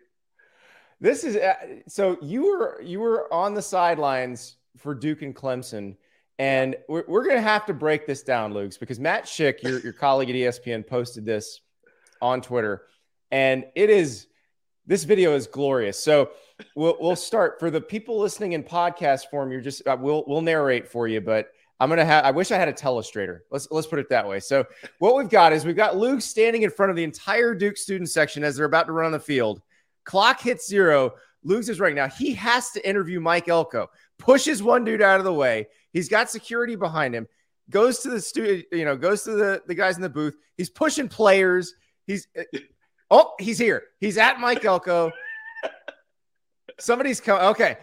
This 1.00 1.24
is 1.24 1.34
uh, 1.34 1.54
so 1.88 2.18
you 2.22 2.44
were 2.44 2.80
you 2.82 3.00
were 3.00 3.34
on 3.34 3.52
the 3.52 3.62
sidelines 3.62 4.58
for 4.78 4.94
Duke 4.94 5.22
and 5.22 5.34
Clemson, 5.34 5.96
And 6.38 6.76
we're, 6.88 7.02
we're 7.08 7.24
going 7.24 7.34
to 7.34 7.42
have 7.42 7.66
to 7.66 7.74
break 7.74 8.06
this 8.06 8.22
down, 8.22 8.52
Lugs, 8.52 8.78
because 8.78 9.00
Matt 9.00 9.24
Schick, 9.24 9.60
your, 9.64 9.80
your 9.80 9.92
colleague 9.92 10.30
at 10.30 10.36
ESPN, 10.36 10.86
posted 10.86 11.24
this 11.24 11.60
on 12.20 12.42
Twitter. 12.42 12.82
And 13.32 13.64
it 13.74 13.90
is, 13.90 14.28
this 14.86 15.04
video 15.04 15.34
is 15.34 15.48
glorious. 15.48 15.98
So 15.98 16.30
we'll, 16.76 16.96
we'll 17.00 17.16
start 17.16 17.58
for 17.58 17.70
the 17.70 17.80
people 17.80 18.20
listening 18.20 18.52
in 18.52 18.62
podcast 18.62 19.30
form. 19.30 19.50
You're 19.50 19.62
just, 19.62 19.84
uh, 19.86 19.96
we'll, 19.98 20.22
we'll 20.28 20.42
narrate 20.42 20.86
for 20.86 21.08
you, 21.08 21.20
but 21.20 21.48
I'm 21.80 21.88
to 21.90 22.04
have, 22.04 22.24
I 22.24 22.30
wish 22.30 22.52
I 22.52 22.58
had 22.58 22.68
a 22.68 22.72
telestrator. 22.72 23.40
Let's, 23.50 23.66
let's 23.70 23.88
put 23.88 23.98
it 23.98 24.08
that 24.10 24.28
way. 24.28 24.38
So 24.38 24.66
what 24.98 25.16
we've 25.16 25.28
got 25.28 25.52
is 25.52 25.64
we've 25.64 25.74
got 25.74 25.96
Luke 25.96 26.20
standing 26.20 26.62
in 26.62 26.70
front 26.70 26.90
of 26.90 26.96
the 26.96 27.02
entire 27.02 27.54
Duke 27.54 27.76
student 27.76 28.10
section 28.10 28.44
as 28.44 28.54
they're 28.54 28.66
about 28.66 28.86
to 28.86 28.92
run 28.92 29.06
on 29.06 29.12
the 29.12 29.18
field. 29.18 29.62
Clock 30.04 30.40
hits 30.40 30.68
zero. 30.68 31.14
Lugs 31.42 31.68
is 31.68 31.80
right 31.80 31.94
now. 31.94 32.08
He 32.08 32.34
has 32.34 32.70
to 32.72 32.88
interview 32.88 33.18
Mike 33.18 33.48
Elko, 33.48 33.90
pushes 34.18 34.62
one 34.62 34.84
dude 34.84 35.02
out 35.02 35.18
of 35.18 35.24
the 35.24 35.32
way. 35.32 35.66
He's 35.92 36.08
got 36.08 36.30
security 36.30 36.76
behind 36.76 37.14
him. 37.14 37.26
Goes 37.70 38.00
to 38.00 38.10
the 38.10 38.20
studio, 38.20 38.62
you 38.70 38.84
know, 38.84 38.96
goes 38.96 39.22
to 39.24 39.32
the, 39.32 39.62
the 39.66 39.74
guys 39.74 39.96
in 39.96 40.02
the 40.02 40.08
booth. 40.08 40.36
He's 40.56 40.70
pushing 40.70 41.08
players. 41.08 41.74
He's 42.06 42.28
oh, 43.12 43.34
he's 43.38 43.58
here. 43.58 43.84
He's 44.00 44.18
at 44.18 44.40
Mike 44.40 44.64
Elko. 44.64 45.12
Somebody's 46.80 47.20
coming. 47.20 47.44
Okay. 47.48 47.76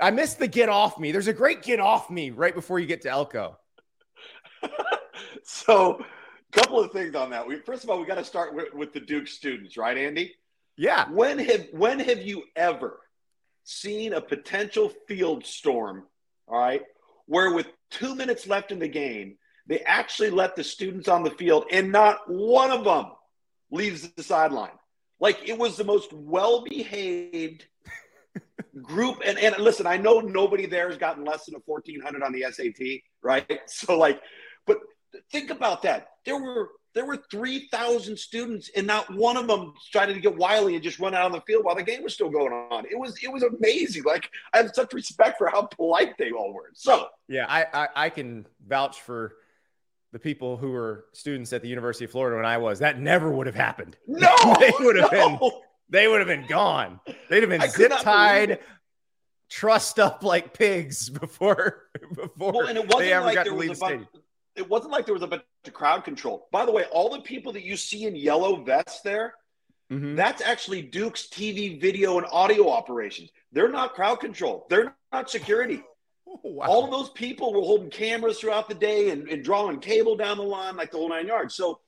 I 0.00 0.10
missed 0.10 0.38
the 0.38 0.48
get 0.48 0.68
off 0.68 0.98
me. 0.98 1.12
There's 1.12 1.28
a 1.28 1.32
great 1.32 1.62
get 1.62 1.80
off 1.80 2.10
me 2.10 2.30
right 2.30 2.54
before 2.54 2.80
you 2.80 2.86
get 2.86 3.02
to 3.02 3.10
Elko. 3.10 3.56
so, 5.44 6.00
a 6.00 6.60
couple 6.60 6.80
of 6.80 6.90
things 6.90 7.14
on 7.14 7.30
that. 7.30 7.46
We, 7.46 7.56
first 7.56 7.84
of 7.84 7.90
all, 7.90 8.00
we 8.00 8.06
got 8.06 8.16
to 8.16 8.24
start 8.24 8.54
with, 8.54 8.74
with 8.74 8.92
the 8.92 9.00
Duke 9.00 9.28
students, 9.28 9.76
right, 9.76 9.96
Andy? 9.96 10.34
Yeah. 10.76 11.08
When 11.10 11.38
have 11.38 11.66
when 11.72 12.00
have 12.00 12.22
you 12.22 12.42
ever 12.56 12.98
seen 13.64 14.14
a 14.14 14.20
potential 14.20 14.90
field 15.06 15.46
storm, 15.46 16.04
all 16.48 16.58
right, 16.58 16.82
where 17.26 17.52
with 17.52 17.66
two 17.90 18.14
minutes 18.14 18.46
left 18.46 18.72
in 18.72 18.78
the 18.78 18.88
game, 18.88 19.36
they 19.66 19.80
actually 19.80 20.30
let 20.30 20.56
the 20.56 20.64
students 20.64 21.08
on 21.08 21.22
the 21.22 21.30
field 21.30 21.66
and 21.70 21.92
not 21.92 22.18
one 22.26 22.70
of 22.70 22.84
them 22.84 23.12
leaves 23.72 24.08
the 24.10 24.22
sideline. 24.22 24.70
Like 25.18 25.48
it 25.48 25.58
was 25.58 25.76
the 25.76 25.84
most 25.84 26.12
well 26.12 26.62
behaved 26.62 27.66
group. 28.82 29.22
And, 29.24 29.38
and 29.38 29.56
listen, 29.58 29.86
I 29.86 29.96
know 29.96 30.20
nobody 30.20 30.66
there 30.66 30.88
has 30.88 30.98
gotten 30.98 31.24
less 31.24 31.46
than 31.46 31.56
a 31.56 31.60
1400 31.64 32.22
on 32.22 32.32
the 32.32 32.44
SAT, 32.50 33.00
right? 33.22 33.60
So, 33.66 33.98
like, 33.98 34.20
but 34.66 34.78
think 35.30 35.50
about 35.50 35.82
that. 35.82 36.08
There 36.24 36.40
were 36.40 36.70
there 36.94 37.06
were 37.06 37.16
3,000 37.30 38.18
students, 38.18 38.70
and 38.76 38.86
not 38.86 39.10
one 39.14 39.38
of 39.38 39.46
them 39.46 39.72
tried 39.90 40.06
to 40.06 40.20
get 40.20 40.36
wily 40.36 40.74
and 40.74 40.84
just 40.84 40.98
run 40.98 41.14
out 41.14 41.24
on 41.24 41.32
the 41.32 41.40
field 41.40 41.64
while 41.64 41.74
the 41.74 41.82
game 41.82 42.02
was 42.02 42.12
still 42.12 42.28
going 42.28 42.52
on. 42.52 42.84
It 42.84 42.98
was 42.98 43.16
it 43.22 43.32
was 43.32 43.42
amazing. 43.42 44.02
Like 44.04 44.28
I 44.52 44.58
have 44.58 44.72
such 44.74 44.92
respect 44.92 45.38
for 45.38 45.48
how 45.48 45.62
polite 45.62 46.18
they 46.18 46.32
all 46.32 46.52
were. 46.52 46.70
So 46.74 47.06
yeah, 47.28 47.46
I 47.48 47.66
I, 47.72 47.88
I 47.96 48.10
can 48.10 48.46
vouch 48.66 49.00
for 49.00 49.36
the 50.12 50.18
people 50.18 50.56
who 50.56 50.70
were 50.70 51.06
students 51.12 51.52
at 51.52 51.62
the 51.62 51.68
University 51.68 52.04
of 52.04 52.10
Florida 52.10 52.36
when 52.36 52.44
I 52.46 52.58
was. 52.58 52.78
That 52.80 53.00
never 53.00 53.30
would 53.30 53.46
have 53.46 53.54
happened. 53.56 53.96
No, 54.06 54.34
they 54.60 54.72
would 54.80 54.96
have 54.96 55.12
no. 55.12 55.38
been 55.38 55.50
they 55.88 56.08
would 56.08 56.20
have 56.20 56.28
been 56.28 56.46
gone. 56.46 57.00
They'd 57.28 57.42
have 57.42 57.50
been 57.50 57.68
zip 57.70 57.92
tied, 58.00 58.60
trussed 59.50 59.98
up 59.98 60.22
like 60.22 60.54
pigs 60.54 61.08
before 61.20 61.88
before 62.14 62.52
well, 62.52 62.66
and 62.66 62.78
it 62.78 62.84
wasn't 62.86 63.00
they 63.00 63.12
ever 63.12 63.26
like 63.26 63.34
got 63.34 63.44
there 63.44 63.52
to 63.52 63.58
leave 63.58 63.70
was 63.70 63.78
the 63.78 63.84
a 63.84 63.88
stadium. 63.88 64.08
bunch, 64.12 64.24
it 64.56 64.68
wasn't 64.68 64.92
like 64.92 65.04
there 65.06 65.14
was 65.14 65.22
a 65.22 65.26
bunch 65.26 65.42
of 65.66 65.72
crowd 65.72 66.04
control. 66.04 66.48
By 66.52 66.64
the 66.66 66.72
way, 66.72 66.84
all 66.92 67.10
the 67.10 67.20
people 67.20 67.52
that 67.52 67.62
you 67.64 67.76
see 67.76 68.04
in 68.06 68.14
yellow 68.16 68.62
vests 68.62 69.00
there, 69.02 69.34
Mhm. 69.90 70.16
that's 70.16 70.40
actually 70.42 70.82
Duke's 70.82 71.28
TV, 71.28 71.78
video, 71.80 72.16
and 72.18 72.26
audio 72.30 72.70
operations. 72.70 73.30
They're 73.52 73.68
not 73.70 73.94
crowd 73.94 74.20
control. 74.20 74.66
They're 74.70 74.94
not 75.12 75.28
security. 75.30 75.82
Wow. 76.44 76.66
All 76.66 76.84
of 76.84 76.90
those 76.90 77.10
people 77.10 77.52
were 77.52 77.60
holding 77.60 77.90
cameras 77.90 78.38
throughout 78.40 78.68
the 78.68 78.74
day 78.74 79.10
and, 79.10 79.28
and 79.28 79.44
drawing 79.44 79.78
cable 79.80 80.16
down 80.16 80.36
the 80.36 80.42
line, 80.42 80.76
like 80.76 80.90
the 80.90 80.96
whole 80.96 81.08
nine 81.08 81.26
yards. 81.26 81.54
So 81.54 81.80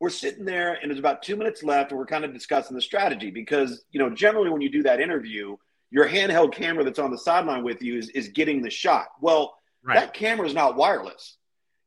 we're 0.00 0.10
sitting 0.10 0.44
there, 0.44 0.74
and 0.74 0.90
there's 0.90 0.98
about 0.98 1.22
two 1.22 1.36
minutes 1.36 1.62
left, 1.62 1.90
and 1.90 1.98
we're 1.98 2.06
kind 2.06 2.24
of 2.24 2.32
discussing 2.32 2.74
the 2.76 2.82
strategy 2.82 3.30
because 3.30 3.84
you 3.90 3.98
know 3.98 4.10
generally 4.10 4.50
when 4.50 4.60
you 4.60 4.70
do 4.70 4.82
that 4.84 5.00
interview, 5.00 5.56
your 5.90 6.08
handheld 6.08 6.52
camera 6.52 6.84
that's 6.84 6.98
on 6.98 7.10
the 7.10 7.18
sideline 7.18 7.64
with 7.64 7.82
you 7.82 7.96
is, 7.98 8.08
is 8.10 8.28
getting 8.28 8.62
the 8.62 8.70
shot. 8.70 9.08
Well, 9.20 9.54
Right. 9.82 9.94
that 10.00 10.12
camera 10.14 10.46
is 10.46 10.54
not 10.54 10.76
wireless, 10.76 11.36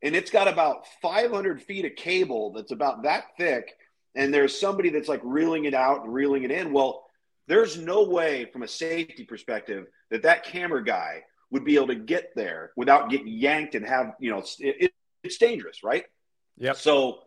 and 0.02 0.16
it's 0.16 0.32
got 0.32 0.48
about 0.48 0.88
500 1.02 1.62
feet 1.62 1.86
of 1.86 1.96
cable 1.96 2.52
that's 2.54 2.72
about 2.72 3.04
that 3.04 3.26
thick, 3.38 3.74
and 4.16 4.34
there's 4.34 4.58
somebody 4.60 4.90
that's 4.90 5.10
like 5.10 5.22
reeling 5.24 5.66
it 5.66 5.74
out 5.74 6.04
and 6.04 6.14
reeling 6.14 6.44
it 6.44 6.52
in. 6.52 6.72
Well, 6.74 7.04
there's 7.48 7.78
no 7.78 8.04
way 8.04 8.46
from 8.46 8.64
a 8.64 8.68
safety 8.68 9.26
perspective 9.26 9.88
that 10.10 10.24
that 10.24 10.44
camera 10.46 10.84
guy 10.84 11.24
would 11.52 11.66
be 11.66 11.76
able 11.76 11.88
to 11.88 11.96
get 11.96 12.32
there 12.36 12.72
without 12.76 13.10
getting 13.10 13.28
yanked 13.28 13.76
and 13.76 13.86
have 13.86 14.14
you 14.20 14.32
know 14.32 14.40
it's, 14.40 14.58
it, 14.60 14.92
it's 15.24 15.38
dangerous, 15.38 15.84
right? 15.84 16.06
Yeah. 16.58 16.74
So 16.74 17.20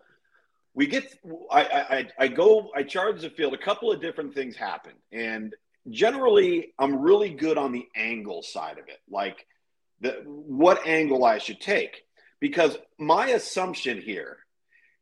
we 0.74 0.86
get 0.86 1.14
I, 1.50 1.62
I 1.62 2.08
I 2.18 2.28
go 2.28 2.70
I 2.74 2.82
charge 2.82 3.20
the 3.20 3.30
field. 3.30 3.54
A 3.54 3.58
couple 3.58 3.92
of 3.92 4.00
different 4.00 4.34
things 4.34 4.56
happen, 4.56 4.92
and 5.12 5.54
generally 5.90 6.72
I'm 6.78 6.96
really 7.00 7.30
good 7.30 7.58
on 7.58 7.72
the 7.72 7.86
angle 7.94 8.42
side 8.42 8.78
of 8.78 8.88
it, 8.88 8.98
like 9.08 9.46
the 10.00 10.22
what 10.24 10.86
angle 10.86 11.24
I 11.24 11.38
should 11.38 11.60
take, 11.60 12.02
because 12.40 12.76
my 12.98 13.28
assumption 13.28 14.00
here 14.00 14.38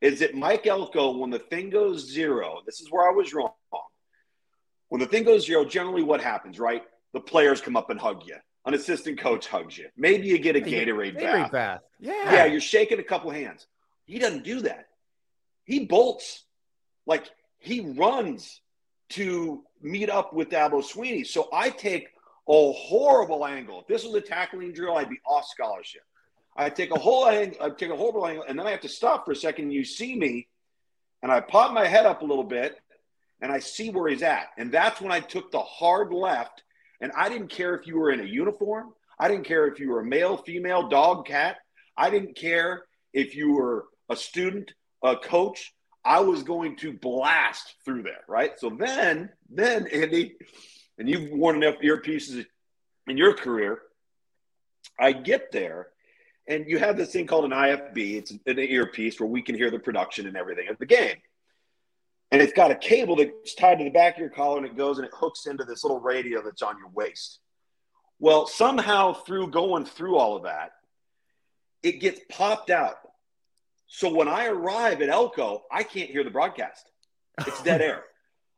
is 0.01 0.19
that 0.19 0.35
Mike 0.35 0.67
Elko, 0.67 1.17
when 1.17 1.31
the 1.31 1.39
thing 1.39 1.71
goes 1.71 2.11
zero, 2.11 2.59
this 2.67 2.81
is 2.81 2.89
where 2.91 3.09
I 3.09 3.15
was 3.15 3.33
wrong. 3.33 3.53
When 4.89 5.01
the 5.01 5.07
thing 5.07 5.23
goes 5.23 5.47
zero, 5.47 5.65
generally 5.65 6.03
what 6.03 6.21
happens, 6.21 6.59
right? 6.59 6.83
The 7.15 7.21
players 7.21 7.61
come 7.61 7.77
up 7.77 7.89
and 7.89 8.01
hug 8.01 8.25
you. 8.27 8.37
An 8.65 8.75
assistant 8.75 9.19
coach 9.19 9.49
hugs 9.49 9.77
you. 9.77 9.89
Maybe 9.97 10.29
you 10.29 10.39
get 10.39 10.57
a 10.57 10.61
Gatorade, 10.61 11.17
Gatorade 11.17 11.19
bath. 11.19 11.53
bath. 11.53 11.81
Yeah. 11.99 12.33
Yeah, 12.33 12.45
you're 12.45 12.61
shaking 12.61 13.01
a 13.01 13.03
couple 13.03 13.31
hands. 13.31 13.67
He 14.05 14.19
doesn't 14.19 14.45
do 14.45 14.61
that. 14.63 14.87
He 15.65 15.87
bolts. 15.87 16.45
Like 17.07 17.29
he 17.59 17.81
runs 17.81 18.61
to 19.11 19.65
meet 19.81 20.09
up 20.09 20.33
with 20.33 20.51
Dabo 20.51 20.83
Swinney. 20.83 21.27
So 21.27 21.49
I 21.53 21.71
take 21.71 22.09
a 22.49 22.73
horrible 22.73 23.45
angle. 23.47 23.81
If 23.81 23.87
this 23.87 24.05
was 24.05 24.15
a 24.15 24.21
tackling 24.21 24.73
drill, 24.73 24.97
I'd 24.97 25.11
be 25.11 25.21
off 25.27 25.47
scholarship. 25.47 26.03
I 26.57 26.71
take 26.71 26.91
a 26.91 26.99
whole 26.99 27.27
angle, 27.27 27.59
I 27.63 27.71
take 27.71 27.91
a 27.91 27.97
horrible 27.97 28.27
angle, 28.27 28.45
and 28.47 28.59
then 28.59 28.67
I 28.67 28.71
have 28.73 28.83
to 28.83 28.89
stop 28.89 29.25
for 29.25 29.33
a 29.33 29.37
second. 29.37 29.71
You 29.71 29.85
see 29.85 30.15
me, 30.17 30.49
and 31.23 31.33
I 31.33 31.41
pop 31.41 31.73
my 31.73 31.87
head 31.87 32.05
up 32.05 32.23
a 32.23 32.25
little 32.25 32.45
bit, 32.45 32.79
and 33.41 33.51
I 33.51 33.59
see 33.59 33.91
where 33.91 34.09
he's 34.09 34.23
at. 34.23 34.49
And 34.59 34.71
that's 34.71 35.01
when 35.01 35.13
I 35.13 35.21
took 35.21 35.51
the 35.51 35.61
hard 35.61 36.13
left. 36.13 36.63
And 37.03 37.13
I 37.17 37.29
didn't 37.29 37.49
care 37.49 37.75
if 37.75 37.87
you 37.87 37.99
were 37.99 38.13
in 38.13 38.21
a 38.21 38.25
uniform. 38.25 38.95
I 39.19 39.29
didn't 39.29 39.45
care 39.45 39.67
if 39.67 39.79
you 39.81 39.91
were 39.91 40.01
a 40.01 40.05
male, 40.05 40.37
female, 40.37 40.89
dog, 40.89 41.27
cat. 41.27 41.57
I 41.97 42.09
didn't 42.09 42.37
care 42.37 42.85
if 43.13 43.35
you 43.35 43.53
were 43.53 43.87
a 44.09 44.17
student, 44.17 44.73
a 45.03 45.17
coach. 45.17 45.75
I 46.05 46.21
was 46.21 46.45
going 46.45 46.77
to 46.77 46.93
blast 46.93 47.75
through 47.85 48.05
there, 48.05 48.25
right? 48.29 48.59
So 48.59 48.71
then, 48.71 49.31
then 49.51 49.89
Andy, 49.89 50.37
and 50.97 51.09
you've 51.09 51.31
worn 51.33 51.63
enough 51.63 51.81
earpieces 51.83 52.47
in 53.09 53.17
your 53.17 53.35
career. 53.35 53.81
I 54.99 55.13
get 55.13 55.53
there, 55.53 55.89
and 56.47 56.69
you 56.69 56.79
have 56.79 56.97
this 56.97 57.13
thing 57.13 57.27
called 57.27 57.45
an 57.45 57.51
IFB. 57.51 58.15
It's 58.15 58.31
an 58.31 58.59
earpiece 58.59 59.19
where 59.19 59.29
we 59.29 59.43
can 59.43 59.57
hear 59.57 59.71
the 59.71 59.79
production 59.79 60.27
and 60.27 60.37
everything 60.37 60.69
of 60.69 60.79
the 60.79 60.87
game. 60.87 61.17
And 62.33 62.41
it's 62.41 62.55
got 62.55 62.71
a 62.71 62.75
cable 62.75 63.15
that's 63.17 63.55
tied 63.55 63.79
to 63.79 63.85
the 63.85 63.91
back 63.91 64.15
of 64.15 64.21
your 64.21 64.31
collar, 64.31 64.57
and 64.57 64.67
it 64.67 64.75
goes 64.75 64.97
and 64.97 65.07
it 65.07 65.13
hooks 65.15 65.47
into 65.47 65.65
this 65.65 65.85
little 65.85 66.01
radio 66.01 66.43
that's 66.43 66.63
on 66.63 66.79
your 66.79 66.89
waist. 66.89 67.41
Well, 68.19 68.47
somehow 68.47 69.13
through 69.13 69.49
going 69.49 69.85
through 69.85 70.17
all 70.17 70.37
of 70.37 70.45
that, 70.45 70.71
it 71.83 72.01
gets 72.01 72.21
popped 72.31 72.71
out. 72.71 72.97
So 73.87 74.15
when 74.15 74.29
I 74.29 74.47
arrive 74.47 75.03
at 75.03 75.11
Elko, 75.11 75.65
I 75.71 75.83
can't 75.83 76.09
hear 76.09 76.25
the 76.25 76.31
broadcast. 76.31 76.91
It's 77.47 77.63
dead 77.63 77.83
air. 77.83 78.05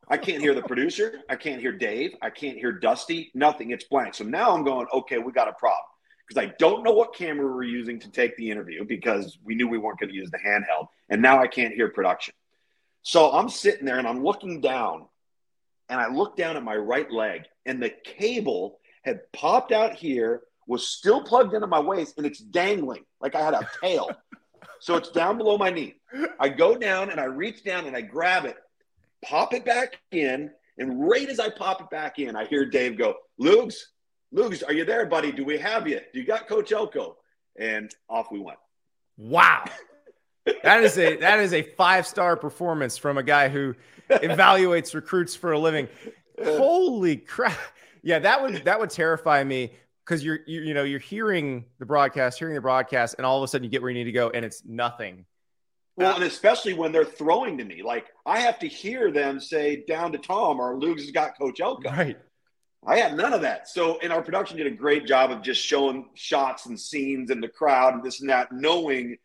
I 0.07 0.17
can't 0.17 0.41
hear 0.41 0.53
the 0.53 0.61
producer. 0.61 1.19
I 1.29 1.35
can't 1.35 1.59
hear 1.59 1.73
Dave. 1.73 2.15
I 2.21 2.29
can't 2.29 2.57
hear 2.57 2.71
Dusty. 2.71 3.31
Nothing. 3.33 3.71
It's 3.71 3.83
blank. 3.83 4.13
So 4.13 4.23
now 4.23 4.55
I'm 4.55 4.63
going, 4.63 4.87
okay, 4.93 5.17
we 5.17 5.33
got 5.33 5.49
a 5.49 5.53
problem 5.53 5.83
because 6.25 6.41
I 6.41 6.53
don't 6.59 6.83
know 6.83 6.93
what 6.93 7.13
camera 7.13 7.45
we're 7.45 7.63
using 7.63 7.99
to 7.99 8.09
take 8.09 8.37
the 8.37 8.49
interview 8.49 8.85
because 8.85 9.37
we 9.43 9.55
knew 9.55 9.67
we 9.67 9.79
weren't 9.79 9.99
going 9.99 10.11
to 10.11 10.15
use 10.15 10.31
the 10.31 10.37
handheld. 10.37 10.87
And 11.09 11.21
now 11.21 11.41
I 11.41 11.47
can't 11.47 11.73
hear 11.73 11.89
production. 11.89 12.33
So 13.05 13.31
I'm 13.31 13.49
sitting 13.49 13.85
there 13.85 13.99
and 13.99 14.07
I'm 14.07 14.23
looking 14.23 14.61
down 14.61 15.05
and 15.89 16.01
I 16.01 16.11
look 16.11 16.35
down 16.35 16.57
at 16.57 16.63
my 16.63 16.75
right 16.75 17.09
leg 17.11 17.43
and 17.63 17.81
the 17.81 17.93
cable 18.03 18.79
had 19.03 19.31
popped 19.31 19.71
out 19.71 19.93
here, 19.93 20.41
was 20.65 20.87
still 20.87 21.21
plugged 21.21 21.53
into 21.53 21.67
my 21.67 21.79
waist, 21.79 22.15
and 22.17 22.25
it's 22.25 22.39
dangling 22.39 23.05
like 23.21 23.35
I 23.35 23.41
had 23.41 23.53
a 23.53 23.69
tail. 23.79 24.09
so 24.79 24.95
it's 24.95 25.09
down 25.09 25.37
below 25.37 25.55
my 25.55 25.69
knee. 25.69 25.93
I 26.39 26.49
go 26.49 26.75
down 26.75 27.11
and 27.11 27.19
I 27.19 27.25
reach 27.25 27.63
down 27.63 27.85
and 27.85 27.95
I 27.95 28.01
grab 28.01 28.45
it, 28.45 28.57
pop 29.23 29.53
it 29.53 29.63
back 29.63 29.99
in, 30.09 30.49
and 30.79 31.07
right 31.07 31.29
as 31.29 31.39
I 31.39 31.49
pop 31.51 31.81
it 31.81 31.91
back 31.91 32.17
in, 32.17 32.35
I 32.35 32.45
hear 32.45 32.65
Dave 32.65 32.97
go, 32.97 33.17
Lugs, 33.37 33.91
Lugs, 34.31 34.63
are 34.63 34.73
you 34.73 34.83
there, 34.83 35.05
buddy? 35.05 35.31
Do 35.31 35.45
we 35.45 35.59
have 35.59 35.87
you? 35.87 35.99
Do 36.11 36.19
you 36.19 36.25
got 36.25 36.47
Coach 36.47 36.71
Elko? 36.71 37.17
And 37.55 37.93
off 38.09 38.31
we 38.31 38.39
went. 38.39 38.57
Wow. 39.15 39.63
That 40.63 40.83
is 40.83 40.97
a 40.97 41.17
that 41.17 41.39
is 41.39 41.53
a 41.53 41.61
five 41.61 42.05
star 42.05 42.35
performance 42.37 42.97
from 42.97 43.17
a 43.17 43.23
guy 43.23 43.49
who 43.49 43.75
evaluates 44.09 44.93
recruits 44.93 45.35
for 45.35 45.51
a 45.51 45.59
living. 45.59 45.87
Holy 46.43 47.17
crap! 47.17 47.57
Yeah, 48.03 48.19
that 48.19 48.41
would 48.41 48.65
that 48.65 48.79
would 48.79 48.89
terrify 48.91 49.43
me. 49.43 49.71
because 50.05 50.23
you're 50.23 50.39
you, 50.45 50.61
you 50.61 50.73
know 50.73 50.83
you're 50.83 50.99
hearing 50.99 51.65
the 51.79 51.85
broadcast, 51.85 52.37
hearing 52.37 52.55
the 52.55 52.61
broadcast, 52.61 53.15
and 53.17 53.25
all 53.25 53.37
of 53.37 53.43
a 53.43 53.47
sudden 53.47 53.63
you 53.63 53.69
get 53.69 53.81
where 53.81 53.89
you 53.89 53.97
need 53.97 54.05
to 54.05 54.11
go, 54.11 54.29
and 54.29 54.45
it's 54.45 54.63
nothing. 54.65 55.25
Well, 55.97 56.15
and 56.15 56.23
especially 56.25 56.73
when 56.73 56.91
they're 56.91 57.05
throwing 57.05 57.57
to 57.57 57.63
me, 57.63 57.81
like 57.81 58.07
I 58.25 58.39
have 58.39 58.59
to 58.59 58.67
hear 58.67 59.11
them 59.11 59.39
say 59.39 59.83
down 59.87 60.11
to 60.11 60.17
Tom 60.17 60.59
or 60.59 60.77
Lugs 60.79 61.03
has 61.03 61.11
got 61.11 61.37
Coach 61.37 61.59
Elko. 61.59 61.89
Right. 61.89 62.17
I 62.85 62.97
had 62.97 63.15
none 63.17 63.33
of 63.33 63.41
that. 63.41 63.67
So, 63.67 63.97
and 64.03 64.13
our 64.13 64.21
production 64.21 64.57
did 64.57 64.67
a 64.67 64.71
great 64.71 65.07
job 65.07 65.31
of 65.31 65.41
just 65.41 65.59
showing 65.59 66.09
shots 66.13 66.67
and 66.67 66.79
scenes 66.79 67.31
and 67.31 67.41
the 67.41 67.47
crowd 67.47 67.95
and 67.95 68.03
this 68.03 68.21
and 68.21 68.29
that, 68.29 68.51
knowing 68.51 69.17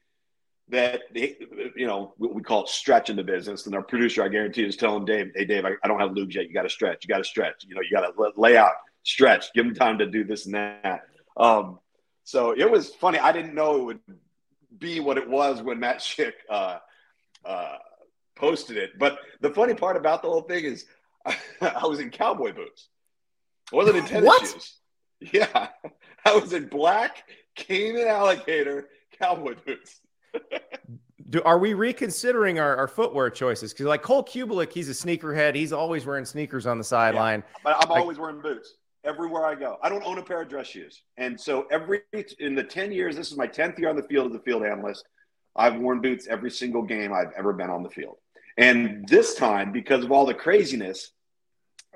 that 0.70 1.02
they, 1.12 1.36
you 1.76 1.86
know, 1.86 2.14
we 2.18 2.42
call 2.42 2.64
it 2.64 2.68
stretch 2.68 3.10
in 3.10 3.16
the 3.16 3.24
business. 3.24 3.66
And 3.66 3.74
our 3.74 3.82
producer, 3.82 4.22
I 4.22 4.28
guarantee, 4.28 4.64
is 4.64 4.76
telling 4.76 5.04
Dave, 5.04 5.32
"Hey, 5.34 5.44
Dave, 5.44 5.64
I, 5.64 5.72
I 5.82 5.88
don't 5.88 6.00
have 6.00 6.16
Lugs 6.16 6.34
yet. 6.34 6.48
You 6.48 6.54
got 6.54 6.62
to 6.62 6.70
stretch. 6.70 7.04
You 7.04 7.08
got 7.08 7.18
to 7.18 7.24
stretch. 7.24 7.64
You 7.66 7.74
know, 7.74 7.80
you 7.80 7.90
got 7.90 8.02
to 8.02 8.40
lay 8.40 8.56
out, 8.56 8.72
stretch. 9.02 9.52
Give 9.52 9.64
them 9.64 9.74
time 9.74 9.98
to 9.98 10.06
do 10.06 10.24
this 10.24 10.46
and 10.46 10.54
that." 10.54 11.02
Um, 11.36 11.78
so 12.24 12.52
it 12.56 12.70
was 12.70 12.94
funny. 12.94 13.18
I 13.18 13.32
didn't 13.32 13.54
know 13.54 13.76
it 13.76 13.84
would 13.84 14.00
be 14.78 15.00
what 15.00 15.18
it 15.18 15.28
was 15.28 15.62
when 15.62 15.80
Matt 15.80 15.98
Schick 15.98 16.32
uh, 16.50 16.78
uh, 17.44 17.76
posted 18.36 18.76
it. 18.76 18.98
But 18.98 19.18
the 19.40 19.50
funny 19.50 19.74
part 19.74 19.96
about 19.96 20.22
the 20.22 20.28
whole 20.28 20.42
thing 20.42 20.64
is, 20.64 20.86
I 21.60 21.86
was 21.86 22.00
in 22.00 22.10
cowboy 22.10 22.52
boots. 22.52 22.88
I 23.72 23.76
wasn't 23.76 23.98
in 23.98 24.04
tennis 24.04 24.26
what? 24.26 24.42
shoes. 24.42 24.76
Yeah, 25.34 25.68
I 26.24 26.34
was 26.34 26.54
in 26.54 26.68
black 26.68 27.24
Cayman 27.54 28.08
alligator 28.08 28.88
cowboy 29.20 29.54
boots. 29.66 30.00
Do, 31.30 31.40
are 31.42 31.58
we 31.58 31.74
reconsidering 31.74 32.58
our, 32.58 32.76
our 32.76 32.88
footwear 32.88 33.30
choices? 33.30 33.72
Because 33.72 33.86
like 33.86 34.02
Cole 34.02 34.24
Cubelic, 34.24 34.72
he's 34.72 34.88
a 34.88 34.92
sneakerhead. 34.92 35.54
He's 35.54 35.72
always 35.72 36.04
wearing 36.04 36.24
sneakers 36.24 36.66
on 36.66 36.76
the 36.76 36.84
sideline. 36.84 37.44
Yeah, 37.46 37.60
but 37.62 37.76
I'm 37.76 37.88
like, 37.88 38.00
always 38.00 38.18
wearing 38.18 38.40
boots 38.40 38.74
everywhere 39.04 39.46
I 39.46 39.54
go. 39.54 39.78
I 39.80 39.88
don't 39.88 40.04
own 40.04 40.18
a 40.18 40.22
pair 40.22 40.42
of 40.42 40.48
dress 40.48 40.66
shoes, 40.66 41.02
and 41.16 41.40
so 41.40 41.66
every 41.70 42.02
in 42.40 42.56
the 42.56 42.64
ten 42.64 42.90
years, 42.90 43.14
this 43.14 43.30
is 43.30 43.36
my 43.36 43.46
tenth 43.46 43.78
year 43.78 43.88
on 43.88 43.96
the 43.96 44.02
field 44.02 44.30
as 44.30 44.36
a 44.36 44.40
field 44.40 44.64
analyst. 44.64 45.06
I've 45.54 45.76
worn 45.76 46.00
boots 46.00 46.26
every 46.28 46.50
single 46.50 46.82
game 46.82 47.12
I've 47.12 47.32
ever 47.36 47.52
been 47.52 47.70
on 47.70 47.84
the 47.84 47.90
field, 47.90 48.16
and 48.56 49.06
this 49.08 49.36
time 49.36 49.70
because 49.70 50.04
of 50.04 50.10
all 50.10 50.26
the 50.26 50.34
craziness, 50.34 51.12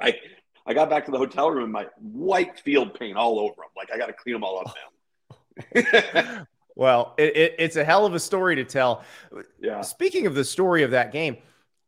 I 0.01 0.15
I 0.65 0.75
got 0.75 0.89
back 0.89 1.07
to 1.07 1.11
the 1.11 1.19
hotel 1.19 1.51
room, 1.51 1.65
and 1.65 1.73
my 1.73 1.87
white 2.01 2.61
field 2.61 2.95
paint 2.95 3.17
all 3.17 3.41
over 3.41 3.55
them. 3.57 3.71
Like 3.77 3.91
I 3.93 3.99
got 3.99 4.07
to 4.07 4.13
clean 4.13 4.35
them 4.35 4.45
all 4.45 4.61
up 4.61 4.77
now. 5.75 6.47
Well, 6.77 7.15
it, 7.19 7.37
it, 7.37 7.55
it's 7.59 7.77
a 7.77 7.85
hell 7.85 8.05
of 8.05 8.15
a 8.15 8.21
story 8.21 8.57
to 8.57 8.65
tell. 8.65 9.05
Yeah. 9.61 9.83
Speaking 9.83 10.27
of 10.27 10.35
the 10.35 10.45
story 10.45 10.83
of 10.83 10.91
that 10.91 11.13
game, 11.13 11.39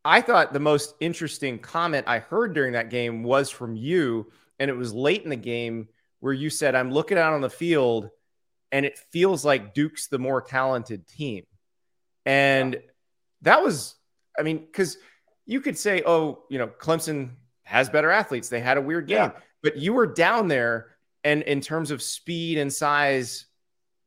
I 0.05 0.21
thought 0.21 0.53
the 0.53 0.59
most 0.59 0.95
interesting 1.01 1.59
comment 1.59 2.07
I 2.07 2.19
heard 2.19 2.53
during 2.53 2.73
that 2.73 2.89
game 2.89 3.23
was 3.23 3.49
from 3.49 3.75
you, 3.75 4.31
and 4.57 4.69
it 4.69 4.73
was 4.73 4.93
late 4.93 5.23
in 5.23 5.29
the 5.29 5.35
game 5.35 5.89
where 6.21 6.31
you 6.31 6.49
said, 6.49 6.75
"I'm 6.75 6.91
looking 6.91 7.17
out 7.17 7.33
on 7.33 7.41
the 7.41 7.49
field, 7.49 8.09
and 8.71 8.85
it 8.85 8.97
feels 9.11 9.43
like 9.43 9.73
Duke's 9.73 10.07
the 10.07 10.19
more 10.19 10.41
talented 10.41 11.07
team," 11.09 11.43
and 12.25 12.75
yeah. 12.75 12.79
that 13.41 13.61
was, 13.61 13.95
I 14.39 14.43
mean, 14.43 14.59
because 14.59 14.97
you 15.45 15.59
could 15.59 15.77
say, 15.77 16.03
"Oh, 16.05 16.45
you 16.49 16.57
know, 16.57 16.67
Clemson 16.67 17.31
has 17.63 17.89
better 17.89 18.09
athletes; 18.09 18.47
they 18.47 18.61
had 18.61 18.77
a 18.77 18.81
weird 18.81 19.07
game," 19.07 19.17
yeah. 19.17 19.41
but 19.61 19.75
you 19.75 19.91
were 19.91 20.07
down 20.07 20.47
there, 20.47 20.95
and 21.25 21.41
in 21.41 21.59
terms 21.59 21.91
of 21.91 22.01
speed 22.01 22.59
and 22.59 22.71
size 22.71 23.46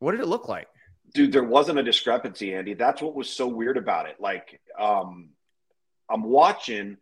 what 0.00 0.12
did 0.12 0.20
it 0.20 0.26
look 0.26 0.48
like? 0.48 0.66
Dude, 1.14 1.32
there 1.32 1.44
wasn't 1.44 1.78
a 1.78 1.82
discrepancy, 1.82 2.54
Andy. 2.54 2.74
That's 2.74 3.00
what 3.00 3.14
was 3.14 3.30
so 3.30 3.46
weird 3.46 3.76
about 3.76 4.08
it. 4.08 4.16
Like, 4.18 4.60
um, 4.78 5.30
I'm 6.08 6.24
watching, 6.24 6.96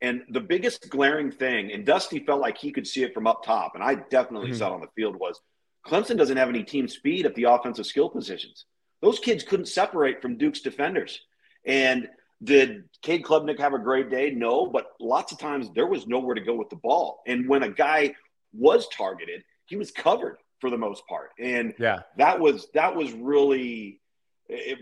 and 0.00 0.22
the 0.28 0.40
biggest 0.40 0.88
glaring 0.90 1.30
thing, 1.30 1.72
and 1.72 1.86
Dusty 1.86 2.20
felt 2.20 2.40
like 2.40 2.58
he 2.58 2.72
could 2.72 2.86
see 2.86 3.02
it 3.02 3.14
from 3.14 3.26
up 3.26 3.44
top, 3.44 3.74
and 3.74 3.82
I 3.82 3.94
definitely 3.94 4.50
mm-hmm. 4.50 4.58
saw 4.58 4.68
it 4.68 4.74
on 4.74 4.80
the 4.80 4.88
field, 4.94 5.16
was 5.16 5.40
Clemson 5.86 6.16
doesn't 6.16 6.36
have 6.36 6.48
any 6.48 6.62
team 6.62 6.88
speed 6.88 7.26
at 7.26 7.34
the 7.34 7.44
offensive 7.44 7.86
skill 7.86 8.08
positions. 8.08 8.66
Those 9.00 9.18
kids 9.18 9.44
couldn't 9.44 9.66
separate 9.66 10.20
from 10.20 10.36
Duke's 10.36 10.60
defenders. 10.60 11.20
And 11.64 12.08
did 12.42 12.84
Cade 13.02 13.24
Klubnik 13.24 13.58
have 13.58 13.74
a 13.74 13.78
great 13.78 14.10
day? 14.10 14.30
No, 14.30 14.66
but 14.66 14.86
lots 14.98 15.32
of 15.32 15.38
times 15.38 15.70
there 15.74 15.86
was 15.86 16.06
nowhere 16.06 16.34
to 16.34 16.40
go 16.40 16.54
with 16.54 16.70
the 16.70 16.76
ball. 16.76 17.22
And 17.26 17.48
when 17.48 17.62
a 17.62 17.70
guy 17.70 18.14
was 18.52 18.88
targeted, 18.88 19.42
he 19.66 19.76
was 19.76 19.90
covered 19.90 20.38
for 20.60 20.70
the 20.70 20.78
most 20.78 21.06
part. 21.06 21.30
And 21.38 21.74
yeah, 21.78 22.00
that 22.16 22.40
was 22.40 22.68
that 22.74 22.94
was 22.94 23.12
really 23.12 24.00
it, 24.48 24.78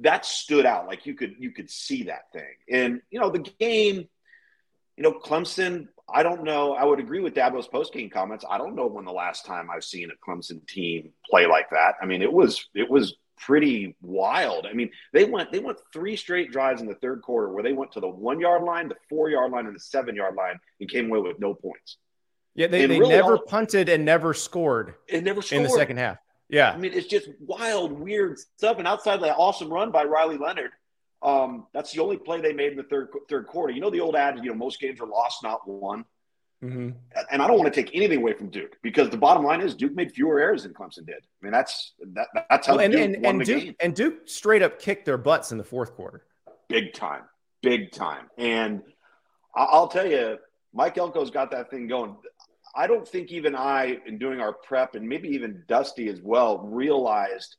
that 0.00 0.24
stood 0.24 0.66
out. 0.66 0.86
Like 0.86 1.06
you 1.06 1.14
could 1.14 1.34
you 1.38 1.52
could 1.52 1.70
see 1.70 2.04
that 2.04 2.32
thing. 2.32 2.54
And 2.70 3.00
you 3.10 3.20
know 3.20 3.30
the 3.30 3.38
game, 3.38 4.08
you 4.96 5.02
know 5.02 5.12
Clemson. 5.12 5.88
I 6.12 6.24
don't 6.24 6.42
know. 6.42 6.74
I 6.74 6.84
would 6.84 6.98
agree 6.98 7.20
with 7.20 7.34
Dabo's 7.34 7.68
post 7.68 7.92
game 7.92 8.10
comments. 8.10 8.44
I 8.48 8.58
don't 8.58 8.74
know 8.74 8.86
when 8.86 9.04
the 9.04 9.12
last 9.12 9.46
time 9.46 9.70
I've 9.70 9.84
seen 9.84 10.10
a 10.10 10.28
Clemson 10.28 10.66
team 10.66 11.12
play 11.28 11.46
like 11.46 11.70
that. 11.70 11.94
I 12.02 12.06
mean, 12.06 12.20
it 12.20 12.32
was 12.32 12.66
it 12.74 12.90
was 12.90 13.14
pretty 13.40 13.96
wild. 14.02 14.66
I 14.66 14.72
mean, 14.72 14.90
they 15.12 15.24
went 15.24 15.52
they 15.52 15.60
went 15.60 15.78
three 15.92 16.16
straight 16.16 16.52
drives 16.52 16.80
in 16.80 16.88
the 16.88 16.94
third 16.96 17.22
quarter 17.22 17.52
where 17.52 17.62
they 17.62 17.72
went 17.72 17.92
to 17.92 18.00
the 18.00 18.08
one 18.08 18.40
yard 18.40 18.62
line, 18.62 18.88
the 18.88 18.96
four 19.08 19.30
yard 19.30 19.50
line, 19.50 19.66
and 19.66 19.74
the 19.74 19.80
seven 19.80 20.14
yard 20.14 20.34
line 20.34 20.58
and 20.80 20.90
came 20.90 21.06
away 21.06 21.20
with 21.20 21.40
no 21.40 21.54
points. 21.54 21.96
Yeah, 22.60 22.66
they, 22.66 22.84
they 22.84 22.98
really 22.98 23.14
never 23.14 23.38
all, 23.38 23.42
punted 23.42 23.88
and 23.88 24.04
never 24.04 24.34
scored. 24.34 24.96
It 25.08 25.24
never 25.24 25.40
scored 25.40 25.56
in 25.56 25.62
the 25.62 25.70
second 25.70 25.96
half. 25.96 26.18
Yeah, 26.50 26.72
I 26.72 26.76
mean 26.76 26.92
it's 26.92 27.06
just 27.06 27.30
wild, 27.40 27.90
weird 27.90 28.38
stuff. 28.38 28.76
And 28.76 28.86
outside 28.86 29.22
that 29.22 29.36
awesome 29.38 29.72
run 29.72 29.90
by 29.90 30.04
Riley 30.04 30.36
Leonard, 30.36 30.72
um, 31.22 31.68
that's 31.72 31.90
the 31.92 32.02
only 32.02 32.18
play 32.18 32.42
they 32.42 32.52
made 32.52 32.72
in 32.72 32.76
the 32.76 32.82
third 32.82 33.08
third 33.30 33.46
quarter. 33.46 33.72
You 33.72 33.80
know 33.80 33.88
the 33.88 34.00
old 34.00 34.14
adage, 34.14 34.44
you 34.44 34.50
know 34.50 34.56
most 34.56 34.78
games 34.78 35.00
are 35.00 35.06
lost, 35.06 35.42
not 35.42 35.66
won. 35.66 36.04
Mm-hmm. 36.62 36.90
And 37.32 37.40
I 37.40 37.46
don't 37.46 37.56
want 37.56 37.72
to 37.72 37.82
take 37.82 37.96
anything 37.96 38.18
away 38.18 38.34
from 38.34 38.50
Duke 38.50 38.76
because 38.82 39.08
the 39.08 39.16
bottom 39.16 39.42
line 39.42 39.62
is 39.62 39.74
Duke 39.74 39.94
made 39.94 40.12
fewer 40.12 40.38
errors 40.38 40.64
than 40.64 40.74
Clemson 40.74 41.06
did. 41.06 41.14
I 41.14 41.40
mean 41.40 41.52
that's 41.52 41.94
that, 42.12 42.26
that's 42.50 42.66
how 42.66 42.76
well, 42.76 42.84
and, 42.84 42.92
Duke 42.92 43.02
and, 43.02 43.24
won 43.24 43.30
and 43.30 43.40
the 43.40 43.44
Duke, 43.46 43.64
game. 43.64 43.76
And 43.80 43.94
Duke 43.94 44.28
straight 44.28 44.60
up 44.60 44.78
kicked 44.78 45.06
their 45.06 45.16
butts 45.16 45.50
in 45.50 45.56
the 45.56 45.64
fourth 45.64 45.94
quarter, 45.94 46.26
big 46.68 46.92
time, 46.92 47.22
big 47.62 47.90
time. 47.90 48.26
And 48.36 48.82
I'll 49.56 49.88
tell 49.88 50.06
you, 50.06 50.36
Mike 50.74 50.96
Elko's 50.96 51.30
got 51.30 51.50
that 51.52 51.70
thing 51.70 51.88
going. 51.88 52.16
I 52.74 52.86
don't 52.86 53.06
think 53.06 53.30
even 53.30 53.54
I, 53.54 53.98
in 54.06 54.18
doing 54.18 54.40
our 54.40 54.52
prep, 54.52 54.94
and 54.94 55.08
maybe 55.08 55.28
even 55.30 55.64
Dusty 55.68 56.08
as 56.08 56.20
well, 56.20 56.58
realized 56.58 57.56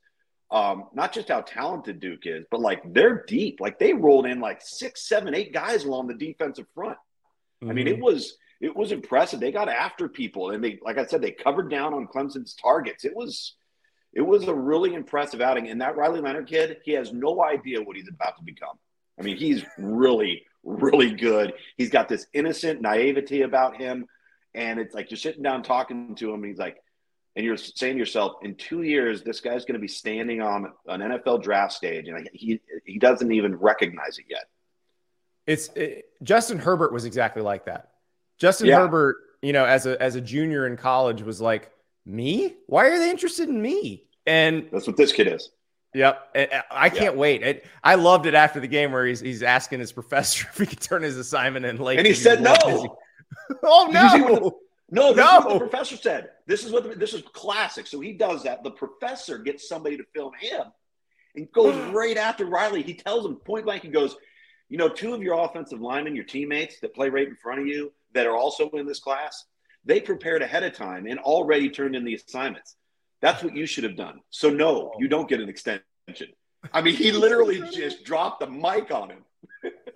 um, 0.52 0.86
not 0.94 1.14
just 1.14 1.30
how 1.30 1.42
talented 1.42 2.00
Duke 2.00 2.26
is, 2.26 2.46
but 2.52 2.60
like 2.60 2.82
they're 2.94 3.24
deep. 3.26 3.60
Like 3.60 3.80
they 3.80 3.94
rolled 3.94 4.26
in 4.26 4.40
like 4.40 4.62
six, 4.62 5.08
seven, 5.08 5.34
eight 5.34 5.54
guys 5.54 5.86
along 5.86 6.08
the 6.08 6.14
defensive 6.14 6.68
front. 6.74 6.98
Mm-hmm. 7.62 7.70
I 7.70 7.74
mean, 7.74 7.88
it 7.88 7.96
mm-hmm. 7.96 8.04
was 8.04 8.38
it 8.60 8.76
was 8.76 8.92
impressive. 8.92 9.40
They 9.40 9.52
got 9.52 9.70
after 9.70 10.08
people, 10.08 10.52
and 10.52 10.64
they, 10.64 10.80
like 10.84 10.98
I 10.98 11.06
said, 11.06 11.22
they 11.22 11.32
covered 11.32 11.70
down 11.70 11.94
on 11.94 12.08
Clemson's 12.08 12.54
targets. 12.54 13.06
It 13.06 13.16
was 13.16 13.56
it 14.14 14.22
was 14.22 14.48
a 14.48 14.54
really 14.54 14.94
impressive 14.94 15.42
outing. 15.42 15.70
And 15.70 15.82
that 15.82 15.96
Riley 15.96 16.20
Leonard 16.20 16.48
kid, 16.48 16.78
he 16.84 16.92
has 16.94 17.14
no 17.14 17.44
idea 17.44 17.82
what 17.82 17.96
he's 17.96 18.10
about 18.10 18.38
to 18.38 18.44
become. 18.44 18.78
I 19.20 19.24
mean, 19.24 19.38
he's 19.38 19.64
really, 19.78 20.44
really 20.64 21.12
good. 21.12 21.54
He's 21.78 21.90
got 21.90 22.10
this 22.10 22.28
innocent 22.34 22.82
naivety 22.82 23.44
about 23.44 23.78
him. 23.78 24.06
And 24.54 24.80
it's 24.80 24.94
like 24.94 25.12
you're 25.12 25.18
sitting 25.18 25.44
down 25.44 25.64
talking 25.64 26.16
to 26.16 26.30
him, 26.30 26.44
and 26.44 26.46
he's 26.46 26.58
like, 26.58 26.78
and 27.36 27.46
you're 27.46 27.58
saying 27.58 27.94
to 27.94 28.00
yourself, 28.00 28.44
in 28.44 28.56
two 28.56 28.82
years, 28.82 29.24
this 29.24 29.40
guy's 29.40 29.64
going 29.64 29.76
to 29.76 29.80
be 29.80 29.88
standing 29.88 30.42
on 30.42 30.74
an 30.88 31.02
NFL 31.02 31.42
draft 31.42 31.74
stage, 31.74 32.08
and 32.08 32.30
he 32.34 32.60
he 32.86 33.00
doesn't 33.00 33.32
even 33.32 33.56
recognize 33.56 34.18
it 34.18 34.26
yet. 34.30 34.46
It's 35.48 35.70
it, 35.70 36.06
Justin 36.24 36.60
Herbert 36.60 36.92
was 36.92 37.06
exactly 37.06 37.42
like 37.42 37.66
that. 37.66 37.92
Justin 38.38 38.68
yeah. 38.68 38.80
Herbert, 38.80 39.18
you 39.42 39.54
know, 39.54 39.66
as 39.66 39.86
a 39.86 40.02
as 40.02 40.16
a 40.16 40.22
junior 40.22 40.68
in 40.68 40.76
college, 40.76 41.22
was 41.22 41.40
like, 41.40 41.72
me? 42.06 42.56
Why 42.68 42.88
are 42.88 43.00
they 43.00 43.10
interested 43.10 43.48
in 43.48 43.62
me? 43.62 44.04
And 44.26 44.68
that's 44.72 44.88
what 44.88 44.98
this 44.98 45.14
kid 45.14 45.28
is. 45.28 45.50
Yep, 45.94 46.38
I 46.72 46.90
can't 46.90 47.18
wait. 47.18 47.44
It, 47.44 47.66
I 47.84 47.96
loved 47.96 48.26
it 48.26 48.34
after 48.34 48.62
the 48.62 48.68
game 48.68 48.94
where 48.94 49.06
he's 49.06 49.20
he's 49.20 49.44
asking 49.44 49.80
his 49.80 49.92
professor 49.94 50.48
if 50.50 50.58
he 50.58 50.66
could 50.66 50.82
turn 50.82 51.04
his 51.04 51.18
assignment 51.18 51.66
in 51.66 51.78
late, 51.78 51.98
and 51.98 52.08
he 52.08 52.14
said 52.14 52.42
no. 52.42 52.98
oh 53.64 53.90
no! 53.92 54.60
no, 54.90 55.14
this 55.14 55.18
no. 55.18 55.38
is 55.38 55.46
what 55.46 55.54
the 55.54 55.60
professor 55.60 55.98
said. 55.98 56.30
This 56.48 56.66
is 56.66 56.72
what 56.72 56.84
the, 56.84 56.96
this 56.96 57.14
is 57.14 57.24
classic. 57.34 57.88
So 57.88 58.00
he 58.00 58.14
does 58.14 58.44
that. 58.44 58.64
The 58.64 58.72
professor 58.72 59.38
gets 59.38 59.68
somebody 59.68 59.98
to 59.98 60.04
film 60.14 60.34
him 60.40 60.64
and 61.36 61.52
goes 61.52 61.76
right 61.94 62.18
after 62.18 62.46
Riley. 62.46 62.84
He 62.84 62.94
tells 62.94 63.26
him 63.26 63.36
point 63.36 63.66
blank. 63.66 63.84
He 63.84 63.90
goes, 63.90 64.16
you 64.70 64.78
know, 64.78 64.90
two 64.90 65.14
of 65.14 65.22
your 65.22 65.44
offensive 65.44 65.82
linemen, 65.82 66.16
your 66.16 66.26
teammates 66.26 66.80
that 66.80 66.96
play 66.96 67.10
right 67.10 67.28
in 67.28 67.36
front 67.36 67.62
of 67.62 67.68
you, 67.68 67.92
that 68.14 68.28
are 68.28 68.36
also 68.36 68.70
in 68.72 68.86
this 68.86 69.00
class, 69.00 69.46
they 69.86 70.00
prepared 70.00 70.42
ahead 70.42 70.64
of 70.64 70.74
time 70.74 71.08
and 71.08 71.20
already 71.20 71.70
turned 71.70 71.96
in 71.96 72.06
the 72.06 72.16
assignments. 72.16 72.76
That's 73.22 73.44
what 73.44 73.56
you 73.56 73.66
should 73.66 73.84
have 73.84 73.96
done. 73.96 74.22
So 74.30 74.50
no, 74.50 74.92
you 74.98 75.08
oh. 75.08 75.10
don't 75.10 75.30
get 75.30 75.42
an 75.42 75.50
extension. 75.50 75.84
I 76.74 76.82
mean, 76.82 76.96
he 76.96 77.12
literally 77.12 77.62
just 77.72 78.04
dropped 78.04 78.40
the 78.40 78.48
mic 78.48 78.92
on 78.92 79.10
him. 79.10 79.24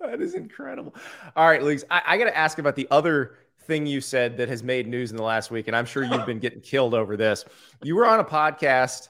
that 0.00 0.20
is 0.20 0.34
incredible. 0.34 0.94
All 1.34 1.48
right, 1.48 1.62
Lugs, 1.62 1.84
I, 1.90 2.02
I 2.06 2.18
got 2.18 2.24
to 2.24 2.36
ask 2.36 2.58
about 2.58 2.76
the 2.76 2.88
other 2.90 3.36
thing 3.66 3.86
you 3.86 4.00
said 4.00 4.36
that 4.36 4.48
has 4.48 4.62
made 4.62 4.86
news 4.86 5.10
in 5.10 5.16
the 5.16 5.22
last 5.22 5.50
week, 5.50 5.66
and 5.66 5.76
I'm 5.76 5.86
sure 5.86 6.04
you've 6.04 6.26
been 6.26 6.38
getting 6.38 6.60
killed 6.60 6.94
over 6.94 7.16
this. 7.16 7.44
You 7.82 7.96
were 7.96 8.06
on 8.06 8.20
a 8.20 8.24
podcast 8.24 9.08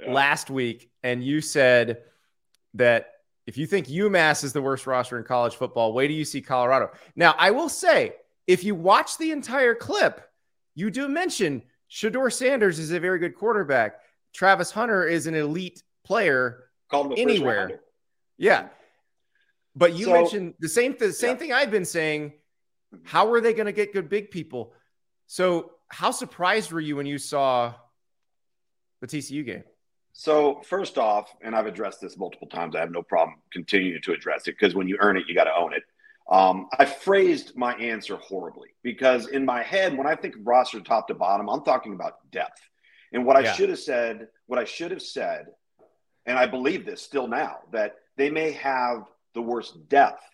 yeah. 0.00 0.12
last 0.12 0.50
week, 0.50 0.90
and 1.02 1.24
you 1.24 1.40
said 1.40 2.02
that 2.74 3.12
if 3.46 3.56
you 3.56 3.66
think 3.66 3.86
UMass 3.86 4.44
is 4.44 4.52
the 4.52 4.60
worst 4.60 4.86
roster 4.86 5.18
in 5.18 5.24
college 5.24 5.54
football, 5.54 5.92
wait 5.92 6.08
till 6.08 6.16
you 6.16 6.24
see 6.24 6.42
Colorado. 6.42 6.90
Now, 7.14 7.34
I 7.38 7.52
will 7.52 7.68
say, 7.68 8.14
if 8.46 8.64
you 8.64 8.74
watch 8.74 9.18
the 9.18 9.30
entire 9.30 9.74
clip, 9.74 10.20
you 10.74 10.90
do 10.90 11.08
mention 11.08 11.62
Shedeur 11.90 12.32
Sanders 12.32 12.78
is 12.78 12.90
a 12.90 13.00
very 13.00 13.18
good 13.18 13.34
quarterback. 13.34 14.00
Travis 14.34 14.70
Hunter 14.70 15.04
is 15.04 15.26
an 15.26 15.34
elite 15.34 15.82
player 16.04 16.64
anywhere. 16.92 17.80
Yeah. 18.36 18.68
But 19.76 19.94
you 19.94 20.06
so, 20.06 20.12
mentioned 20.12 20.54
the 20.58 20.68
same 20.68 20.96
the 20.98 21.12
same 21.12 21.30
yeah. 21.30 21.36
thing 21.36 21.52
I've 21.52 21.70
been 21.70 21.84
saying. 21.84 22.32
How 23.04 23.30
are 23.32 23.40
they 23.40 23.52
going 23.52 23.66
to 23.66 23.72
get 23.72 23.92
good 23.92 24.08
big 24.08 24.30
people? 24.30 24.72
So, 25.26 25.72
how 25.88 26.10
surprised 26.10 26.72
were 26.72 26.80
you 26.80 26.96
when 26.96 27.06
you 27.06 27.18
saw 27.18 27.74
the 29.00 29.06
TCU 29.06 29.44
game? 29.44 29.64
So, 30.12 30.62
first 30.62 30.96
off, 30.96 31.34
and 31.42 31.54
I've 31.54 31.66
addressed 31.66 32.00
this 32.00 32.16
multiple 32.16 32.48
times, 32.48 32.74
I 32.74 32.80
have 32.80 32.90
no 32.90 33.02
problem 33.02 33.36
continuing 33.52 34.00
to 34.02 34.12
address 34.12 34.48
it 34.48 34.56
because 34.58 34.74
when 34.74 34.88
you 34.88 34.96
earn 35.00 35.18
it, 35.18 35.24
you 35.28 35.34
got 35.34 35.44
to 35.44 35.54
own 35.54 35.74
it. 35.74 35.82
Um, 36.30 36.68
I 36.78 36.86
phrased 36.86 37.54
my 37.54 37.74
answer 37.74 38.16
horribly 38.16 38.70
because 38.82 39.28
in 39.28 39.44
my 39.44 39.62
head, 39.62 39.96
when 39.96 40.06
I 40.06 40.16
think 40.16 40.36
of 40.36 40.46
roster 40.46 40.80
top 40.80 41.08
to 41.08 41.14
bottom, 41.14 41.48
I'm 41.48 41.62
talking 41.62 41.92
about 41.92 42.14
depth. 42.32 42.60
And 43.12 43.26
what 43.26 43.40
yeah. 43.40 43.50
I 43.50 43.54
should 43.54 43.68
have 43.68 43.78
said, 43.78 44.28
what 44.46 44.58
I 44.58 44.64
should 44.64 44.90
have 44.90 45.02
said, 45.02 45.46
and 46.24 46.38
I 46.38 46.46
believe 46.46 46.86
this 46.86 47.02
still 47.02 47.28
now, 47.28 47.58
that 47.72 47.96
they 48.16 48.30
may 48.30 48.52
have 48.52 49.04
the 49.36 49.42
worst 49.42 49.88
depth 49.88 50.24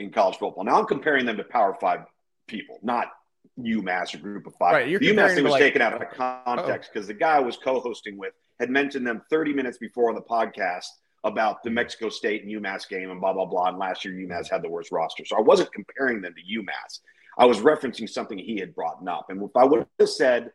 in 0.00 0.10
college 0.10 0.36
football. 0.38 0.64
Now 0.64 0.80
I'm 0.80 0.86
comparing 0.86 1.24
them 1.24 1.36
to 1.36 1.44
Power 1.44 1.76
Five 1.80 2.00
people, 2.48 2.78
not 2.82 3.12
UMass 3.60 4.14
or 4.14 4.18
Group 4.18 4.48
of 4.48 4.54
Five. 4.56 4.72
Right, 4.72 4.98
the 4.98 5.06
UMass 5.06 5.36
thing 5.36 5.44
was 5.44 5.52
like, 5.52 5.60
taken 5.60 5.82
out 5.82 6.02
of 6.02 6.10
context 6.10 6.90
because 6.92 7.06
the 7.06 7.14
guy 7.14 7.36
I 7.36 7.40
was 7.40 7.56
co-hosting 7.56 8.18
with 8.18 8.32
had 8.58 8.70
mentioned 8.70 9.06
them 9.06 9.22
30 9.30 9.52
minutes 9.52 9.78
before 9.78 10.08
on 10.08 10.16
the 10.16 10.22
podcast 10.22 10.86
about 11.22 11.62
the 11.62 11.70
Mexico 11.70 12.08
State 12.08 12.42
and 12.42 12.52
UMass 12.52 12.88
game 12.88 13.10
and 13.10 13.20
blah 13.20 13.32
blah 13.32 13.46
blah. 13.46 13.68
And 13.68 13.78
last 13.78 14.04
year 14.04 14.14
UMass 14.14 14.50
had 14.50 14.62
the 14.62 14.68
worst 14.68 14.90
roster, 14.90 15.24
so 15.24 15.36
I 15.36 15.40
wasn't 15.40 15.72
comparing 15.72 16.20
them 16.20 16.34
to 16.34 16.60
UMass. 16.60 17.00
I 17.38 17.44
was 17.46 17.60
referencing 17.60 18.08
something 18.08 18.38
he 18.38 18.58
had 18.58 18.74
brought 18.74 19.06
up, 19.06 19.26
and 19.28 19.40
if 19.42 19.56
I 19.56 19.64
would 19.64 19.86
have 20.00 20.08
said 20.08 20.50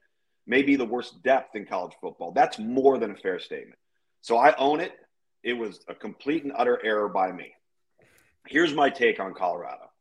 maybe 0.47 0.75
the 0.75 0.85
worst 0.85 1.21
depth 1.23 1.55
in 1.55 1.65
college 1.65 1.93
football, 2.01 2.31
that's 2.31 2.57
more 2.57 2.97
than 2.97 3.11
a 3.11 3.15
fair 3.15 3.39
statement. 3.39 3.77
So 4.21 4.37
I 4.37 4.55
own 4.55 4.79
it. 4.79 4.93
It 5.43 5.53
was 5.53 5.79
a 5.87 5.95
complete 5.95 6.43
and 6.43 6.51
utter 6.57 6.83
error 6.83 7.07
by 7.07 7.31
me. 7.31 7.53
Here's 8.49 8.73
my 8.73 8.89
take 8.89 9.19
on 9.19 9.35
Colorado. 9.35 9.91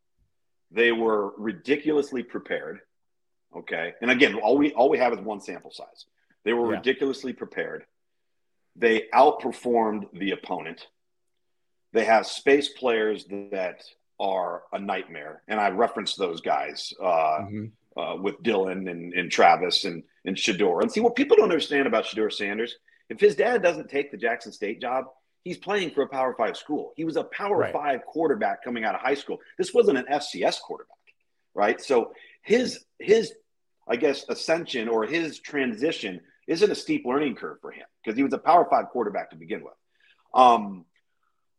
They 0.71 0.91
were 0.91 1.35
ridiculously 1.37 2.23
prepared. 2.23 2.81
Okay. 3.55 3.93
And 4.01 4.11
again, 4.11 4.35
all 4.37 4.57
we 4.57 4.73
all 4.73 4.89
we 4.89 4.99
have 4.99 5.13
is 5.13 5.21
one 5.21 5.41
sample 5.41 5.71
size. 5.71 6.07
They 6.45 6.55
were 6.55 6.71
yeah. 6.71 6.79
ridiculously 6.79 7.35
prepared. 7.35 7.85
They 8.75 9.05
outperformed 9.15 10.07
the 10.15 10.31
opponent. 10.31 10.87
They 11.93 12.05
have 12.05 12.27
space 12.27 12.71
players 12.71 13.27
that 13.51 13.83
are 14.19 14.63
a 14.73 14.79
nightmare. 14.79 15.43
And 15.47 15.61
I 15.61 15.69
referenced 15.69 16.19
those 16.19 16.41
guys 16.41 16.93
uh, 17.03 17.41
mm-hmm. 17.43 18.01
uh, 18.01 18.17
with 18.17 18.43
Dylan 18.43 18.91
and, 18.91 19.13
and 19.13 19.31
Travis 19.31 19.85
and, 19.85 20.03
and 20.25 20.37
Shedeur. 20.37 20.81
And 20.81 20.91
see, 20.91 21.01
what 21.01 21.17
people 21.17 21.37
don't 21.37 21.45
understand 21.45 21.87
about 21.87 22.05
Shedeur 22.05 22.33
Sanders, 22.33 22.77
if 23.11 23.21
his 23.21 23.37
dad 23.37 23.63
doesn't 23.63 23.91
take 23.91 24.11
the 24.11 24.17
Jackson 24.17 24.53
State 24.53 24.81
job, 24.81 25.07
he's 25.49 25.59
playing 25.59 25.91
for 25.91 26.03
a 26.03 26.09
Power 26.09 26.35
Five 26.35 26.57
school. 26.57 26.93
He 26.95 27.05
was 27.05 27.17
a 27.17 27.25
Power 27.25 27.57
right. 27.57 27.73
Five 27.73 28.05
quarterback 28.05 28.63
coming 28.63 28.85
out 28.85 28.95
of 28.95 29.01
high 29.01 29.15
school. 29.15 29.39
This 29.57 29.73
wasn't 29.73 29.97
an 29.97 30.05
FCS 30.13 30.61
quarterback, 30.61 30.97
right? 31.55 31.81
So 31.81 32.13
his 32.43 32.85
his 32.99 33.33
I 33.89 33.97
guess 33.97 34.29
ascension 34.29 34.89
or 34.89 35.07
his 35.07 35.39
transition 35.41 36.21
isn't 36.47 36.71
a 36.71 36.75
steep 36.75 37.05
learning 37.07 37.37
curve 37.37 37.59
for 37.63 37.71
him 37.71 37.87
because 38.05 38.17
he 38.17 38.23
was 38.23 38.33
a 38.35 38.39
Power 38.39 38.67
Five 38.71 38.91
quarterback 38.91 39.31
to 39.31 39.37
begin 39.37 39.65
with. 39.65 39.73
Um, 40.35 40.85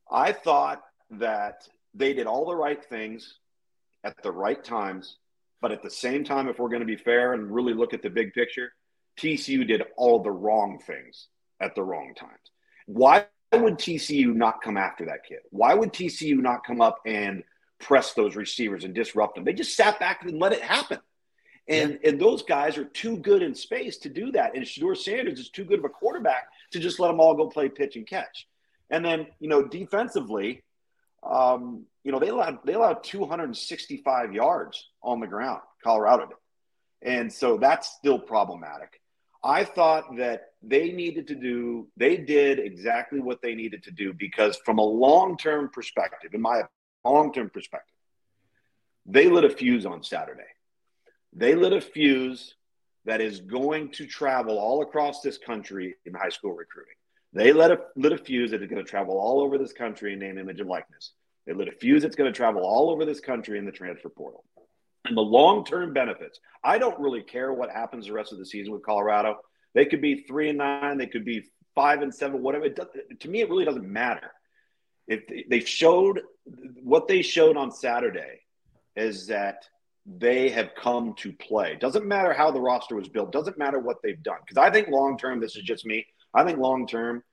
I 0.10 0.34
thought 0.34 0.84
that 1.12 1.68
they 1.96 2.14
did 2.14 2.28
all 2.28 2.46
the 2.46 2.56
right 2.56 2.84
things 2.86 3.40
at 4.04 4.22
the 4.22 4.32
right 4.32 4.64
times, 4.64 5.18
but 5.62 5.72
at 5.72 5.82
the 5.82 5.90
same 5.90 6.24
time, 6.24 6.48
if 6.48 6.60
we're 6.60 6.70
going 6.70 6.82
to 6.82 6.86
be 6.86 6.96
fair 6.96 7.34
and 7.34 7.52
really 7.52 7.74
look 7.74 7.96
at 7.96 8.04
the 8.04 8.10
big 8.10 8.34
picture, 8.34 8.72
TCU 9.20 9.68
did 9.68 9.84
all 9.98 10.22
the 10.22 10.32
wrong 10.32 10.80
things 10.86 11.28
at 11.60 11.74
the 11.74 11.84
wrong 11.84 12.14
times. 12.16 12.52
Why 12.86 13.26
would 13.58 13.78
TCU 13.78 14.34
not 14.36 14.62
come 14.62 14.78
after 14.78 15.06
that 15.06 15.26
kid? 15.28 15.40
Why 15.50 15.74
would 15.74 15.92
TCU 15.92 16.38
not 16.38 16.66
come 16.66 16.82
up 16.82 17.00
and 17.06 17.44
press 17.80 18.14
those 18.14 18.36
receivers 18.36 18.84
and 18.84 18.94
disrupt 18.94 19.36
them? 19.36 19.44
They 19.44 19.54
just 19.54 19.76
sat 19.76 20.00
back 20.00 20.24
and 20.24 20.40
let 20.40 20.54
it 20.54 20.62
happen. 20.62 21.00
And, 21.68 22.00
yeah. 22.02 22.10
and 22.10 22.22
those 22.22 22.44
guys 22.44 22.78
are 22.78 22.86
too 22.86 23.18
good 23.18 23.42
in 23.42 23.54
space 23.54 23.98
to 24.00 24.10
do 24.10 24.32
that. 24.32 24.56
And 24.56 24.66
Shedeur 24.66 24.98
Sanders 24.98 25.40
is 25.40 25.50
too 25.50 25.64
good 25.64 25.80
of 25.80 25.86
a 25.86 25.90
quarterback 25.90 26.48
to 26.72 26.80
just 26.80 27.00
let 27.00 27.10
them 27.10 27.20
all 27.20 27.36
go 27.36 27.48
play 27.48 27.70
pitch 27.70 27.96
and 27.96 28.08
catch. 28.08 28.48
And 28.90 29.06
then, 29.06 29.28
you 29.40 29.48
know, 29.48 29.64
defensively, 29.64 30.64
um, 31.24 31.86
you 32.04 32.12
know, 32.12 32.20
they 32.20 32.30
allowed 32.30 32.60
they 32.66 32.74
allowed 32.74 33.04
265 33.04 34.34
yards 34.34 34.90
on 35.04 35.20
the 35.20 35.28
ground, 35.28 35.62
Colorado 35.84 36.28
did. 36.28 36.38
And 37.02 37.32
so 37.32 37.58
that's 37.58 37.94
still 37.94 38.20
problematic. 38.20 39.00
I 39.44 39.64
thought 39.64 40.18
that 40.18 40.49
they 40.62 40.92
needed 40.92 41.28
to 41.28 41.36
do, 41.36 41.88
they 41.96 42.18
did 42.18 42.60
exactly 42.60 43.20
what 43.20 43.42
they 43.42 43.56
needed 43.56 43.84
to 43.84 43.92
do 43.92 44.14
because, 44.14 44.58
from 44.66 44.78
a 44.78 44.84
long 44.84 45.38
term 45.38 45.70
perspective, 45.74 46.32
in 46.34 46.42
my 46.42 46.64
long 47.06 47.32
term 47.32 47.50
perspective, 47.50 47.96
they 49.06 49.28
lit 49.30 49.46
a 49.46 49.50
fuse 49.50 49.86
on 49.86 50.04
Saturday. 50.04 50.44
They 51.34 51.56
lit 51.56 51.74
a 51.74 51.82
fuse 51.82 52.56
that 53.06 53.22
is 53.22 53.40
going 53.40 53.92
to 53.94 54.06
travel 54.06 54.58
all 54.58 54.82
across 54.82 55.22
this 55.22 55.38
country 55.38 55.96
in 56.06 56.14
high 56.14 56.30
school 56.30 56.54
recruiting. 56.54 56.96
They 57.32 57.54
lit 57.54 57.72
a, 57.72 57.80
lit 57.96 58.12
a 58.12 58.18
fuse 58.18 58.52
that 58.52 58.62
is 58.62 58.70
going 58.70 58.84
to 58.84 58.90
travel 58.90 59.18
all 59.18 59.42
over 59.42 59.58
this 59.58 59.74
country 59.74 60.14
in 60.14 60.20
name, 60.20 60.38
image, 60.38 60.60
and 60.60 60.70
likeness. 60.70 61.14
They 61.46 61.54
lit 61.54 61.68
a 61.68 61.72
fuse 61.72 62.04
that's 62.04 62.16
going 62.16 62.32
to 62.32 62.36
travel 62.36 62.64
all 62.64 62.90
over 62.90 63.06
this 63.06 63.20
country 63.20 63.58
in 63.58 63.66
the 63.66 63.72
transfer 63.72 64.10
portal. 64.10 64.44
And 65.06 65.16
the 65.16 65.22
long 65.22 65.64
term 65.64 65.94
benefits, 65.94 66.40
I 66.64 66.78
don't 66.78 67.00
really 67.00 67.22
care 67.22 67.54
what 67.54 67.72
happens 67.72 68.06
the 68.06 68.14
rest 68.14 68.34
of 68.34 68.40
the 68.40 68.46
season 68.46 68.74
with 68.74 68.84
Colorado. 68.84 69.38
They 69.74 69.86
could 69.86 70.02
be 70.02 70.24
three 70.24 70.50
and 70.50 70.58
nine, 70.58 70.98
they 70.98 71.08
could 71.08 71.26
be 71.26 71.44
five 71.76 72.02
and 72.02 72.14
seven, 72.14 72.42
whatever. 72.42 72.66
It 72.66 72.76
does, 72.76 72.88
to 73.20 73.30
me, 73.30 73.42
it 73.42 73.50
really 73.50 73.66
doesn't 73.66 73.88
matter. 73.88 74.32
If 75.08 75.50
they 75.50 75.60
showed 75.62 76.22
what 76.84 77.08
they 77.08 77.22
showed 77.22 77.58
on 77.58 77.72
Saturday 77.72 78.42
is 78.96 79.28
that 79.28 79.64
they 80.06 80.50
have 80.50 80.72
come 80.76 81.14
to 81.16 81.32
play. 81.34 81.78
Doesn't 81.80 82.06
matter 82.06 82.34
how 82.34 82.52
the 82.52 82.60
roster 82.60 82.96
was 82.96 83.08
built. 83.08 83.32
Doesn't 83.32 83.58
matter 83.58 83.80
what 83.80 83.98
they've 84.02 84.22
done. 84.22 84.40
Because 84.42 84.58
I 84.58 84.72
think 84.72 84.88
long 84.90 85.18
term, 85.18 85.40
this 85.40 85.56
is 85.56 85.64
just 85.64 85.86
me. 85.86 86.06
I 86.34 86.44
think 86.44 86.58
long 86.58 86.88
term, 86.88 87.24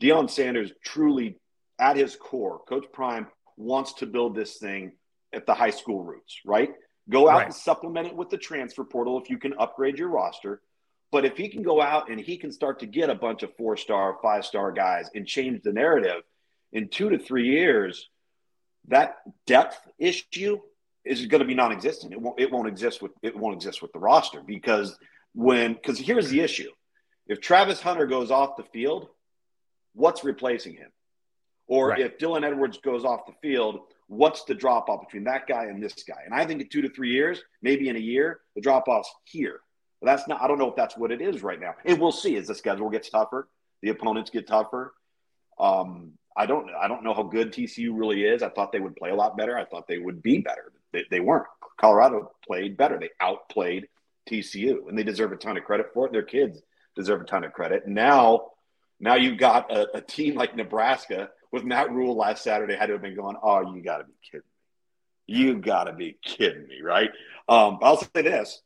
Deion 0.00 0.30
Sanders 0.30 0.72
truly, 0.84 1.38
at 1.78 1.96
his 1.96 2.16
core, 2.16 2.60
Coach 2.68 2.86
Prime 2.92 3.26
wants 3.56 3.94
to 3.94 4.06
build 4.06 4.34
this 4.34 4.58
thing 4.58 4.92
at 5.32 5.46
the 5.46 5.54
high 5.54 5.70
school 5.70 6.04
roots. 6.04 6.40
Right? 6.44 6.70
Go 7.08 7.28
out 7.28 7.38
right. 7.38 7.46
and 7.46 7.54
supplement 7.54 8.06
it 8.06 8.16
with 8.16 8.30
the 8.30 8.38
transfer 8.38 8.84
portal 8.84 9.20
if 9.20 9.28
you 9.28 9.38
can 9.38 9.54
upgrade 9.58 9.98
your 9.98 10.08
roster. 10.08 10.62
But 11.12 11.26
if 11.26 11.36
he 11.36 11.48
can 11.48 11.62
go 11.62 11.80
out 11.80 12.10
and 12.10 12.18
he 12.18 12.38
can 12.38 12.50
start 12.50 12.80
to 12.80 12.86
get 12.86 13.10
a 13.10 13.14
bunch 13.14 13.42
of 13.42 13.54
four 13.56 13.76
star, 13.76 14.16
five 14.22 14.46
star 14.46 14.72
guys 14.72 15.10
and 15.14 15.26
change 15.26 15.62
the 15.62 15.72
narrative 15.72 16.22
in 16.72 16.88
two 16.88 17.10
to 17.10 17.18
three 17.18 17.48
years, 17.48 18.08
that 18.88 19.16
depth 19.46 19.78
issue 19.98 20.58
is 21.04 21.26
going 21.26 21.42
to 21.42 21.46
be 21.46 21.54
non-existent. 21.54 22.14
It 22.14 22.20
won't. 22.20 22.40
It 22.40 22.50
won't 22.50 22.66
exist 22.66 23.02
with. 23.02 23.12
It 23.22 23.36
won't 23.36 23.54
exist 23.54 23.82
with 23.82 23.92
the 23.92 23.98
roster 23.98 24.42
because 24.44 24.96
when 25.34 25.74
because 25.74 25.98
here's 25.98 26.30
the 26.30 26.40
issue: 26.40 26.70
if 27.26 27.40
Travis 27.40 27.80
Hunter 27.80 28.06
goes 28.06 28.30
off 28.30 28.56
the 28.56 28.64
field, 28.64 29.08
what's 29.92 30.24
replacing 30.24 30.72
him? 30.72 30.90
Or 31.66 31.88
right. 31.88 32.00
if 32.00 32.18
Dylan 32.18 32.44
Edwards 32.44 32.78
goes 32.78 33.04
off 33.04 33.26
the 33.26 33.34
field, 33.42 33.80
what's 34.08 34.44
the 34.44 34.54
drop 34.54 34.88
off 34.88 35.00
between 35.00 35.24
that 35.24 35.46
guy 35.46 35.64
and 35.66 35.82
this 35.82 36.02
guy? 36.04 36.22
And 36.24 36.34
I 36.34 36.46
think 36.46 36.62
in 36.62 36.68
two 36.68 36.82
to 36.82 36.88
three 36.88 37.10
years, 37.10 37.42
maybe 37.60 37.88
in 37.88 37.96
a 37.96 38.00
year, 38.00 38.40
the 38.54 38.60
drop 38.60 38.88
off's 38.88 39.10
here. 39.24 39.60
But 40.02 40.16
that's 40.16 40.28
not. 40.28 40.42
I 40.42 40.48
don't 40.48 40.58
know 40.58 40.68
if 40.68 40.76
that's 40.76 40.96
what 40.96 41.12
it 41.12 41.22
is 41.22 41.42
right 41.42 41.60
now. 41.60 41.74
And 41.84 42.00
we'll 42.00 42.12
see 42.12 42.36
as 42.36 42.48
the 42.48 42.54
schedule 42.54 42.90
gets 42.90 43.08
tougher, 43.08 43.48
the 43.82 43.90
opponents 43.90 44.30
get 44.30 44.48
tougher. 44.48 44.92
Um, 45.60 46.14
I 46.36 46.46
don't. 46.46 46.68
I 46.70 46.88
don't 46.88 47.04
know 47.04 47.14
how 47.14 47.22
good 47.22 47.52
TCU 47.52 47.90
really 47.92 48.24
is. 48.24 48.42
I 48.42 48.48
thought 48.48 48.72
they 48.72 48.80
would 48.80 48.96
play 48.96 49.10
a 49.10 49.14
lot 49.14 49.36
better. 49.36 49.56
I 49.56 49.64
thought 49.64 49.86
they 49.86 49.98
would 49.98 50.20
be 50.20 50.38
better. 50.38 50.72
They, 50.92 51.04
they 51.10 51.20
weren't. 51.20 51.46
Colorado 51.80 52.32
played 52.44 52.76
better. 52.76 52.98
They 52.98 53.10
outplayed 53.20 53.88
TCU, 54.28 54.88
and 54.88 54.98
they 54.98 55.04
deserve 55.04 55.30
a 55.32 55.36
ton 55.36 55.56
of 55.56 55.64
credit 55.64 55.86
for 55.94 56.06
it. 56.06 56.12
Their 56.12 56.22
kids 56.22 56.60
deserve 56.96 57.20
a 57.20 57.24
ton 57.24 57.44
of 57.44 57.52
credit. 57.52 57.86
Now, 57.86 58.48
now 58.98 59.14
you've 59.14 59.38
got 59.38 59.70
a, 59.70 59.98
a 59.98 60.00
team 60.00 60.34
like 60.34 60.56
Nebraska 60.56 61.30
with 61.52 61.64
Matt 61.64 61.92
Rhule 61.92 62.16
last 62.16 62.42
Saturday 62.42 62.74
had 62.74 62.86
to 62.86 62.94
have 62.94 63.02
been 63.02 63.14
going, 63.14 63.36
"Oh, 63.40 63.72
you 63.72 63.82
got 63.82 63.98
to 63.98 64.04
be 64.04 64.14
kidding 64.24 64.40
me! 65.28 65.34
You 65.38 65.58
got 65.58 65.84
to 65.84 65.92
be 65.92 66.18
kidding 66.24 66.66
me!" 66.66 66.80
Right? 66.82 67.10
Um, 67.48 67.78
I'll 67.82 67.98
say 67.98 68.22
this: 68.22 68.60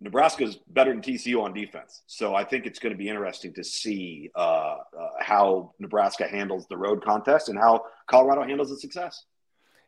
Nebraska 0.00 0.44
is 0.44 0.56
better 0.68 0.92
than 0.92 1.02
TCU 1.02 1.42
on 1.42 1.52
defense, 1.52 2.02
so 2.06 2.34
I 2.34 2.44
think 2.44 2.66
it's 2.66 2.78
going 2.78 2.92
to 2.92 2.98
be 2.98 3.08
interesting 3.08 3.52
to 3.54 3.64
see 3.64 4.30
uh, 4.36 4.38
uh, 4.38 4.76
how 5.20 5.74
Nebraska 5.80 6.28
handles 6.28 6.66
the 6.68 6.76
road 6.76 7.04
contest 7.04 7.48
and 7.48 7.58
how 7.58 7.82
Colorado 8.06 8.44
handles 8.44 8.70
the 8.70 8.76
success. 8.76 9.24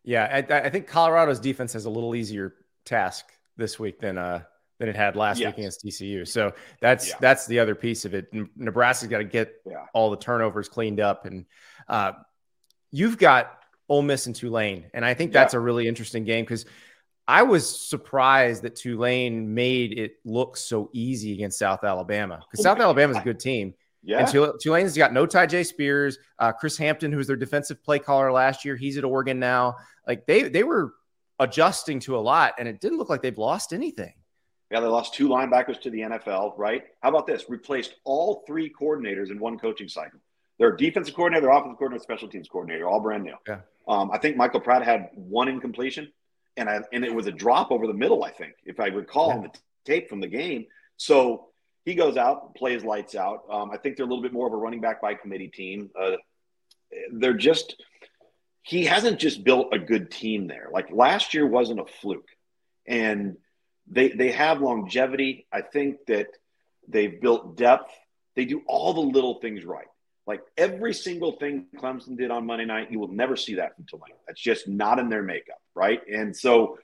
Yeah, 0.03 0.25
I, 0.25 0.67
I, 0.67 0.71
think 0.71 0.87
Colorado's 0.87 1.39
defense 1.39 1.75
has 1.75 1.85
a 1.85 1.91
little 1.91 2.15
easier 2.15 2.55
task 2.85 3.27
this 3.57 3.79
week 3.79 4.01
than 4.01 4.17
uh 4.17 4.43
than 4.81 4.89
it 4.89 4.97
had 4.97 5.15
last 5.15 5.39
yes. 5.39 5.49
week 5.49 5.59
against 5.59 5.85
TCU. 5.85 6.27
So 6.27 6.55
that's 6.81 7.11
yeah. 7.11 7.15
that's 7.21 7.47
the 7.47 7.61
other 7.61 7.75
piece 7.75 8.05
of 8.05 8.15
it. 8.15 8.33
Nebraska's 8.57 9.09
got 9.09 9.19
to 9.19 9.25
get 9.25 9.53
yeah. 9.67 9.85
all 9.93 10.11
the 10.11 10.17
turnovers 10.17 10.69
cleaned 10.69 10.99
up, 10.99 11.27
and 11.27 11.45
uh, 11.87 12.13
you've 12.91 13.19
got 13.19 13.59
Ole 13.89 14.03
Miss 14.03 14.27
and 14.27 14.35
Tulane, 14.35 14.87
and 14.95 15.05
I 15.05 15.15
think 15.15 15.33
that's 15.33 15.53
yeah. 15.55 15.59
a 15.59 15.61
really 15.61 15.87
interesting 15.87 16.25
game 16.25 16.45
because 16.45 16.65
I 17.31 17.43
was 17.43 17.89
surprised 17.89 18.65
that 18.65 18.75
Tulane 18.75 19.55
made 19.55 19.97
it 19.97 20.17
look 20.25 20.57
so 20.57 20.91
easy 20.93 21.33
against 21.33 21.61
South 21.61 21.85
Alabama 21.85 22.41
because 22.51 22.65
South 22.65 22.81
Alabama 22.81 23.13
is 23.13 23.19
a 23.19 23.23
good 23.23 23.39
team. 23.39 23.73
Yeah. 24.03 24.29
And 24.29 24.53
Tulane's 24.61 24.97
got 24.97 25.13
no 25.13 25.29
Tyjae 25.29 25.65
Spears, 25.65 26.19
uh, 26.41 26.51
Chris 26.51 26.77
Hampton, 26.77 27.13
who 27.13 27.19
was 27.19 27.29
their 27.29 27.37
defensive 27.37 27.85
play 27.85 28.01
caller 28.01 28.33
last 28.33 28.65
year. 28.65 28.75
He's 28.75 28.99
at 28.99 29.05
Oregon 29.05 29.39
now. 29.39 29.77
Like 30.09 30.27
they 30.27 30.49
they 30.49 30.65
were 30.65 30.95
adjusting 31.39 32.01
to 32.01 32.17
a 32.17 32.19
lot, 32.19 32.55
and 32.59 32.67
it 32.67 32.81
didn't 32.81 32.99
look 32.99 33.09
like 33.09 33.23
they've 33.23 33.39
lost 33.39 33.73
anything. 33.73 34.15
Yeah, 34.73 34.81
they 34.81 34.89
lost 34.89 35.15
two 35.15 35.29
linebackers 35.29 35.81
to 35.83 35.91
the 35.91 36.01
NFL, 36.01 36.55
right? 36.59 36.83
How 37.01 37.11
about 37.11 37.29
this? 37.29 37.45
Replaced 37.49 37.95
all 38.03 38.43
three 38.45 38.73
coordinators 38.73 39.31
in 39.31 39.39
one 39.39 39.57
coaching 39.57 39.89
cycle. 39.89 40.19
Their 40.59 40.75
defensive 40.75 41.15
coordinator, 41.15 41.47
their 41.47 41.57
offensive 41.57 41.79
coordinator, 41.79 42.03
special 42.03 42.27
teams 42.27 42.49
coordinator, 42.49 42.89
all 42.89 42.99
brand 42.99 43.23
new. 43.23 43.37
Yeah. 43.47 43.61
Um, 43.87 44.11
I 44.11 44.19
think 44.19 44.37
Michael 44.37 44.61
Pratt 44.61 44.85
had 44.85 45.11
one 45.15 45.47
incompletion, 45.47 46.11
and 46.57 46.69
I, 46.69 46.81
and 46.93 47.05
it 47.05 47.15
was 47.15 47.27
a 47.27 47.33
drop 47.33 47.71
over 47.71 47.87
the 47.87 47.95
middle. 47.95 48.25
I 48.25 48.31
think, 48.31 48.55
if 48.65 48.81
I 48.81 48.87
recall 48.87 49.29
yeah. 49.29 49.49
the 49.49 49.59
tape 49.85 50.09
from 50.09 50.21
the 50.21 50.29
game. 50.29 50.67
So 50.97 51.49
he 51.85 51.95
goes 51.95 52.17
out, 52.17 52.55
plays 52.55 52.85
lights 52.85 53.15
out. 53.15 53.45
Um, 53.51 53.71
I 53.71 53.77
think 53.77 53.97
they're 53.97 54.07
a 54.07 54.09
little 54.09 54.23
bit 54.23 54.33
more 54.33 54.47
of 54.47 54.53
a 54.53 54.57
running 54.57 54.81
back 54.81 55.01
by 55.01 55.15
committee 55.15 55.49
team. 55.49 55.91
Uh, 55.99 56.17
they're 57.13 57.35
just 57.35 57.77
he 58.63 58.85
hasn't 58.85 59.19
just 59.19 59.43
built 59.43 59.69
a 59.73 59.79
good 59.79 60.11
team 60.11 60.47
there. 60.47 60.69
Like 60.73 60.91
last 60.91 61.35
year 61.35 61.47
wasn't 61.47 61.81
a 61.81 61.87
fluke, 61.87 62.29
and 62.87 63.37
they 63.87 64.09
they 64.09 64.33
have 64.33 64.61
longevity. 64.61 65.47
I 65.53 65.63
think 65.63 66.07
that 66.07 66.29
they've 66.89 67.21
built 67.21 67.57
depth. 67.57 67.91
They 68.37 68.45
do 68.45 68.63
all 68.67 68.93
the 68.93 69.01
little 69.01 69.41
things 69.41 69.65
right. 69.65 69.87
Like 70.27 70.43
every 70.57 70.95
single 70.95 71.33
thing 71.33 71.67
Clemson 71.77 72.17
did 72.17 72.31
on 72.31 72.47
Monday 72.47 72.65
night, 72.65 72.91
you 72.91 72.99
will 72.99 73.13
never 73.13 73.37
see 73.37 73.55
that 73.55 73.75
from 73.75 73.87
Tulane. 73.87 74.15
That's 74.27 74.41
just 74.41 74.69
not 74.69 74.99
in 74.99 75.09
their 75.09 75.23
makeup, 75.23 75.61
right? 75.75 76.01
And 76.07 76.37
so 76.37 76.79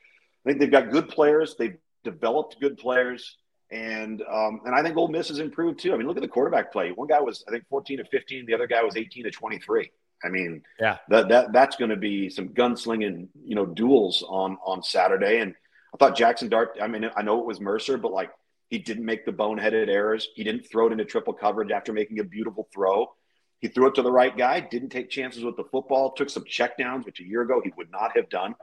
I 0.45 0.51
think 0.51 0.61
they've 0.61 0.71
got 0.71 0.91
good 0.91 1.09
players. 1.09 1.55
They've 1.59 1.77
developed 2.03 2.57
good 2.61 2.79
players. 2.79 3.37
And 3.71 4.23
um, 4.23 4.61
and 4.65 4.75
I 4.75 4.83
think 4.83 4.97
Ole 4.97 5.09
Miss 5.09 5.29
has 5.29 5.41
improved 5.41 5.81
too. 5.81 5.93
I 5.93 5.97
mean, 5.97 6.07
look 6.07 6.17
at 6.17 6.23
the 6.23 6.29
quarterback 6.29 6.73
play. 6.73 6.91
One 6.91 7.09
guy 7.09 7.21
was 7.21 7.45
I 7.49 7.51
think 7.51 7.67
14 7.69 7.99
to 7.99 8.05
15. 8.05 8.47
The 8.47 8.55
other 8.55 8.69
guy 8.69 8.83
was 8.83 8.97
18 8.97 9.25
to 9.25 9.31
23. 9.31 9.91
I 10.25 10.29
mean, 10.29 10.63
yeah, 10.81 10.99
that 11.09 11.29
that 11.29 11.53
that's 11.53 11.77
going 11.77 11.91
to 11.91 11.97
be 11.97 12.31
some 12.31 12.51
gunslinging, 12.51 13.29
you 13.45 13.57
know, 13.57 13.67
duels 13.67 14.25
on 14.27 14.57
on 14.65 14.83
Saturday. 14.83 15.41
And 15.41 15.55
I 15.93 15.97
thought 15.99 16.17
Jackson 16.17 16.49
Dart. 16.49 16.79
I 16.81 16.87
mean, 16.87 17.11
I 17.17 17.23
know 17.23 17.41
it 17.41 17.47
was 17.47 17.61
Mercer, 17.61 17.99
but 17.99 18.13
like 18.13 18.31
he 18.71 18.79
didn't 18.79 19.05
make 19.05 19.25
the 19.25 19.33
boneheaded 19.33 19.89
errors. 19.89 20.29
He 20.35 20.45
didn't 20.45 20.69
throw 20.71 20.87
it 20.87 20.93
into 20.93 21.05
triple 21.05 21.33
coverage 21.33 21.71
after 21.71 21.93
making 21.93 22.21
a 22.21 22.25
beautiful 22.25 22.69
throw. 22.73 23.13
He 23.61 23.69
threw 23.69 23.89
it 23.89 23.95
to 23.95 24.03
the 24.03 24.13
right 24.13 24.37
guy. 24.37 24.61
Didn't 24.61 24.91
take 24.91 25.11
chances 25.11 25.45
with 25.45 25.57
the 25.57 25.65
football. 25.65 26.13
Took 26.13 26.31
some 26.31 26.45
checkdowns, 26.45 27.05
which 27.05 27.21
a 27.21 27.25
year 27.25 27.43
ago 27.43 27.61
he 27.65 27.73
would 27.77 27.91
not 27.91 28.17
have 28.17 28.29
done. 28.29 28.55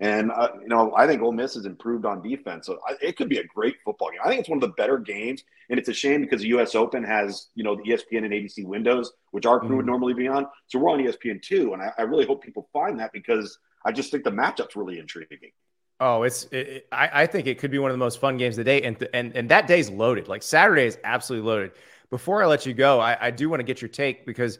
And 0.00 0.32
uh, 0.32 0.48
you 0.60 0.68
know, 0.68 0.92
I 0.96 1.06
think 1.06 1.22
Ole 1.22 1.32
Miss 1.32 1.54
has 1.54 1.66
improved 1.66 2.04
on 2.04 2.20
defense, 2.20 2.66
so 2.66 2.80
I, 2.86 2.94
it 3.00 3.16
could 3.16 3.28
be 3.28 3.38
a 3.38 3.44
great 3.44 3.76
football 3.84 4.10
game. 4.10 4.20
I 4.24 4.28
think 4.28 4.40
it's 4.40 4.48
one 4.48 4.56
of 4.56 4.62
the 4.62 4.74
better 4.76 4.98
games, 4.98 5.44
and 5.70 5.78
it's 5.78 5.88
a 5.88 5.94
shame 5.94 6.20
because 6.20 6.42
the 6.42 6.48
U.S. 6.48 6.74
Open 6.74 7.04
has 7.04 7.48
you 7.54 7.62
know 7.62 7.76
the 7.76 7.82
ESPN 7.82 8.24
and 8.24 8.32
ABC 8.32 8.64
windows, 8.64 9.12
which 9.30 9.46
our 9.46 9.60
crew 9.60 9.68
mm-hmm. 9.68 9.76
would 9.76 9.86
normally 9.86 10.14
be 10.14 10.26
on. 10.26 10.46
So 10.66 10.80
we're 10.80 10.90
on 10.90 10.98
ESPN 10.98 11.40
too, 11.40 11.74
and 11.74 11.82
I, 11.82 11.92
I, 11.96 12.02
really 12.02 12.26
hope 12.26 12.42
people 12.42 12.68
find 12.72 12.98
that 12.98 13.12
because 13.12 13.56
I 13.84 13.92
just 13.92 14.10
think 14.10 14.24
the 14.24 14.30
matchup's 14.30 14.74
really 14.74 14.98
intriguing. 14.98 15.52
Oh, 16.00 16.24
it's 16.24 16.44
it, 16.46 16.56
it, 16.56 16.88
I, 16.90 17.22
I 17.22 17.26
think 17.26 17.46
it 17.46 17.58
could 17.58 17.70
be 17.70 17.78
one 17.78 17.92
of 17.92 17.94
the 17.94 18.04
most 18.04 18.18
fun 18.18 18.36
games 18.36 18.58
of 18.58 18.64
the 18.64 18.70
day, 18.70 18.82
and 18.82 19.08
and 19.14 19.36
and 19.36 19.48
that 19.50 19.68
day's 19.68 19.90
loaded. 19.90 20.26
Like 20.26 20.42
Saturday 20.42 20.86
is 20.86 20.98
absolutely 21.04 21.48
loaded. 21.48 21.70
Before 22.10 22.42
I 22.42 22.46
let 22.46 22.66
you 22.66 22.74
go, 22.74 23.00
I, 23.00 23.16
I 23.26 23.30
do 23.30 23.48
want 23.48 23.60
to 23.60 23.64
get 23.64 23.82
your 23.82 23.88
take 23.88 24.26
because 24.26 24.58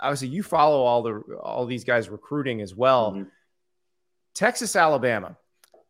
obviously 0.00 0.28
you 0.28 0.42
follow 0.42 0.82
all 0.82 1.02
the 1.02 1.20
all 1.42 1.66
these 1.66 1.84
guys 1.84 2.08
recruiting 2.08 2.60
as 2.60 2.74
well. 2.74 3.12
Mm-hmm 3.12 3.28
Texas, 4.34 4.74
Alabama. 4.76 5.36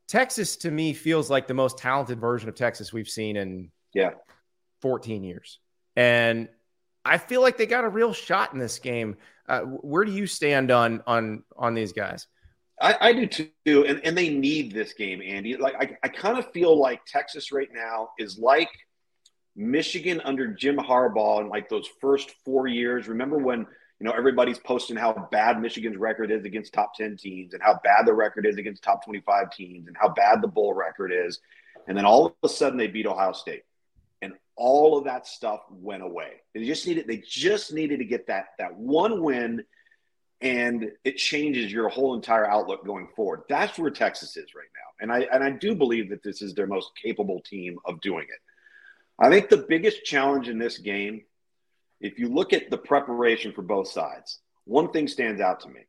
Texas 0.07 0.57
to 0.57 0.71
me 0.71 0.93
feels 0.93 1.31
like 1.31 1.47
the 1.47 1.55
most 1.55 1.79
talented 1.79 2.21
version 2.21 2.49
of 2.49 2.55
Texas 2.55 2.93
we've 2.93 3.09
seen 3.09 3.37
in 3.37 3.71
yeah 3.95 4.11
14 4.83 5.25
years. 5.25 5.61
And 5.97 6.49
I 7.05 7.19
feel 7.19 7.41
like 7.41 7.57
they 7.57 7.67
got 7.67 7.85
a 7.85 7.89
real 7.89 8.13
shot 8.13 8.53
in 8.53 8.59
this 8.59 8.79
game. 8.79 9.17
Uh, 9.49 9.61
where 9.61 10.05
do 10.05 10.13
you 10.13 10.27
stand 10.27 10.71
on 10.71 11.03
on 11.07 11.43
on 11.57 11.75
these 11.75 11.93
guys? 11.93 12.27
I, 12.81 12.97
I 13.01 13.13
do 13.13 13.27
too, 13.27 13.87
and, 13.87 14.05
and 14.05 14.19
they 14.19 14.29
need 14.29 14.73
this 14.73 14.93
game, 14.93 15.23
Andy. 15.23 15.57
Like 15.57 15.75
I, 15.81 15.97
I 16.03 16.09
kind 16.09 16.39
of 16.39 16.51
feel 16.53 16.79
like 16.79 17.05
Texas 17.07 17.53
right 17.53 17.69
now 17.73 18.11
is 18.19 18.39
like 18.39 18.69
Michigan 19.57 20.21
under 20.25 20.49
Jim 20.49 20.77
Harbaugh 20.77 21.41
in 21.41 21.49
like 21.49 21.69
those 21.69 21.89
first 22.01 22.35
four 22.45 22.67
years. 22.67 23.09
Remember 23.09 23.39
when 23.39 23.67
you 24.01 24.07
know, 24.07 24.13
everybody's 24.13 24.59
posting 24.59 24.97
how 24.97 25.29
bad 25.31 25.61
Michigan's 25.61 25.97
record 25.97 26.31
is 26.31 26.45
against 26.45 26.73
top 26.73 26.95
10 26.95 27.17
teams 27.17 27.55
and 27.55 27.63
how 27.63 27.81
bad 27.85 28.07
the 28.07 28.13
record 28.13 28.45
is 28.45 28.57
against 28.57 28.83
top 28.83 29.05
25 29.05 29.51
teams 29.51 29.87
and 29.87 29.97
how 29.99 30.09
bad 30.09 30.43
the 30.43 30.49
bowl 30.49 30.75
record 30.75 31.13
is. 31.13 31.41
And 31.87 31.97
then 31.97 32.05
all 32.05 32.27
of 32.27 32.33
a 32.43 32.49
sudden 32.49 32.77
they 32.77 32.89
beat 32.89 33.07
Ohio 33.07 33.33
State. 33.33 33.63
And 34.21 34.35
all 34.57 34.99
of 34.99 35.05
that 35.05 35.27
stuff 35.27 35.61
went 35.71 36.03
away. 36.03 36.43
They 36.55 36.65
just 36.65 36.87
needed 36.87 37.07
they 37.07 37.23
just 37.27 37.73
needed 37.73 37.99
to 37.99 38.05
get 38.05 38.27
that 38.27 38.47
that 38.59 38.77
one 38.77 39.23
win 39.23 39.65
and 40.41 40.91
it 41.05 41.17
changes 41.17 41.73
your 41.73 41.89
whole 41.89 42.15
entire 42.15 42.47
outlook 42.47 42.85
going 42.85 43.09
forward. 43.15 43.43
That's 43.49 43.79
where 43.79 43.91
Texas 43.91 44.37
is 44.37 44.55
right 44.55 44.69
now. 44.75 45.03
And 45.03 45.13
I 45.13 45.27
and 45.33 45.45
I 45.45 45.51
do 45.51 45.75
believe 45.75 46.11
that 46.11 46.23
this 46.23 46.43
is 46.43 46.55
their 46.55 46.67
most 46.67 46.91
capable 47.01 47.41
team 47.41 47.79
of 47.85 48.01
doing 48.01 48.25
it. 48.25 48.41
I 49.19 49.31
think 49.31 49.49
the 49.49 49.67
biggest 49.69 50.05
challenge 50.05 50.49
in 50.49 50.59
this 50.59 50.79
game 50.79 51.23
if 52.05 52.19
you 52.19 52.29
look 52.29 52.53
at 52.53 52.71
the 52.71 52.77
preparation 52.77 53.53
for 53.53 53.63
both 53.63 53.89
sides, 53.89 54.41
one 54.65 54.91
thing 54.91 55.09
stands 55.09 55.41
out 55.41 55.61
to 55.61 55.69
me. 55.69 55.81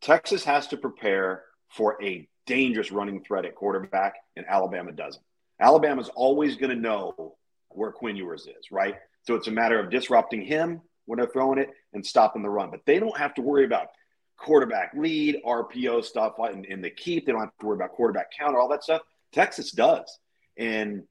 Texas 0.00 0.44
has 0.44 0.68
to 0.68 0.76
prepare 0.76 1.42
for 1.68 2.00
a 2.00 2.28
dangerous 2.46 2.92
running 2.92 3.24
threat 3.24 3.44
at 3.44 3.56
quarterback, 3.56 4.14
and 4.36 4.46
Alabama 4.46 4.92
doesn't. 4.92 5.22
Alabama's 5.60 6.10
always 6.10 6.54
going 6.54 6.70
to 6.70 6.80
know 6.80 7.34
where 7.70 7.90
Quinn 7.90 8.14
Ewers 8.14 8.46
is, 8.46 8.70
right? 8.70 8.96
So 9.22 9.34
it's 9.34 9.48
a 9.48 9.52
matter 9.52 9.80
of 9.80 9.90
disrupting 9.90 10.42
him 10.42 10.80
when 11.06 11.18
they're 11.18 11.26
throwing 11.26 11.58
it 11.58 11.70
and 11.92 12.06
stopping 12.06 12.42
the 12.42 12.50
run. 12.50 12.70
But 12.70 12.86
they 12.86 13.00
don't 13.00 13.18
have 13.18 13.34
to 13.34 13.42
worry 13.42 13.64
about 13.64 13.88
quarterback 14.36 14.92
lead, 14.94 15.40
RPO 15.44 16.04
stuff, 16.04 16.34
and, 16.38 16.64
and 16.66 16.84
the 16.84 16.90
keep. 16.90 17.26
They 17.26 17.32
don't 17.32 17.40
have 17.40 17.58
to 17.58 17.66
worry 17.66 17.76
about 17.76 17.90
quarterback 17.90 18.30
counter, 18.30 18.60
all 18.60 18.68
that 18.68 18.84
stuff. 18.84 19.02
Texas 19.32 19.72
does. 19.72 20.18
And 20.56 21.02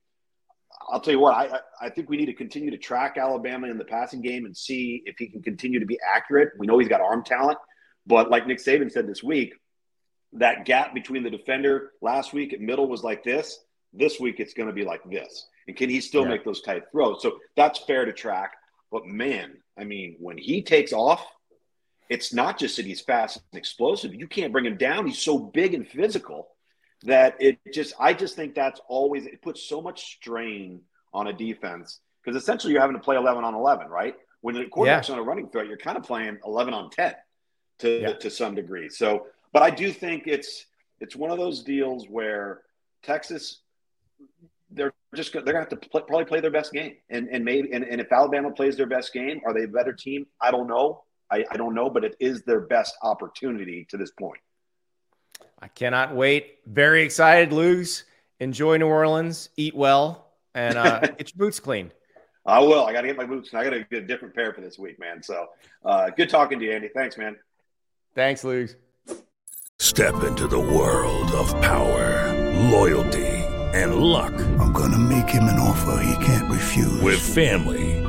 I'll 0.90 1.02
tell 1.02 1.14
you 1.14 1.20
what, 1.20 1.36
I, 1.36 1.60
I 1.82 1.90
think 1.90 2.10
we 2.10 2.18
need 2.18 2.28
to 2.28 2.34
continue 2.34 2.72
to 2.72 2.78
track 2.78 3.18
Alabama 3.18 3.68
in 3.68 3.78
the 3.78 3.86
passing 3.86 4.22
game 4.22 4.46
and 4.46 4.56
see 4.56 5.04
if 5.06 5.18
he 5.18 5.28
can 5.28 5.42
continue 5.42 5.80
to 5.80 5.86
be 5.86 6.00
accurate. 6.16 6.54
We 6.58 6.68
know 6.68 6.80
he's 6.80 6.88
got 6.88 7.02
arm 7.02 7.24
talent, 7.24 7.58
but 8.06 8.30
like 8.30 8.48
Nick 8.48 8.60
Saban 8.60 8.92
said 8.92 9.08
this 9.08 9.22
week, 9.22 9.54
that 10.34 10.66
gap 10.66 10.94
between 10.94 11.24
the 11.24 11.30
defender 11.30 11.92
last 12.02 12.34
week 12.34 12.54
at 12.54 12.62
middle 12.62 12.88
was 12.88 13.04
like 13.04 13.24
this. 13.24 13.60
This 13.94 14.20
week 14.20 14.40
it's 14.40 14.54
going 14.54 14.68
to 14.68 14.74
be 14.74 14.84
like 14.84 15.02
this. 15.10 15.48
And 15.68 15.76
can 15.76 15.90
he 15.90 16.00
still 16.00 16.24
yeah. 16.24 16.30
make 16.30 16.46
those 16.46 16.62
tight 16.62 16.84
throws? 16.92 17.22
So 17.22 17.40
that's 17.56 17.80
fair 17.80 18.06
to 18.06 18.14
track. 18.14 18.54
But 18.92 19.06
man, 19.06 19.58
I 19.78 19.84
mean, 19.84 20.16
when 20.20 20.38
he 20.38 20.62
takes 20.62 20.94
off, 20.94 21.26
it's 22.10 22.34
not 22.34 22.58
just 22.58 22.78
that 22.78 22.86
he's 22.86 23.02
fast 23.02 23.42
and 23.52 23.60
explosive. 23.60 24.16
You 24.16 24.28
can't 24.28 24.54
bring 24.54 24.66
him 24.66 24.78
down. 24.78 25.06
He's 25.06 25.20
so 25.20 25.38
big 25.38 25.74
and 25.74 25.86
physical 25.88 26.48
that 27.04 27.36
it 27.40 27.60
just 27.74 27.94
I 28.00 28.14
just 28.14 28.36
think 28.36 28.56
that's 28.56 28.82
always 28.88 29.26
it 29.26 29.42
puts 29.42 29.64
so 29.64 29.82
much 29.82 30.16
strain 30.16 30.82
on 31.14 31.28
a 31.28 31.34
defense 31.34 32.00
because 32.24 32.42
essentially 32.42 32.74
you're 32.74 32.82
having 32.82 32.96
to 32.96 33.02
play 33.02 33.16
11 33.16 33.44
on 33.44 33.56
11, 33.56 33.88
right? 33.88 34.16
When 34.42 34.56
the 34.56 34.66
quarterback's 34.66 35.10
yeah. 35.10 35.16
on 35.16 35.20
a 35.20 35.24
running 35.24 35.50
threat, 35.50 35.68
you're 35.68 35.78
kind 35.78 35.98
of 35.98 36.04
playing 36.04 36.38
11 36.46 36.74
on 36.74 36.90
10 36.90 37.14
to 37.80 38.02
yeah. 38.02 38.14
to 38.14 38.30
some 38.30 38.56
degree. 38.56 38.90
So, 38.90 39.28
but 39.54 39.64
I 39.64 39.70
do 39.70 39.92
think 39.92 40.24
it's 40.28 40.66
it's 41.00 41.16
one 41.16 41.32
of 41.32 41.38
those 41.38 41.64
deals 41.64 42.08
where 42.10 42.62
Texas 43.04 43.62
they're 44.70 44.94
just 45.16 45.34
they're 45.34 45.44
gonna 45.44 45.60
have 45.60 45.70
to 45.70 45.78
play, 45.78 46.02
probably 46.08 46.26
play 46.26 46.40
their 46.40 46.52
best 46.52 46.74
game, 46.74 46.96
and 47.10 47.30
and 47.30 47.46
maybe 47.46 47.72
and, 47.72 47.84
and 47.84 48.02
if 48.02 48.12
Alabama 48.12 48.52
plays 48.52 48.76
their 48.76 48.88
best 48.88 49.14
game, 49.14 49.42
are 49.46 49.54
they 49.54 49.64
a 49.64 49.68
better 49.68 49.94
team? 49.94 50.26
I 50.42 50.52
don't 50.52 50.68
know. 50.68 51.04
I, 51.30 51.44
I 51.52 51.58
don't 51.58 51.74
know, 51.74 51.90
but 51.90 52.04
it 52.06 52.16
is 52.20 52.44
their 52.44 52.62
best 52.62 52.96
opportunity 53.04 53.86
to 53.90 53.98
this 53.98 54.12
point. 54.12 54.40
I 55.60 55.68
cannot 55.68 56.16
wait. 56.16 56.60
Very 56.66 57.04
excited, 57.04 57.52
Lugs. 57.52 58.04
Enjoy 58.40 58.78
New 58.78 58.88
Orleans. 58.88 59.50
Eat 59.58 59.76
well, 59.76 60.28
and 60.54 60.78
uh, 60.78 61.00
get 61.18 61.34
your 61.34 61.48
boots 61.48 61.60
clean. 61.60 61.92
I 62.46 62.60
will. 62.60 62.86
I 62.86 62.94
got 62.94 63.02
to 63.02 63.08
get 63.08 63.18
my 63.18 63.26
boots. 63.26 63.50
And 63.52 63.60
I 63.60 63.64
got 63.64 63.72
to 63.72 63.84
get 63.84 64.04
a 64.04 64.08
different 64.08 64.34
pair 64.34 64.54
for 64.54 64.62
this 64.62 64.80
week, 64.80 65.00
man. 65.00 65.22
So 65.22 65.48
uh, 65.84 66.10
good 66.12 66.30
talking 66.30 66.60
to 66.60 66.66
you, 66.66 66.72
Andy. 66.72 66.90
Thanks, 66.94 67.18
man. 67.18 67.36
Thanks, 68.16 68.44
Lugs. 68.44 68.76
Step 69.80 70.24
into 70.24 70.48
the 70.48 70.60
world 70.60 71.32
of 71.34 71.50
power, 71.62 72.34
loyalty, 72.72 73.28
and 73.74 73.96
luck. 73.96 74.34
I'm 74.60 74.72
going 74.72 74.92
to 74.92 74.98
make 74.98 75.30
him 75.30 75.44
an 75.44 75.60
offer 75.60 76.02
he 76.04 76.26
can't 76.26 76.52
refuse. 76.52 77.02
With 77.02 77.20
family, 77.20 77.97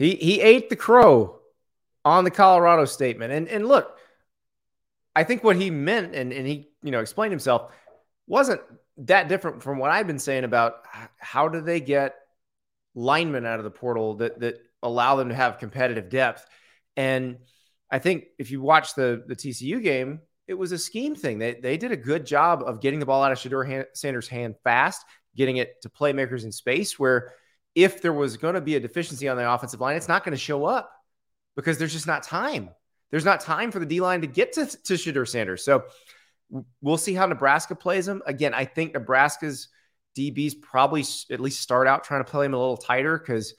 he 0.00 0.14
he 0.14 0.40
ate 0.40 0.70
the 0.70 0.76
crow 0.76 1.40
on 2.06 2.24
the 2.24 2.30
Colorado 2.30 2.86
statement. 2.86 3.32
And 3.32 3.48
and 3.48 3.68
look, 3.68 3.98
I 5.14 5.24
think 5.24 5.44
what 5.44 5.56
he 5.56 5.70
meant, 5.70 6.14
and 6.14 6.32
and 6.32 6.46
he 6.46 6.70
you 6.82 6.90
know 6.90 7.00
explained 7.00 7.32
himself, 7.32 7.70
wasn't 8.26 8.62
that 8.96 9.28
different 9.28 9.62
from 9.62 9.78
what 9.78 9.90
I've 9.90 10.06
been 10.06 10.18
saying 10.18 10.44
about 10.44 10.84
how 11.18 11.48
do 11.48 11.60
they 11.60 11.80
get 11.80 12.14
linemen 12.94 13.44
out 13.44 13.58
of 13.58 13.64
the 13.64 13.70
portal 13.70 14.14
that 14.16 14.40
that 14.40 14.62
allow 14.82 15.16
them 15.16 15.28
to 15.28 15.34
have 15.34 15.58
competitive 15.58 16.08
depth. 16.08 16.46
And 16.96 17.36
I 17.90 17.98
think 17.98 18.24
if 18.38 18.50
you 18.50 18.62
watch 18.62 18.94
the 18.94 19.22
the 19.26 19.36
TCU 19.36 19.82
game, 19.82 20.20
it 20.48 20.54
was 20.54 20.72
a 20.72 20.78
scheme 20.78 21.14
thing. 21.14 21.38
They, 21.38 21.54
they 21.54 21.76
did 21.76 21.92
a 21.92 21.96
good 21.96 22.24
job 22.24 22.62
of 22.64 22.80
getting 22.80 23.00
the 23.00 23.06
ball 23.06 23.22
out 23.22 23.32
of 23.32 23.38
Shedeur 23.38 23.84
Sanders' 23.92 24.28
hand 24.28 24.54
fast, 24.64 25.04
getting 25.36 25.58
it 25.58 25.82
to 25.82 25.90
playmakers 25.90 26.44
in 26.44 26.52
space 26.52 26.98
where 26.98 27.34
if 27.74 28.02
there 28.02 28.12
was 28.12 28.36
going 28.36 28.54
to 28.54 28.60
be 28.60 28.76
a 28.76 28.80
deficiency 28.80 29.28
on 29.28 29.36
the 29.36 29.50
offensive 29.50 29.80
line, 29.80 29.96
it's 29.96 30.08
not 30.08 30.24
going 30.24 30.32
to 30.32 30.38
show 30.38 30.64
up 30.64 30.90
because 31.56 31.78
there's 31.78 31.92
just 31.92 32.06
not 32.06 32.22
time. 32.22 32.70
There's 33.10 33.24
not 33.24 33.40
time 33.40 33.70
for 33.70 33.78
the 33.78 33.86
D 33.86 34.00
line 34.00 34.20
to 34.20 34.26
get 34.26 34.52
to, 34.54 34.66
to 34.66 34.94
Shedeur 34.94 35.28
Sanders. 35.28 35.64
So 35.64 35.84
we'll 36.80 36.96
see 36.96 37.14
how 37.14 37.26
Nebraska 37.26 37.74
plays 37.74 38.06
him. 38.06 38.22
Again, 38.26 38.54
I 38.54 38.64
think 38.64 38.94
Nebraska's 38.94 39.68
DBs 40.16 40.60
probably 40.60 41.04
at 41.30 41.40
least 41.40 41.60
start 41.60 41.86
out 41.86 42.04
trying 42.04 42.24
to 42.24 42.30
play 42.30 42.46
him 42.46 42.54
a 42.54 42.58
little 42.58 42.76
tighter 42.76 43.18
because 43.18 43.54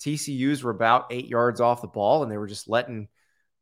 TCU's 0.00 0.62
were 0.62 0.70
about 0.70 1.06
eight 1.10 1.26
yards 1.26 1.60
off 1.60 1.82
the 1.82 1.88
ball 1.88 2.22
and 2.22 2.30
they 2.30 2.38
were 2.38 2.46
just 2.46 2.68
letting 2.68 3.08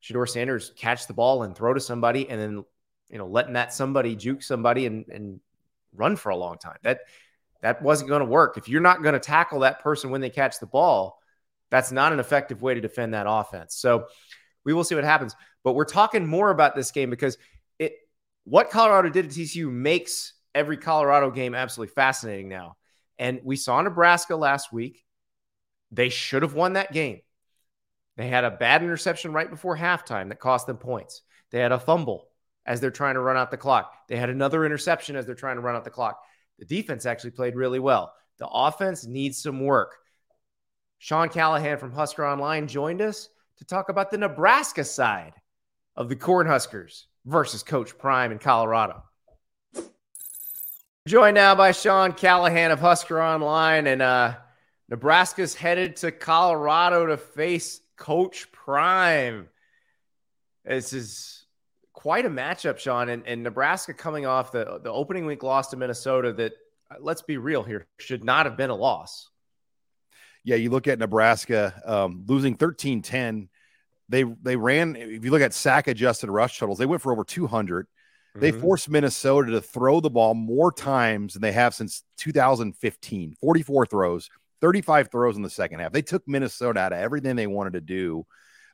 Shedeur 0.03 0.29
Sanders 0.29 0.73
catch 0.77 1.07
the 1.07 1.15
ball 1.15 1.43
and 1.43 1.57
throw 1.57 1.75
to 1.75 1.81
somebody, 1.81 2.29
and 2.29 2.41
then 2.41 2.65
you 3.09 3.19
know 3.19 3.27
letting 3.27 3.55
that 3.55 3.73
somebody 3.73 4.15
juke 4.15 4.43
somebody 4.43 4.87
and 4.87 5.07
and 5.09 5.41
run 5.95 6.17
for 6.17 6.31
a 6.31 6.37
long 6.37 6.59
time. 6.59 6.77
That 6.83 7.01
that 7.67 7.83
wasn't 7.83 8.09
going 8.09 8.21
to 8.21 8.27
work. 8.27 8.57
If 8.57 8.69
you're 8.69 8.81
not 8.81 9.03
going 9.03 9.15
to 9.15 9.19
tackle 9.19 9.61
that 9.61 9.81
person 9.81 10.11
when 10.11 10.21
they 10.21 10.31
catch 10.31 10.61
the 10.61 10.67
ball, 10.67 11.19
that's 11.69 11.91
not 11.91 12.13
an 12.13 12.21
effective 12.21 12.63
way 12.63 12.75
to 12.75 12.81
defend 12.81 13.13
that 13.13 13.27
offense. 13.29 13.75
So 13.75 14.07
we 14.65 14.73
will 14.73 14.85
see 14.85 14.95
what 14.95 15.03
happens. 15.03 15.35
But 15.65 15.73
we're 15.73 15.85
talking 15.85 16.29
more 16.29 16.51
about 16.51 16.77
this 16.77 16.93
game 16.93 17.11
because 17.11 17.39
it 17.81 17.95
what 18.45 18.71
Colorado 18.71 19.09
did 19.09 19.29
to 19.29 19.41
TCU 19.41 19.69
makes 19.69 20.35
every 20.55 20.77
Colorado 20.77 21.33
game 21.33 21.57
absolutely 21.57 21.93
fascinating 21.93 22.49
now. 22.49 22.77
And 23.19 23.41
we 23.43 23.57
saw 23.57 23.83
Nebraska 23.83 24.37
last 24.37 24.73
week. 24.73 25.05
They 25.91 26.09
should 26.09 26.43
have 26.43 26.55
won 26.55 26.75
that 26.75 26.93
game. 26.93 27.19
They 28.17 28.29
had 28.29 28.45
a 28.45 28.51
bad 28.53 28.85
interception 28.85 29.33
right 29.33 29.51
before 29.51 29.77
halftime 29.77 30.29
that 30.29 30.39
cost 30.39 30.69
them 30.69 30.77
points. 30.77 31.23
They 31.51 31.59
had 31.59 31.73
a 31.73 31.81
fumble 31.81 32.29
as 32.65 32.81
they're 32.81 32.93
trying 32.93 33.15
to 33.15 33.21
run 33.21 33.37
out 33.37 33.51
the 33.51 33.57
clock. 33.57 33.93
They 34.09 34.17
had 34.17 34.31
another 34.31 34.65
interception 34.65 35.17
as 35.17 35.27
they're 35.27 35.35
trying 35.35 35.57
to 35.57 35.63
run 35.63 35.75
out 35.75 35.83
the 35.83 35.91
clock. 35.91 36.21
The 36.59 36.65
defense 36.65 37.07
actually 37.07 37.33
played 37.33 37.55
really 37.55 37.79
well. 37.79 38.13
The 38.39 38.49
offense 38.49 39.07
needs 39.07 39.43
some 39.43 39.61
work. 39.61 39.97
Sean 40.99 41.29
Callahan 41.29 41.79
from 41.79 41.93
Husker 41.93 42.27
Online 42.27 42.67
joined 42.67 43.03
us 43.03 43.29
to 43.59 43.65
talk 43.65 43.89
about 43.89 44.11
the 44.11 44.19
Nebraska 44.19 44.85
side 44.85 45.35
of 45.95 46.09
the 46.09 46.17
Cornhuskers 46.17 47.05
versus 47.25 47.63
Coach 47.63 47.97
Prime 47.99 48.33
in 48.33 48.39
Colorado. 48.39 49.03
Joined 51.07 51.35
now 51.35 51.55
by 51.55 51.73
Sean 51.73 52.13
Callahan 52.13 52.71
of 52.71 52.81
Husker 52.81 53.23
Online, 53.23 53.87
and 53.87 54.03
uh, 54.03 54.35
Nebraska's 54.89 55.55
headed 55.55 55.97
to 55.97 56.11
Colorado 56.11 57.07
to 57.07 57.17
face 57.17 57.81
Coach 57.97 58.51
Prime. 58.51 59.49
This 60.65 60.93
is 60.93 61.36
quite 61.97 62.27
a 62.27 62.31
matchup, 62.31 62.79
Sean. 62.79 63.09
And, 63.09 63.27
and 63.27 63.43
Nebraska 63.43 63.93
coming 63.93 64.27
off 64.27 64.53
the, 64.53 64.79
the 64.85 64.93
opening 64.93 65.27
week 65.27 65.43
loss 65.43 65.69
to 65.69 65.77
Minnesota 65.77 66.33
that, 66.35 66.53
uh, 66.91 66.97
let's 67.01 67.23
be 67.23 67.39
real 67.39 67.65
here, 67.65 67.89
should 67.99 68.23
not 68.23 68.47
have 68.47 68.57
been 68.57 68.71
a 68.71 68.75
loss. 68.77 69.31
Yeah, 70.45 70.57
you 70.57 70.71
look 70.71 70.87
at 70.87 71.01
Nebraska 71.01 71.75
um, 71.85 72.23
losing 72.29 72.55
13 72.55 73.03
10. 73.03 73.49
They, 74.09 74.23
they 74.23 74.55
ran, 74.55 74.95
if 74.95 75.25
you 75.25 75.33
look 75.33 75.43
at 75.43 75.53
sack 75.53 75.89
adjusted 75.89 76.31
rush 76.31 76.61
totals, 76.61 76.79
they 76.79 76.87
went 76.87 77.03
for 77.03 77.11
over 77.11 77.25
200. 77.25 77.89
They 78.37 78.53
mm-hmm. 78.53 78.61
forced 78.61 78.89
Minnesota 78.89 79.53
to 79.53 79.61
throw 79.61 80.01
the 80.01 80.11
ball 80.11 80.35
more 80.35 80.71
times 80.71 81.33
than 81.33 81.43
they 81.43 81.53
have 81.53 81.75
since 81.75 82.05
2015 82.19 83.35
44 83.41 83.87
throws, 83.87 84.29
35 84.61 85.11
throws 85.11 85.37
in 85.37 85.43
the 85.43 85.51
second 85.51 85.81
half. 85.81 85.93
They 85.93 86.03
took 86.03 86.29
Minnesota 86.29 86.79
out 86.79 86.93
of 86.93 86.99
everything 86.99 87.35
they 87.35 87.47
wanted 87.47 87.73
to 87.73 87.81
do. 87.81 88.27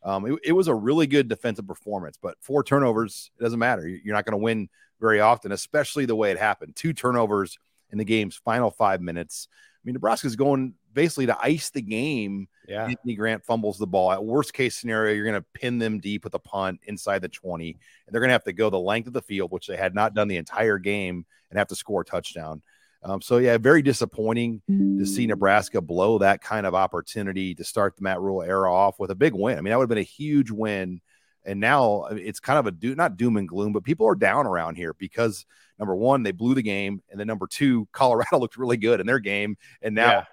Um, 0.04 0.26
it, 0.26 0.38
it, 0.44 0.52
was 0.52 0.68
a 0.68 0.74
really 0.74 1.06
good 1.06 1.28
defensive 1.28 1.66
performance, 1.66 2.18
but 2.20 2.36
four 2.40 2.64
turnovers, 2.64 3.30
it 3.38 3.42
doesn't 3.42 3.58
matter. 3.58 3.86
You're 3.86 4.14
not 4.14 4.24
going 4.24 4.38
to 4.38 4.42
win 4.42 4.68
very 5.00 5.20
often, 5.20 5.52
especially 5.52 6.06
the 6.06 6.16
way 6.16 6.32
it 6.32 6.38
happened. 6.38 6.74
Two 6.74 6.92
turnovers 6.92 7.58
in 7.90 7.98
the 7.98 8.04
game's 8.04 8.36
final 8.36 8.70
five 8.70 9.00
minutes. 9.00 9.48
I 9.52 9.80
mean, 9.84 9.94
Nebraska's 9.94 10.36
going 10.36 10.74
basically 10.92 11.26
to 11.26 11.38
ice 11.40 11.70
the 11.70 11.82
game. 11.82 12.48
Yeah. 12.68 12.86
Anthony 12.86 13.14
Grant 13.14 13.44
fumbles 13.44 13.78
the 13.78 13.86
ball. 13.86 14.12
At 14.12 14.24
worst 14.24 14.54
case 14.54 14.76
scenario, 14.76 15.14
you're 15.14 15.24
going 15.26 15.40
to 15.40 15.46
pin 15.54 15.78
them 15.78 15.98
deep 15.98 16.24
with 16.24 16.34
a 16.34 16.38
punt 16.38 16.80
inside 16.84 17.20
the 17.20 17.28
20, 17.28 17.70
and 17.70 18.14
they're 18.14 18.20
going 18.20 18.28
to 18.28 18.34
have 18.34 18.44
to 18.44 18.52
go 18.52 18.70
the 18.70 18.78
length 18.78 19.08
of 19.08 19.12
the 19.12 19.22
field, 19.22 19.50
which 19.50 19.66
they 19.66 19.76
had 19.76 19.94
not 19.94 20.14
done 20.14 20.28
the 20.28 20.36
entire 20.36 20.78
game, 20.78 21.26
and 21.50 21.58
have 21.58 21.68
to 21.68 21.76
score 21.76 22.02
a 22.02 22.04
touchdown. 22.04 22.62
Um, 23.04 23.20
so 23.20 23.38
yeah, 23.38 23.58
very 23.58 23.82
disappointing 23.82 24.62
to 24.68 25.04
see 25.04 25.26
Nebraska 25.26 25.80
blow 25.80 26.18
that 26.18 26.40
kind 26.40 26.66
of 26.66 26.74
opportunity 26.74 27.54
to 27.56 27.64
start 27.64 27.96
the 27.96 28.02
Matt 28.02 28.20
Rhule 28.20 28.42
era 28.42 28.72
off 28.72 29.00
with 29.00 29.10
a 29.10 29.16
big 29.16 29.34
win. 29.34 29.58
I 29.58 29.60
mean, 29.60 29.70
that 29.70 29.78
would 29.78 29.84
have 29.84 29.88
been 29.88 29.98
a 29.98 30.02
huge 30.02 30.50
win. 30.50 31.00
And 31.44 31.58
now 31.58 32.04
it's 32.04 32.38
kind 32.38 32.60
of 32.60 32.68
a 32.68 32.70
do 32.70 32.94
not 32.94 33.16
doom 33.16 33.36
and 33.36 33.48
gloom, 33.48 33.72
but 33.72 33.82
people 33.82 34.06
are 34.06 34.14
down 34.14 34.46
around 34.46 34.76
here 34.76 34.94
because 34.94 35.44
number 35.78 35.96
one, 35.96 36.22
they 36.22 36.30
blew 36.30 36.54
the 36.54 36.62
game, 36.62 37.02
and 37.10 37.18
then 37.18 37.26
number 37.26 37.48
two, 37.48 37.88
Colorado 37.92 38.38
looked 38.38 38.56
really 38.56 38.76
good 38.76 39.00
in 39.00 39.06
their 39.06 39.18
game, 39.18 39.56
and 39.82 39.96
now 39.96 40.10
yeah. 40.10 40.24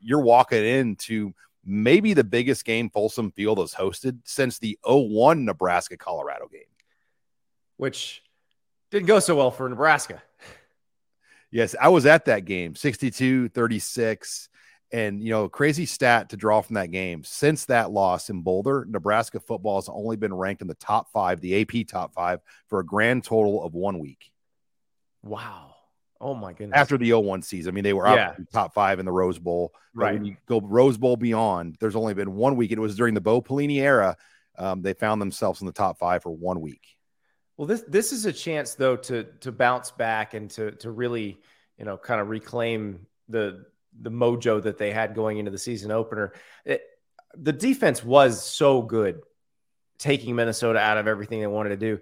you're 0.00 0.22
walking 0.22 0.64
into 0.64 1.32
maybe 1.64 2.14
the 2.14 2.22
biggest 2.22 2.64
game 2.64 2.90
Folsom 2.90 3.32
Field 3.32 3.58
has 3.58 3.74
hosted 3.74 4.18
since 4.24 4.58
the 4.60 4.78
01 4.84 5.44
Nebraska 5.44 5.96
Colorado 5.96 6.46
game, 6.46 6.62
which 7.76 8.22
didn't 8.92 9.06
go 9.06 9.18
so 9.18 9.34
well 9.34 9.50
for 9.50 9.68
Nebraska. 9.68 10.22
Yes, 11.54 11.76
I 11.80 11.88
was 11.88 12.04
at 12.04 12.24
that 12.24 12.46
game, 12.46 12.74
62 12.74 13.48
36. 13.50 14.48
And, 14.92 15.22
you 15.22 15.30
know, 15.30 15.48
crazy 15.48 15.86
stat 15.86 16.30
to 16.30 16.36
draw 16.36 16.60
from 16.60 16.74
that 16.74 16.90
game. 16.90 17.22
Since 17.24 17.66
that 17.66 17.92
loss 17.92 18.28
in 18.28 18.42
Boulder, 18.42 18.84
Nebraska 18.88 19.38
football 19.38 19.76
has 19.76 19.88
only 19.88 20.16
been 20.16 20.34
ranked 20.34 20.62
in 20.62 20.68
the 20.68 20.74
top 20.74 21.10
five, 21.12 21.40
the 21.40 21.60
AP 21.60 21.86
top 21.88 22.12
five, 22.12 22.40
for 22.68 22.80
a 22.80 22.84
grand 22.84 23.24
total 23.24 23.64
of 23.64 23.72
one 23.74 24.00
week. 24.00 24.32
Wow. 25.22 25.74
Oh, 26.20 26.34
my 26.34 26.52
goodness. 26.52 26.76
After 26.76 26.98
the 26.98 27.12
01 27.12 27.42
season. 27.42 27.72
I 27.72 27.74
mean, 27.74 27.84
they 27.84 27.92
were 27.92 28.06
up 28.06 28.16
yeah. 28.16 28.34
top 28.52 28.74
five 28.74 28.98
in 28.98 29.06
the 29.06 29.12
Rose 29.12 29.38
Bowl. 29.38 29.72
Right. 29.94 30.14
When 30.14 30.24
you 30.24 30.36
go 30.46 30.60
Rose 30.60 30.98
Bowl 30.98 31.16
beyond, 31.16 31.76
there's 31.78 31.96
only 31.96 32.14
been 32.14 32.34
one 32.34 32.56
week. 32.56 32.72
It 32.72 32.80
was 32.80 32.96
during 32.96 33.14
the 33.14 33.20
Bo 33.20 33.40
Pelini 33.40 33.80
era. 33.80 34.16
Um, 34.58 34.82
they 34.82 34.92
found 34.92 35.20
themselves 35.20 35.60
in 35.60 35.66
the 35.66 35.72
top 35.72 35.98
five 35.98 36.22
for 36.22 36.30
one 36.30 36.60
week. 36.60 36.96
Well, 37.56 37.66
this 37.66 37.82
this 37.86 38.12
is 38.12 38.26
a 38.26 38.32
chance 38.32 38.74
though 38.74 38.96
to 38.96 39.24
to 39.40 39.52
bounce 39.52 39.90
back 39.90 40.34
and 40.34 40.50
to 40.50 40.72
to 40.72 40.90
really 40.90 41.38
you 41.78 41.84
know 41.84 41.96
kind 41.96 42.20
of 42.20 42.28
reclaim 42.28 43.06
the 43.28 43.66
the 44.00 44.10
mojo 44.10 44.62
that 44.62 44.78
they 44.78 44.90
had 44.90 45.14
going 45.14 45.38
into 45.38 45.50
the 45.50 45.58
season 45.58 45.90
opener. 45.90 46.32
It, 46.64 46.82
the 47.36 47.52
defense 47.52 48.04
was 48.04 48.44
so 48.44 48.82
good, 48.82 49.20
taking 49.98 50.34
Minnesota 50.34 50.78
out 50.78 50.98
of 50.98 51.06
everything 51.06 51.40
they 51.40 51.46
wanted 51.46 51.70
to 51.70 51.76
do. 51.76 52.00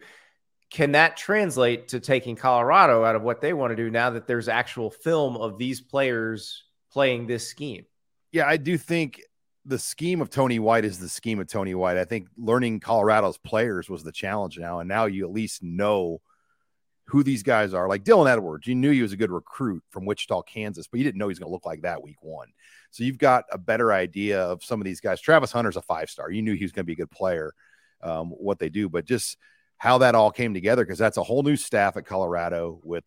Can 0.71 0.93
that 0.93 1.19
translate 1.19 1.89
to 1.89 2.01
taking 2.01 2.35
Colorado 2.35 3.05
out 3.05 3.15
of 3.15 3.23
what 3.23 3.43
they 3.43 3.53
want 3.53 3.73
to 3.73 3.77
do 3.77 3.91
now 3.91 4.11
that 4.11 4.27
there's 4.27 4.49
actual 4.49 4.91
film 4.91 5.37
of 5.37 5.59
these 5.59 5.83
players 5.83 6.65
playing 6.91 7.27
this 7.27 7.47
scheme? 7.47 7.85
Yeah, 8.31 8.47
I 8.47 8.57
do 8.57 8.79
think 8.79 9.21
the 9.65 9.79
scheme 9.79 10.21
of 10.21 10.31
Tony 10.31 10.59
White 10.59 10.85
is 10.85 10.99
the 10.99 11.09
scheme 11.09 11.41
of 11.41 11.47
Tony 11.47 11.75
White. 11.75 11.97
I 11.97 12.05
think 12.05 12.29
learning 12.37 12.81
Colorado's 12.81 13.39
players 13.39 13.89
was 13.89 14.03
the 14.03 14.13
challenge 14.13 14.59
now, 14.59 14.81
and 14.81 14.89
now 14.89 15.07
you 15.07 15.25
at 15.25 15.33
least 15.33 15.63
know 15.63 16.21
who 17.07 17.23
these 17.23 17.43
guys 17.43 17.75
are. 17.75 17.89
Like 17.89 18.05
Dylan 18.05 18.31
Edwards, 18.31 18.67
you 18.67 18.75
knew 18.75 18.91
he 18.91 19.03
was 19.03 19.13
a 19.13 19.17
good 19.17 19.31
recruit 19.31 19.83
from 19.91 20.05
Wichita, 20.05 20.43
Kansas, 20.43 20.87
but 20.87 20.99
you 20.99 21.05
didn't 21.05 21.19
know 21.19 21.29
he's 21.29 21.39
going 21.39 21.49
to 21.49 21.53
look 21.53 21.67
like 21.67 21.83
that 21.83 22.03
week 22.03 22.23
one. 22.23 22.49
So 22.91 23.05
you've 23.05 23.19
got 23.19 23.45
a 23.53 23.59
better 23.59 23.93
idea 23.93 24.43
of 24.43 24.65
some 24.65 24.81
of 24.81 24.85
these 24.85 25.01
guys. 25.01 25.21
Travis 25.21 25.53
Hunter's 25.53 25.77
a 25.77 25.83
five 25.83 26.11
star. 26.11 26.31
You 26.31 26.43
knew 26.43 26.55
he 26.55 26.65
was 26.65 26.73
going 26.73 26.85
to 26.85 26.87
be 26.87 26.95
a 26.95 26.97
good 26.97 27.11
player. 27.11 27.53
Um, 28.03 28.31
what 28.31 28.59
they 28.59 28.69
do, 28.69 28.89
but 28.89 29.05
just 29.05 29.37
how 29.79 29.99
that 29.99 30.17
all 30.17 30.33
came 30.33 30.55
together 30.55 30.85
because 30.85 30.99
that's 30.99 31.19
a 31.19 31.23
whole 31.23 31.45
new 31.45 31.55
staff 31.55 31.97
at 31.97 32.05
Colorado 32.05 32.81
with 32.83 33.05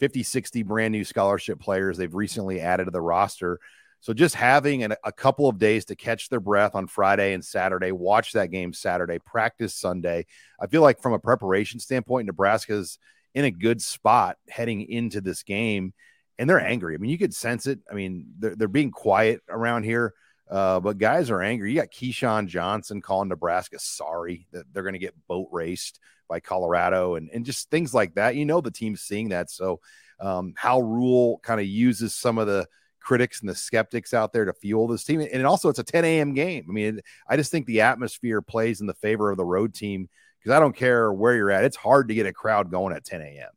50, 0.00 0.22
60 0.22 0.62
brand 0.62 0.92
new 0.92 1.04
scholarship 1.04 1.58
players 1.60 1.96
they've 1.96 2.14
recently 2.14 2.60
added 2.60 2.84
to 2.84 2.90
the 2.90 3.00
roster. 3.00 3.58
So 4.04 4.12
just 4.12 4.34
having 4.34 4.82
an, 4.82 4.94
a 5.02 5.10
couple 5.10 5.48
of 5.48 5.56
days 5.56 5.86
to 5.86 5.96
catch 5.96 6.28
their 6.28 6.38
breath 6.38 6.74
on 6.74 6.88
Friday 6.88 7.32
and 7.32 7.42
Saturday, 7.42 7.90
watch 7.90 8.32
that 8.32 8.50
game 8.50 8.74
Saturday, 8.74 9.18
practice 9.18 9.74
Sunday. 9.74 10.26
I 10.60 10.66
feel 10.66 10.82
like 10.82 11.00
from 11.00 11.14
a 11.14 11.18
preparation 11.18 11.80
standpoint, 11.80 12.26
Nebraska's 12.26 12.98
in 13.34 13.46
a 13.46 13.50
good 13.50 13.80
spot 13.80 14.36
heading 14.46 14.82
into 14.82 15.22
this 15.22 15.42
game, 15.42 15.94
and 16.38 16.50
they're 16.50 16.60
angry. 16.60 16.94
I 16.94 16.98
mean, 16.98 17.10
you 17.10 17.16
could 17.16 17.34
sense 17.34 17.66
it. 17.66 17.78
I 17.90 17.94
mean, 17.94 18.26
they're 18.38 18.54
they're 18.54 18.68
being 18.68 18.90
quiet 18.90 19.40
around 19.48 19.84
here, 19.84 20.12
uh, 20.50 20.80
but 20.80 20.98
guys 20.98 21.30
are 21.30 21.40
angry. 21.40 21.72
You 21.72 21.80
got 21.80 21.90
Keyshawn 21.90 22.46
Johnson 22.46 23.00
calling 23.00 23.30
Nebraska 23.30 23.78
sorry 23.78 24.46
that 24.52 24.66
they're 24.70 24.82
going 24.82 24.92
to 24.92 24.98
get 24.98 25.14
boat 25.28 25.48
raced 25.50 25.98
by 26.28 26.40
Colorado 26.40 27.14
and, 27.14 27.30
and 27.32 27.46
just 27.46 27.70
things 27.70 27.94
like 27.94 28.16
that. 28.16 28.36
You 28.36 28.44
know, 28.44 28.60
the 28.60 28.70
team's 28.70 29.00
seeing 29.00 29.30
that. 29.30 29.50
So, 29.50 29.80
um, 30.20 30.52
how 30.58 30.82
Rhule 30.82 31.40
kind 31.42 31.58
of 31.58 31.64
uses 31.66 32.14
some 32.14 32.36
of 32.36 32.46
the 32.46 32.66
critics 33.04 33.40
and 33.40 33.48
the 33.48 33.54
skeptics 33.54 34.14
out 34.14 34.32
there 34.32 34.46
to 34.46 34.52
fuel 34.52 34.88
this 34.88 35.04
team. 35.04 35.20
And 35.20 35.46
also, 35.46 35.68
it's 35.68 35.78
a 35.78 35.84
10 35.84 36.04
a.m. 36.04 36.34
game. 36.34 36.66
I 36.68 36.72
mean, 36.72 37.00
I 37.28 37.36
just 37.36 37.52
think 37.52 37.66
the 37.66 37.82
atmosphere 37.82 38.40
plays 38.42 38.80
in 38.80 38.86
the 38.86 38.94
favor 38.94 39.30
of 39.30 39.36
the 39.36 39.44
road 39.44 39.74
team 39.74 40.08
because 40.38 40.56
I 40.56 40.60
don't 40.60 40.74
care 40.74 41.12
where 41.12 41.36
you're 41.36 41.50
at. 41.50 41.64
It's 41.64 41.76
hard 41.76 42.08
to 42.08 42.14
get 42.14 42.26
a 42.26 42.32
crowd 42.32 42.70
going 42.70 42.94
at 42.94 43.04
10 43.04 43.20
a.m. 43.20 43.50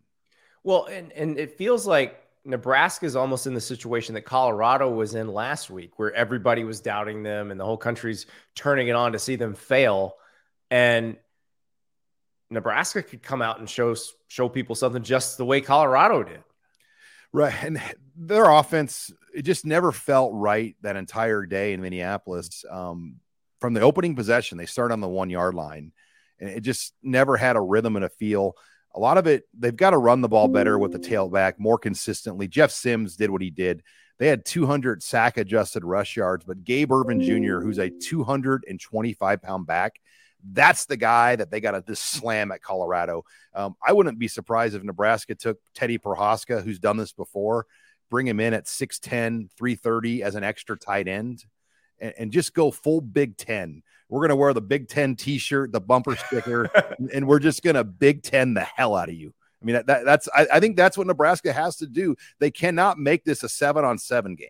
Well, 0.64 0.86
and, 0.86 1.12
and 1.14 1.40
it 1.40 1.58
feels 1.58 1.88
like 1.88 2.22
Nebraska 2.44 3.06
is 3.06 3.16
almost 3.16 3.48
in 3.48 3.54
the 3.54 3.62
situation 3.62 4.16
that 4.16 4.22
Colorado 4.22 4.90
was 4.90 5.16
in 5.16 5.28
last 5.28 5.70
week, 5.70 5.98
where 5.98 6.14
everybody 6.14 6.64
was 6.64 6.82
doubting 6.82 7.24
them 7.24 7.52
and 7.52 7.60
the 7.60 7.66
whole 7.66 7.78
country's 7.78 8.26
turning 8.54 8.90
it 8.90 8.96
on 8.96 9.14
to 9.14 9.20
see 9.20 9.38
them 9.38 9.54
fail. 9.54 10.16
And 10.70 11.18
Nebraska 12.50 13.02
could 13.02 13.24
come 13.24 13.42
out 13.42 13.60
and 13.60 13.70
show 13.70 13.96
show 14.28 14.50
people 14.50 14.76
something 14.76 15.04
just 15.04 15.38
the 15.38 15.46
way 15.46 15.62
Colorado 15.62 16.24
did. 16.24 16.44
Right. 17.34 17.54
And 17.62 17.82
their 18.18 18.50
offense, 18.50 19.12
it 19.34 19.44
just 19.44 19.66
never 19.66 19.92
felt 19.92 20.32
right 20.34 20.76
that 20.82 20.96
entire 20.96 21.46
day 21.46 21.74
in 21.74 21.82
Minneapolis. 21.82 22.66
Um, 22.70 23.18
from 23.60 23.74
the 23.74 23.82
opening 23.82 24.16
possession, 24.16 24.58
they 24.58 24.66
start 24.66 24.92
on 24.92 25.02
the 25.02 25.08
one 25.08 25.30
yard 25.30 25.54
line, 25.54 25.92
and 26.40 26.50
it 26.50 26.62
just 26.62 26.94
never 27.04 27.38
had 27.38 27.56
a 27.56 27.62
rhythm 27.62 27.96
and 27.96 28.06
a 28.06 28.10
feel. 28.10 28.56
A 28.96 29.00
lot 29.00 29.18
of 29.18 29.28
it, 29.28 29.44
they've 29.58 29.76
got 29.76 29.92
to 29.92 29.98
run 29.98 30.22
the 30.22 30.28
ball 30.28 30.48
better 30.48 30.80
with 30.80 30.92
the 30.92 31.00
tailback 31.00 31.54
more 31.60 31.78
consistently. 31.78 32.48
Jeff 32.48 32.72
Sims 32.72 33.16
did 33.16 33.30
what 33.30 33.42
he 33.42 33.52
did. 33.52 33.84
They 34.18 34.28
had 34.28 34.46
200 34.46 35.04
sack 35.04 35.38
adjusted 35.38 35.86
rush 35.86 36.18
yards, 36.18 36.44
but 36.44 36.64
Gabe 36.64 36.92
Ervin 36.92 37.22
Jr., 37.22 37.60
who's 37.60 37.78
a 37.78 37.92
225 37.92 39.42
pound 39.44 39.68
back, 39.68 40.00
that's 40.52 40.86
the 40.86 40.98
guy 40.98 41.36
that 41.36 41.52
they 41.52 41.60
got 41.60 41.72
to 41.72 41.84
just 41.88 42.04
slam 42.04 42.52
at 42.52 42.62
Colorado. 42.62 43.26
Um, 43.54 43.76
I 43.86 43.94
wouldn't 43.94 44.18
be 44.18 44.28
surprised 44.28 44.76
if 44.76 44.84
Nebraska 44.84 45.36
took 45.36 45.60
Teddy 45.76 46.00
Prochazka, 46.00 46.64
who's 46.64 46.80
done 46.80 46.98
this 46.98 47.12
before, 47.12 47.68
bring 48.10 48.28
him 48.28 48.40
in 48.40 48.54
at 48.54 48.66
6'10, 48.66 49.50
330 49.58 50.24
as 50.24 50.36
an 50.36 50.44
extra 50.44 50.78
tight 50.78 51.08
end, 51.08 51.46
and, 52.00 52.14
and 52.18 52.32
just 52.32 52.54
go 52.54 52.72
full 52.72 53.02
Big 53.02 53.38
Ten. 53.38 53.84
We're 54.10 54.22
going 54.22 54.30
to 54.30 54.36
wear 54.36 54.54
the 54.54 54.62
Big 54.62 54.88
Ten 54.88 55.16
t 55.16 55.38
shirt, 55.38 55.72
the 55.72 55.82
bumper 55.82 56.16
sticker, 56.16 56.70
and 57.14 57.28
we're 57.28 57.40
just 57.40 57.64
going 57.64 57.76
to 57.76 57.84
Big 57.84 58.24
Ten 58.24 58.54
the 58.54 58.62
hell 58.62 58.96
out 58.96 59.10
of 59.10 59.16
you. 59.16 59.34
I 59.62 59.66
mean, 59.66 59.82
that, 59.86 60.06
that's, 60.06 60.30
I, 60.36 60.48
I 60.54 60.60
think 60.60 60.78
that's 60.78 60.98
what 60.98 61.08
Nebraska 61.08 61.52
has 61.52 61.78
to 61.78 61.88
do. 61.88 62.16
They 62.40 62.52
cannot 62.52 63.00
make 63.00 63.26
this 63.26 63.44
a 63.44 63.50
seven 63.50 63.84
on 63.84 63.98
seven 63.98 64.36
game. 64.36 64.50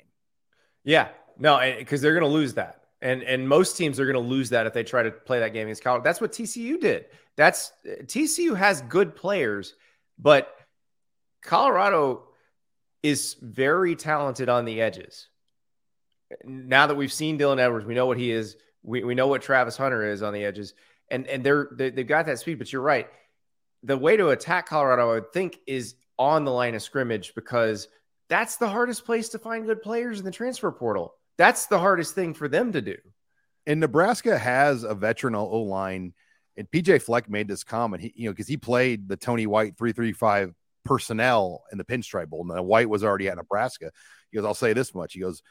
Yeah, 0.83 1.09
no, 1.37 1.59
because 1.77 2.01
they're 2.01 2.13
going 2.13 2.29
to 2.29 2.29
lose 2.29 2.53
that. 2.55 2.83
And 2.99 3.21
and 3.21 3.47
most 3.47 3.77
teams 3.77 3.99
are 3.99 4.05
going 4.11 4.15
to 4.15 4.29
lose 4.29 4.49
that 4.49 4.65
if 4.65 4.73
they 4.73 4.83
try 4.83 5.03
to 5.03 5.11
play 5.11 5.39
that 5.39 5.53
game 5.53 5.67
against 5.67 5.83
Colorado. 5.83 6.03
That's 6.03 6.19
what 6.19 6.31
TCU 6.31 6.79
did. 6.81 7.05
That's 7.35 7.71
TCU 7.85 8.57
has 8.57 8.81
good 8.81 9.15
players, 9.15 9.75
but 10.17 10.55
Colorado 11.43 12.23
is 13.07 13.35
very 13.41 13.95
talented 13.95 14.49
on 14.49 14.65
the 14.65 14.81
edges. 14.81 15.27
Now 16.43 16.87
that 16.87 16.95
we've 16.95 17.13
seen 17.13 17.39
Dylan 17.39 17.59
Edwards, 17.59 17.85
we 17.85 17.93
know 17.93 18.05
what 18.05 18.17
he 18.17 18.31
is. 18.31 18.57
We, 18.83 19.03
we 19.03 19.15
know 19.15 19.27
what 19.27 19.41
Travis 19.41 19.77
Hunter 19.77 20.05
is 20.09 20.21
on 20.21 20.33
the 20.33 20.43
edges, 20.43 20.73
and 21.09 21.25
and 21.27 21.43
they're 21.43 21.69
they, 21.71 21.89
they've 21.89 22.07
got 22.07 22.25
that 22.25 22.39
speed. 22.39 22.57
But 22.57 22.71
you're 22.73 22.81
right. 22.81 23.07
The 23.83 23.97
way 23.97 24.17
to 24.17 24.29
attack 24.29 24.67
Colorado, 24.67 25.09
I 25.09 25.13
would 25.13 25.31
think, 25.31 25.59
is 25.65 25.95
on 26.19 26.43
the 26.43 26.51
line 26.51 26.75
of 26.75 26.81
scrimmage 26.81 27.33
because 27.33 27.87
that's 28.27 28.57
the 28.57 28.67
hardest 28.67 29.05
place 29.05 29.29
to 29.29 29.39
find 29.39 29.65
good 29.65 29.81
players 29.81 30.19
in 30.19 30.25
the 30.25 30.31
transfer 30.31 30.71
portal. 30.71 31.13
That's 31.37 31.67
the 31.67 31.79
hardest 31.79 32.15
thing 32.15 32.33
for 32.33 32.47
them 32.47 32.73
to 32.73 32.81
do. 32.81 32.97
And 33.65 33.79
Nebraska 33.79 34.37
has 34.37 34.83
a 34.83 34.95
veteran 34.95 35.35
O 35.35 35.45
line. 35.61 36.13
And 36.57 36.69
PJ 36.69 37.03
Fleck 37.03 37.29
made 37.29 37.47
this 37.47 37.63
comment, 37.63 38.01
he, 38.01 38.13
you 38.15 38.25
know, 38.25 38.33
because 38.33 38.47
he 38.47 38.57
played 38.57 39.07
the 39.07 39.15
Tony 39.15 39.45
White 39.45 39.77
335 39.77 40.55
personnel 40.87 41.63
in 41.71 41.77
the 41.77 41.83
Pinstripe 41.83 42.29
Bowl. 42.29 42.49
And 42.49 42.65
White 42.65 42.89
was 42.89 43.03
already 43.03 43.29
at 43.29 43.37
Nebraska. 43.37 43.91
He 44.31 44.37
goes, 44.37 44.45
I'll 44.45 44.53
say 44.53 44.73
this 44.73 44.95
much. 44.95 45.13
He 45.13 45.19
goes, 45.19 45.43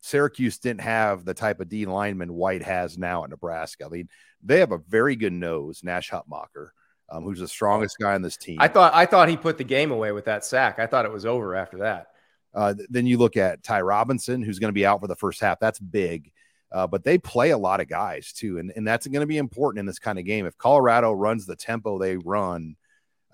Syracuse 0.00 0.58
didn't 0.58 0.82
have 0.82 1.24
the 1.24 1.34
type 1.34 1.60
of 1.60 1.68
D 1.68 1.86
lineman 1.86 2.34
White 2.34 2.62
has 2.62 2.98
now 2.98 3.24
at 3.24 3.30
Nebraska. 3.30 3.86
I 3.86 3.88
mean, 3.88 4.08
they 4.42 4.60
have 4.60 4.72
a 4.72 4.78
very 4.78 5.16
good 5.16 5.32
nose, 5.32 5.80
Nash 5.82 6.10
Hutmacher, 6.10 6.68
um, 7.08 7.24
who's 7.24 7.40
the 7.40 7.48
strongest 7.48 7.96
guy 7.98 8.14
on 8.14 8.22
this 8.22 8.36
team. 8.36 8.58
I 8.60 8.68
thought 8.68 8.94
I 8.94 9.06
thought 9.06 9.28
he 9.28 9.36
put 9.36 9.56
the 9.56 9.64
game 9.64 9.90
away 9.90 10.12
with 10.12 10.26
that 10.26 10.44
sack. 10.44 10.78
I 10.78 10.86
thought 10.86 11.06
it 11.06 11.12
was 11.12 11.24
over 11.24 11.54
after 11.54 11.78
that. 11.78 12.08
Uh, 12.52 12.74
then 12.90 13.06
you 13.06 13.18
look 13.18 13.36
at 13.36 13.62
Ty 13.62 13.80
Robinson, 13.80 14.42
who's 14.42 14.58
going 14.58 14.68
to 14.68 14.74
be 14.74 14.86
out 14.86 15.00
for 15.00 15.08
the 15.08 15.16
first 15.16 15.40
half. 15.40 15.58
That's 15.58 15.78
big. 15.78 16.30
Uh, 16.70 16.86
but 16.86 17.04
they 17.04 17.18
play 17.18 17.50
a 17.50 17.58
lot 17.58 17.80
of 17.80 17.88
guys 17.88 18.32
too, 18.32 18.58
and, 18.58 18.72
and 18.74 18.86
that's 18.86 19.06
going 19.06 19.20
to 19.20 19.26
be 19.26 19.38
important 19.38 19.80
in 19.80 19.86
this 19.86 19.98
kind 19.98 20.18
of 20.18 20.24
game. 20.24 20.44
If 20.44 20.58
Colorado 20.58 21.12
runs 21.12 21.46
the 21.46 21.56
tempo 21.56 21.98
they 21.98 22.16
run, 22.16 22.76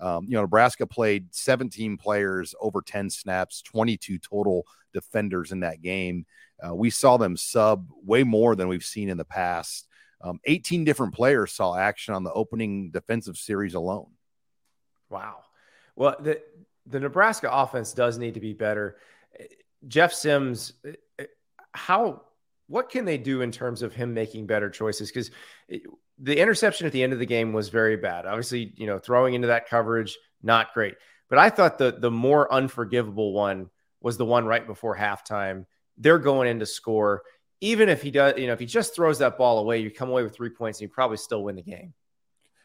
um, 0.01 0.25
you 0.27 0.33
know, 0.33 0.41
Nebraska 0.41 0.87
played 0.87 1.33
17 1.33 1.97
players 1.97 2.55
over 2.59 2.81
10 2.81 3.09
snaps, 3.09 3.61
22 3.61 4.17
total 4.17 4.65
defenders 4.93 5.51
in 5.51 5.61
that 5.61 5.81
game. 5.81 6.25
Uh, 6.61 6.75
we 6.75 6.89
saw 6.89 7.17
them 7.17 7.37
sub 7.37 7.87
way 8.03 8.23
more 8.23 8.55
than 8.55 8.67
we've 8.67 8.83
seen 8.83 9.09
in 9.09 9.17
the 9.17 9.25
past. 9.25 9.87
Um, 10.21 10.39
18 10.45 10.83
different 10.83 11.13
players 11.13 11.51
saw 11.51 11.75
action 11.75 12.13
on 12.13 12.23
the 12.23 12.33
opening 12.33 12.91
defensive 12.91 13.37
series 13.37 13.73
alone. 13.73 14.11
Wow. 15.09 15.43
Well, 15.95 16.15
the 16.19 16.41
the 16.87 16.99
Nebraska 16.99 17.49
offense 17.51 17.93
does 17.93 18.17
need 18.17 18.33
to 18.33 18.39
be 18.39 18.53
better. 18.53 18.97
Jeff 19.87 20.13
Sims, 20.13 20.73
how 21.73 22.23
what 22.67 22.89
can 22.89 23.05
they 23.05 23.17
do 23.17 23.41
in 23.41 23.51
terms 23.51 23.81
of 23.81 23.93
him 23.93 24.13
making 24.13 24.47
better 24.47 24.69
choices? 24.69 25.11
Because 25.11 25.31
the 26.21 26.39
interception 26.39 26.85
at 26.85 26.93
the 26.93 27.03
end 27.03 27.13
of 27.13 27.19
the 27.19 27.25
game 27.25 27.51
was 27.51 27.69
very 27.69 27.97
bad. 27.97 28.25
Obviously, 28.25 28.73
you 28.77 28.85
know, 28.85 28.99
throwing 28.99 29.33
into 29.33 29.47
that 29.47 29.67
coverage, 29.67 30.17
not 30.43 30.73
great. 30.73 30.95
But 31.29 31.39
I 31.39 31.49
thought 31.49 31.77
the 31.77 31.91
the 31.91 32.11
more 32.11 32.51
unforgivable 32.53 33.33
one 33.33 33.69
was 34.01 34.17
the 34.17 34.25
one 34.25 34.45
right 34.45 34.65
before 34.65 34.95
halftime. 34.95 35.65
They're 35.97 36.19
going 36.19 36.47
in 36.47 36.59
to 36.59 36.65
score. 36.65 37.23
Even 37.61 37.89
if 37.89 38.01
he 38.01 38.11
does, 38.11 38.37
you 38.37 38.47
know, 38.47 38.53
if 38.53 38.59
he 38.59 38.65
just 38.65 38.95
throws 38.95 39.19
that 39.19 39.37
ball 39.37 39.59
away, 39.59 39.79
you 39.79 39.91
come 39.91 40.09
away 40.09 40.23
with 40.23 40.35
three 40.35 40.49
points 40.49 40.79
and 40.79 40.89
you 40.89 40.93
probably 40.93 41.17
still 41.17 41.43
win 41.43 41.55
the 41.55 41.61
game. 41.61 41.93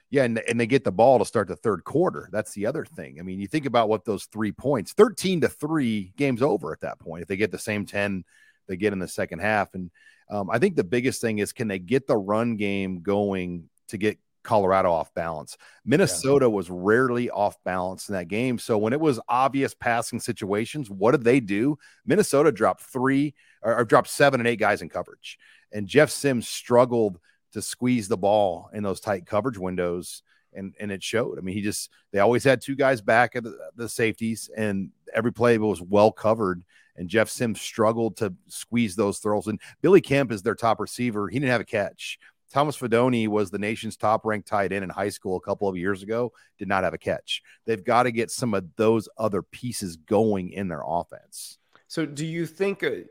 Yeah, 0.09 0.23
and, 0.23 0.41
and 0.49 0.59
they 0.59 0.67
get 0.67 0.85
the 0.85 0.93
ball 0.93 1.19
to 1.19 1.25
start 1.25 1.49
the 1.49 1.57
third 1.57 1.85
quarter. 1.85 2.29
That's 2.31 2.53
the 2.53 2.67
other 2.67 2.85
thing. 2.85 3.19
I 3.19 3.23
mean, 3.23 3.41
you 3.41 3.47
think 3.47 3.67
about 3.67 3.89
what 3.89 4.05
those 4.05 4.27
three 4.27 4.53
points, 4.53 4.93
13 4.93 5.41
to 5.41 5.49
three, 5.49 6.13
games 6.17 6.43
over 6.43 6.73
at 6.73 6.81
that 6.81 7.01
point. 7.01 7.23
If 7.23 7.29
they 7.29 7.37
get 7.37 7.51
the 7.51 7.59
same 7.59 7.85
10 7.85 8.25
they 8.67 8.77
get 8.77 8.93
in 8.93 8.99
the 8.99 9.09
second 9.09 9.41
half. 9.41 9.75
And 9.75 9.91
um, 10.31 10.51
I 10.51 10.59
think 10.59 10.77
the 10.77 10.85
biggest 10.85 11.21
thing 11.21 11.39
is 11.39 11.53
can 11.53 11.69
they 11.69 11.79
get 11.79 12.07
the 12.07 12.17
run 12.17 12.57
game 12.57 13.03
going 13.03 13.69
to 13.89 13.99
get 13.99 14.19
Colorado 14.43 14.93
off 14.93 15.14
balance? 15.14 15.57
Minnesota 15.85 16.47
yeah. 16.47 16.51
was 16.51 16.71
rarely 16.71 17.31
off 17.31 17.57
balance 17.64 18.09
in 18.09 18.14
that 18.14 18.29
game. 18.29 18.59
So 18.59 18.79
when 18.79 18.93
it 18.93 19.01
was 19.01 19.21
obvious 19.29 19.75
passing 19.75 20.21
situations, 20.21 20.91
what 20.91 21.12
did 21.12 21.25
they 21.25 21.41
do? 21.41 21.79
Minnesota 22.05 22.53
dropped 22.53 22.83
three 22.83 23.35
or, 23.62 23.79
or 23.79 23.85
dropped 23.85 24.09
seven 24.09 24.41
and 24.41 24.49
eight 24.49 24.59
guys 24.59 24.83
in 24.83 24.89
coverage. 24.89 25.39
And 25.73 25.87
Jeff 25.87 26.11
Sims 26.11 26.49
struggled– 26.49 27.19
to 27.57 27.62
squeeze 27.62 28.07
the 28.07 28.19
ball 28.19 28.69
in 28.75 28.83
those 28.83 29.01
tight 29.01 29.25
coverage 29.25 29.57
windows. 29.57 30.23
And, 30.53 30.75
and 30.79 30.93
it 30.93 31.03
showed. 31.03 31.39
I 31.39 31.41
mean, 31.41 31.55
he 31.55 31.62
just, 31.62 31.91
they 32.12 32.19
always 32.19 32.45
had 32.45 32.61
two 32.61 32.77
guys 32.77 33.01
back 33.01 33.35
at 33.35 33.45
the, 33.45 33.57
the 33.77 33.89
safeties, 33.89 34.51
and 34.55 34.91
every 35.14 35.33
play 35.33 35.57
was 35.57 35.81
well 35.81 36.12
covered. 36.12 36.64
And 36.97 37.09
Jeff 37.09 37.28
Sims 37.28 37.61
struggled 37.61 38.16
to 38.18 38.34
squeeze 38.49 38.97
those 38.97 39.18
throws. 39.18 39.47
And 39.47 39.61
Billy 39.82 40.01
Kemp 40.01 40.32
is 40.32 40.42
their 40.42 40.55
top 40.55 40.80
receiver. 40.80 41.28
He 41.28 41.38
didn't 41.38 41.53
have 41.53 41.61
a 41.61 41.64
catch. 41.64 42.18
Thomas 42.53 42.76
Fidone 42.76 43.28
was 43.28 43.51
the 43.51 43.59
nation's 43.59 43.97
top 43.97 44.24
ranked 44.24 44.49
tight 44.49 44.72
end 44.72 44.84
in 44.84 44.90
high 44.90 45.09
school 45.09 45.36
a 45.36 45.40
couple 45.40 45.68
of 45.68 45.76
years 45.76 46.03
ago, 46.03 46.32
did 46.59 46.68
not 46.68 46.84
have 46.84 46.94
a 46.94 46.99
catch. 46.99 47.42
They've 47.64 47.82
got 47.82 48.05
to 48.05 48.12
get 48.12 48.30
some 48.30 48.55
of 48.55 48.64
those 48.76 49.09
other 49.18 49.42
pieces 49.42 49.97
going 49.97 50.51
in 50.53 50.68
their 50.68 50.82
offense. 50.86 51.59
So, 51.88 52.07
do 52.07 52.24
you 52.24 52.47
think 52.47 52.82
a, 52.82 53.05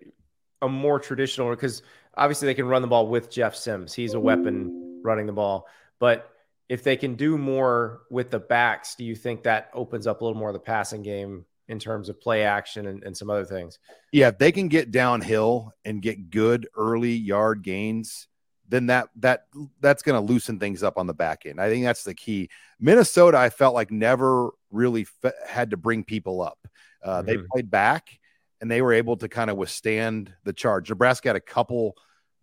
a 0.61 0.69
more 0.69 0.99
traditional, 0.99 1.49
because 1.49 1.81
obviously 2.17 2.47
they 2.47 2.53
can 2.53 2.67
run 2.67 2.81
the 2.81 2.87
ball 2.87 3.07
with 3.07 3.29
Jeff 3.29 3.55
Sims. 3.55 3.93
He's 3.93 4.13
a 4.13 4.19
weapon 4.19 5.01
running 5.03 5.25
the 5.25 5.33
ball. 5.33 5.67
But 5.99 6.29
if 6.69 6.83
they 6.83 6.97
can 6.97 7.15
do 7.15 7.37
more 7.37 8.01
with 8.09 8.31
the 8.31 8.39
backs, 8.39 8.95
do 8.95 9.03
you 9.03 9.15
think 9.15 9.43
that 9.43 9.69
opens 9.73 10.07
up 10.07 10.21
a 10.21 10.23
little 10.23 10.39
more 10.39 10.49
of 10.49 10.53
the 10.53 10.59
passing 10.59 11.03
game 11.03 11.45
in 11.67 11.79
terms 11.79 12.09
of 12.09 12.19
play 12.19 12.43
action 12.43 12.87
and, 12.87 13.03
and 13.03 13.15
some 13.15 13.29
other 13.29 13.45
things? 13.45 13.79
Yeah, 14.11 14.29
if 14.29 14.37
they 14.37 14.51
can 14.51 14.67
get 14.67 14.91
downhill 14.91 15.73
and 15.83 16.01
get 16.01 16.29
good 16.29 16.67
early 16.75 17.13
yard 17.13 17.63
gains, 17.63 18.27
then 18.67 18.87
that 18.87 19.09
that 19.17 19.45
that's 19.79 20.01
going 20.01 20.19
to 20.19 20.33
loosen 20.33 20.59
things 20.59 20.83
up 20.83 20.97
on 20.97 21.07
the 21.07 21.13
back 21.13 21.45
end. 21.45 21.61
I 21.61 21.69
think 21.69 21.85
that's 21.85 22.03
the 22.03 22.15
key. 22.15 22.49
Minnesota, 22.79 23.37
I 23.37 23.49
felt 23.49 23.75
like 23.75 23.91
never 23.91 24.51
really 24.71 25.03
fe- 25.03 25.31
had 25.47 25.71
to 25.71 25.77
bring 25.77 26.03
people 26.03 26.41
up. 26.41 26.57
Uh, 27.03 27.19
mm-hmm. 27.19 27.27
They 27.27 27.37
played 27.51 27.69
back 27.69 28.19
and 28.61 28.71
they 28.71 28.81
were 28.81 28.93
able 28.93 29.17
to 29.17 29.27
kind 29.29 29.49
of 29.49 29.57
withstand 29.57 30.33
the 30.43 30.53
charge. 30.53 30.89
Nebraska 30.89 31.29
had 31.29 31.35
a 31.35 31.41
couple 31.41 31.95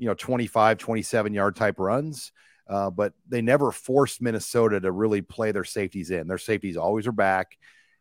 you 0.03 0.09
know 0.09 0.15
25 0.15 0.79
27 0.79 1.33
yard 1.33 1.55
type 1.55 1.79
runs 1.79 2.33
uh, 2.69 2.91
but 2.91 3.13
they 3.29 3.41
never 3.41 3.71
forced 3.71 4.21
minnesota 4.21 4.81
to 4.81 4.91
really 4.91 5.23
play 5.23 5.53
their 5.53 5.65
safeties 5.65 6.11
in 6.11 6.27
their 6.27 6.39
safeties 6.39 6.77
always 6.77 7.07
are 7.07 7.13
back 7.13 7.57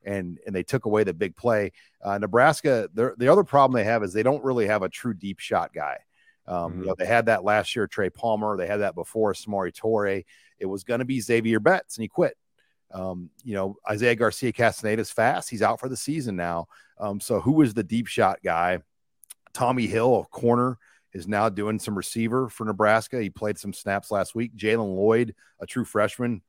and 0.05 0.39
and 0.45 0.55
they 0.55 0.63
took 0.63 0.85
away 0.85 1.03
the 1.03 1.13
big 1.13 1.35
play 1.35 1.71
uh, 2.01 2.17
nebraska 2.17 2.89
the 2.93 3.27
other 3.31 3.43
problem 3.43 3.75
they 3.75 3.83
have 3.83 4.03
is 4.03 4.13
they 4.13 4.23
don't 4.23 4.43
really 4.43 4.67
have 4.67 4.83
a 4.83 4.89
true 4.89 5.13
deep 5.13 5.39
shot 5.39 5.73
guy 5.73 5.97
um, 6.47 6.71
mm-hmm. 6.71 6.81
you 6.81 6.87
know, 6.87 6.95
they 6.97 7.05
had 7.05 7.27
that 7.27 7.43
last 7.43 7.75
year 7.75 7.87
trey 7.87 8.09
palmer 8.09 8.57
they 8.57 8.67
had 8.67 8.81
that 8.81 8.95
before 8.95 9.33
samori 9.33 9.73
Toure. 9.73 10.23
it 10.59 10.65
was 10.65 10.83
going 10.83 10.99
to 10.99 11.05
be 11.05 11.19
xavier 11.19 11.59
betts 11.59 11.97
and 11.97 12.03
he 12.03 12.07
quit 12.07 12.35
Um, 12.93 13.29
you 13.43 13.53
know, 13.53 13.77
Isaiah 13.89 14.15
Garcia 14.15 14.51
Castaneda 14.51 15.01
is 15.01 15.11
fast. 15.11 15.49
He's 15.49 15.61
out 15.61 15.79
for 15.79 15.87
the 15.87 15.95
season 15.95 16.35
now. 16.35 16.67
Um, 16.99 17.21
so 17.21 17.39
who 17.39 17.61
is 17.61 17.73
the 17.73 17.83
deep 17.83 18.07
shot 18.07 18.39
guy? 18.43 18.79
Tommy 19.53 19.87
Hill, 19.87 20.19
a 20.19 20.25
corner, 20.25 20.77
is 21.13 21.27
now 21.27 21.49
doing 21.49 21.79
some 21.79 21.95
receiver 21.95 22.49
for 22.49 22.65
Nebraska. 22.65 23.21
He 23.21 23.29
played 23.29 23.57
some 23.57 23.73
snaps 23.73 24.11
last 24.11 24.35
week. 24.35 24.55
Jalen 24.55 24.95
Lloyd, 24.95 25.35
a 25.59 25.65
true 25.65 25.85
freshman, 25.85 26.41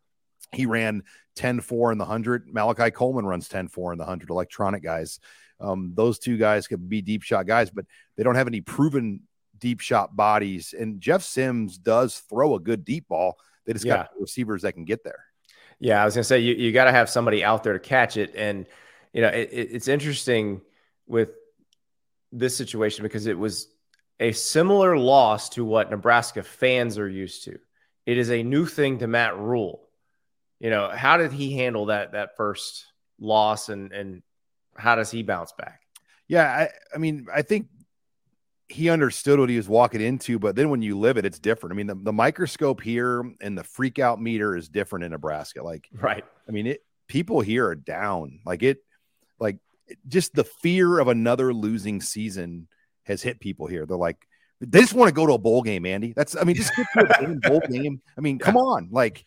he 0.53 0.67
ran 0.67 1.03
10 1.37 1.61
4 1.61 1.93
in 1.93 1.99
the 1.99 2.05
100. 2.05 2.53
Malachi 2.53 2.91
Coleman 2.91 3.25
runs 3.27 3.49
10 3.49 3.69
4 3.69 3.93
in 3.93 3.99
the 3.99 4.05
100. 4.05 4.31
Electronic 4.31 4.83
guys. 4.83 5.19
Um, 5.61 5.93
those 5.95 6.19
two 6.19 6.37
guys 6.37 6.67
could 6.67 6.89
be 6.89 7.03
deep 7.03 7.23
shot 7.23 7.47
guys, 7.47 7.71
but 7.71 7.87
they 8.17 8.23
don't 8.23 8.35
have 8.35 8.49
any 8.49 8.61
proven 8.61 9.21
deep 9.59 9.81
shot 9.81 10.15
bodies. 10.17 10.75
And 10.79 11.01
Jeff 11.01 11.23
Sims 11.23 11.79
does 11.79 12.19
throw 12.19 12.55
a 12.57 12.61
good 12.61 12.85
deep 12.85 13.09
ball. 13.09 13.39
They 13.65 13.73
just 13.73 13.85
Yeah. 13.85 13.97
got 13.97 14.11
receivers 14.19 14.63
that 14.63 14.73
can 14.73 14.85
get 14.85 15.05
there. 15.05 15.25
Yeah, 15.79 16.03
I 16.03 16.05
was 16.05 16.15
gonna 16.15 16.25
say 16.25 16.41
you, 16.41 16.55
you 16.55 16.73
got 16.73 16.85
to 16.85 16.93
have 16.93 17.09
somebody 17.09 17.45
out 17.45 17.63
there 17.63 17.73
to 17.73 17.79
catch 17.79 18.17
it, 18.17 18.35
and 18.37 18.67
you 19.13 19.21
know 19.23 19.29
it- 19.29 19.51
it's 19.53 19.89
interesting 19.89 20.61
with 21.07 21.31
this 22.31 22.57
situation 22.57 23.03
because 23.03 23.27
it 23.27 23.39
was 23.39 23.69
a 24.21 24.33
similar 24.33 24.97
loss 24.97 25.49
to 25.51 25.65
what 25.65 25.91
Nebraska 25.91 26.43
fans 26.43 26.99
are 26.99 27.09
used 27.09 27.45
to. 27.45 27.59
It 28.07 28.19
is 28.19 28.31
a 28.31 28.43
new 28.43 28.67
thing 28.67 28.99
to 28.99 29.07
Matt 29.07 29.37
Rhule. 29.37 29.89
You 30.63 30.71
know, 30.71 30.89
how 30.89 31.17
did 31.17 31.33
he 31.33 31.57
handle 31.57 31.87
that 31.87 32.13
that 32.13 32.37
first 32.37 32.87
loss, 33.19 33.69
and 33.69 33.93
and 33.93 34.23
how 34.77 34.95
does 34.95 35.11
he 35.11 35.25
bounce 35.25 35.51
back? 35.53 35.81
Yeah, 36.29 36.45
I, 36.45 36.69
I 36.95 36.99
mean, 36.99 37.27
I 37.35 37.43
think 37.43 37.67
he 38.69 38.89
understood 38.89 39.41
what 39.41 39.51
he 39.51 39.57
was 39.57 39.69
walking 39.69 40.01
into, 40.01 40.39
but 40.39 40.55
then 40.55 40.71
when 40.71 40.81
you 40.81 40.97
live 40.97 41.17
it, 41.17 41.27
it's 41.27 41.41
different. 41.41 41.75
I 41.75 41.77
mean, 41.77 41.89
the, 41.89 41.97
the 41.97 42.13
microscope 42.13 42.81
here 42.81 43.23
and 43.41 43.59
the 43.59 43.65
freak 43.65 43.99
out 43.99 44.23
meter 44.23 44.57
is 44.57 44.69
different 44.69 45.05
in 45.05 45.11
Nebraska. 45.11 45.65
Like, 45.65 45.89
Right. 45.93 46.25
I 46.49 46.53
mean, 46.53 46.69
it 46.69 46.85
people 47.09 47.41
here 47.41 47.67
are 47.67 47.75
down. 47.75 48.39
Like 48.47 48.63
it, 48.63 48.79
like 49.41 49.59
just 50.07 50.33
the 50.33 50.45
fear 50.45 51.01
of 51.01 51.09
another 51.09 51.53
losing 51.53 52.01
season 52.01 52.69
has 53.03 53.21
hit 53.21 53.41
people 53.41 53.67
here. 53.67 53.85
They're 53.85 53.97
like, 53.97 54.27
they 54.61 54.81
just 54.81 54.95
want 54.95 55.09
to 55.09 55.15
go 55.15 55.27
to 55.27 55.33
a 55.33 55.39
bowl 55.39 55.63
game, 55.63 55.85
Andy. 55.85 56.13
That's, 56.15 56.37
I 56.37 56.45
mean, 56.45 56.55
just 56.55 56.75
get 56.77 56.87
to 56.95 57.25
a 57.25 57.51
bowl 57.51 57.61
game. 57.69 58.01
I 58.17 58.21
mean, 58.21 58.39
come 58.39 58.57
on, 58.57 58.89
like, 58.93 59.27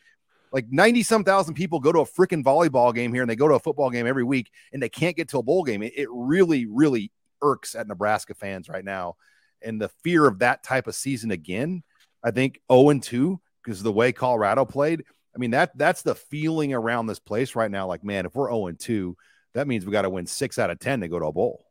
like 0.56 0.72
90 0.72 1.04
some 1.04 1.26
thousand 1.26 1.56
people 1.56 1.82
go 1.82 1.92
to 1.92 2.00
a 2.00 2.06
freaking 2.06 2.42
volleyball 2.42 2.96
game 2.96 3.12
here 3.14 3.22
and 3.22 3.30
they 3.30 3.36
go 3.36 3.50
to 3.50 3.56
a 3.56 3.60
football 3.60 3.90
game 3.90 4.08
every 4.08 4.24
week 4.24 4.50
and 4.72 4.82
they 4.82 4.88
can't 4.88 5.18
get 5.18 5.28
to 5.28 5.38
a 5.38 5.44
bowl 5.44 5.64
game. 5.66 5.84
It, 5.84 5.92
it 5.98 6.08
really, 6.10 6.66
really 6.66 7.12
irks 7.42 7.76
at 7.76 7.90
Nebraska 7.90 8.34
fans 8.34 8.70
right 8.70 8.86
now. 8.86 9.18
And 9.62 9.82
the 9.82 9.90
fear 10.02 10.26
of 10.26 10.40
that 10.40 10.64
type 10.64 10.88
of 10.88 10.96
season 10.96 11.32
again, 11.32 11.84
I 12.24 12.32
think 12.32 12.62
0 12.72 12.88
and 12.88 13.04
2, 13.04 13.38
because 13.66 13.84
the 13.84 13.92
way 13.92 14.14
Colorado 14.14 14.64
played, 14.64 15.04
I 15.36 15.40
mean, 15.40 15.52
that 15.52 15.78
that's 15.78 16.04
the 16.04 16.16
feeling 16.16 16.74
around 16.74 17.08
this 17.08 17.20
place 17.20 17.54
right 17.54 17.70
now. 17.70 17.86
Like, 17.86 18.06
man, 18.06 18.26
if 18.26 18.34
we're 18.34 18.50
0 18.50 18.68
and 18.68 18.80
2, 18.80 19.18
that 19.56 19.68
means 19.68 19.86
we 19.86 19.92
got 19.92 20.04
to 20.04 20.10
win 20.10 20.26
six 20.26 20.58
out 20.58 20.70
of 20.70 20.80
10 20.80 21.02
to 21.02 21.10
go 21.10 21.20
to 21.20 21.26
a 21.26 21.34
bowl. 21.34 21.66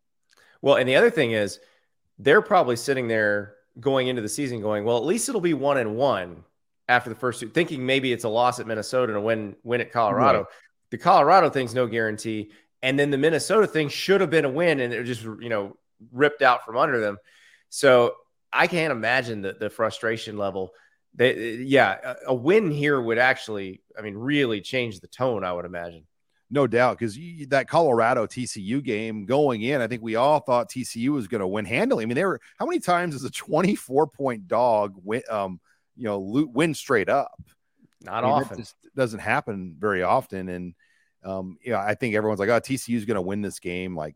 Well, 0.61 0.74
and 0.74 0.87
the 0.87 0.97
other 0.97 1.11
thing 1.11 1.32
is, 1.32 1.59
they're 2.18 2.43
probably 2.43 2.76
sitting 2.76 3.09
there 3.09 3.55
going 3.80 4.09
into 4.09 4.20
the 4.20 4.28
season, 4.28 4.61
going, 4.61 4.85
"Well, 4.85 4.99
at 4.99 5.07
least 5.07 5.30
it'll 5.30 5.41
be 5.41 5.55
one 5.55 5.78
and 5.78 5.97
one 5.97 6.45
after 6.89 7.11
the 7.11 7.16
first 7.16 7.41
two." 7.41 7.49
Thinking 7.49 7.85
maybe 7.85 8.12
it's 8.12 8.24
a 8.24 8.28
loss 8.28 8.61
at 8.61 8.66
Minnesota 8.66 9.12
and 9.12 9.18
a 9.18 9.20
win 9.20 9.57
win 9.62 9.80
at 9.80 9.93
Colorado. 9.93 10.39
Right. 10.41 10.49
The 10.91 10.99
Colorado 10.99 11.51
thing's 11.51 11.74
no 11.74 11.87
guarantee, 11.87 12.53
and 12.82 12.99
then 12.99 13.11
the 13.11 13.18
Minnesota 13.18 13.66
thing 13.66 13.89
should 13.89 14.20
have 14.20 14.30
been 14.30 14.45
a 14.45 14.51
win, 14.51 14.80
and 14.80 14.93
it 14.93 15.05
just 15.05 15.22
you 15.22 15.49
know 15.49 15.76
ripped 16.12 16.43
out 16.43 16.64
from 16.64 16.76
under 16.76 17.01
them. 17.01 17.18
So 17.68 18.14
I 18.53 18.66
can't 18.66 18.93
imagine 18.93 19.43
the 19.43 19.55
the 19.55 19.70
frustration 19.70 20.39
level. 20.39 20.72
They, 21.16 21.55
yeah, 21.55 21.97
a, 22.03 22.16
a 22.28 22.35
win 22.35 22.72
here 22.72 23.01
would 23.01 23.18
actually, 23.18 23.82
I 23.97 24.03
mean, 24.03 24.16
really 24.16 24.61
change 24.61 24.99
the 24.99 25.07
tone. 25.07 25.45
I 25.45 25.53
would 25.53 25.64
imagine. 25.64 26.07
No 26.51 26.66
doubt, 26.66 26.99
because 26.99 27.18
that 27.49 27.68
Colorado 27.68 28.26
TCU 28.26 28.82
game 28.82 29.24
going 29.24 29.62
in, 29.62 29.80
I 29.80 29.89
think 29.89 30.03
we 30.03 30.14
all 30.14 30.41
thought 30.41 30.70
TCU 30.70 31.09
was 31.09 31.26
going 31.26 31.41
to 31.41 31.49
win 31.49 31.64
handily. 31.64 32.05
I 32.05 32.07
mean, 32.07 32.14
they 32.14 32.24
were 32.24 32.41
how 32.59 32.66
many 32.66 32.80
times 32.80 33.14
does 33.14 33.24
a 33.24 33.30
24 33.30 34.07
point 34.09 34.47
dog 34.47 34.95
win, 35.03 35.22
um, 35.30 35.59
you 35.97 36.05
know, 36.05 36.18
lo- 36.18 36.51
win 36.53 36.74
straight 36.74 37.09
up? 37.09 37.40
Not 38.03 38.24
I 38.24 38.26
mean, 38.26 38.36
often. 38.42 38.59
just 38.59 38.76
doesn't 38.95 39.20
happen 39.20 39.76
very 39.78 40.03
often. 40.03 40.49
And, 40.49 40.74
um, 41.24 41.59
you 41.62 41.72
know, 41.72 41.78
I 41.78 41.95
think 41.95 42.14
everyone's 42.14 42.40
like, 42.40 42.51
oh, 42.51 42.61
TCU 42.61 42.97
is 42.97 43.05
going 43.05 43.16
to 43.16 43.22
win 43.22 43.42
this 43.42 43.59
game 43.59 43.97
like 43.97 44.14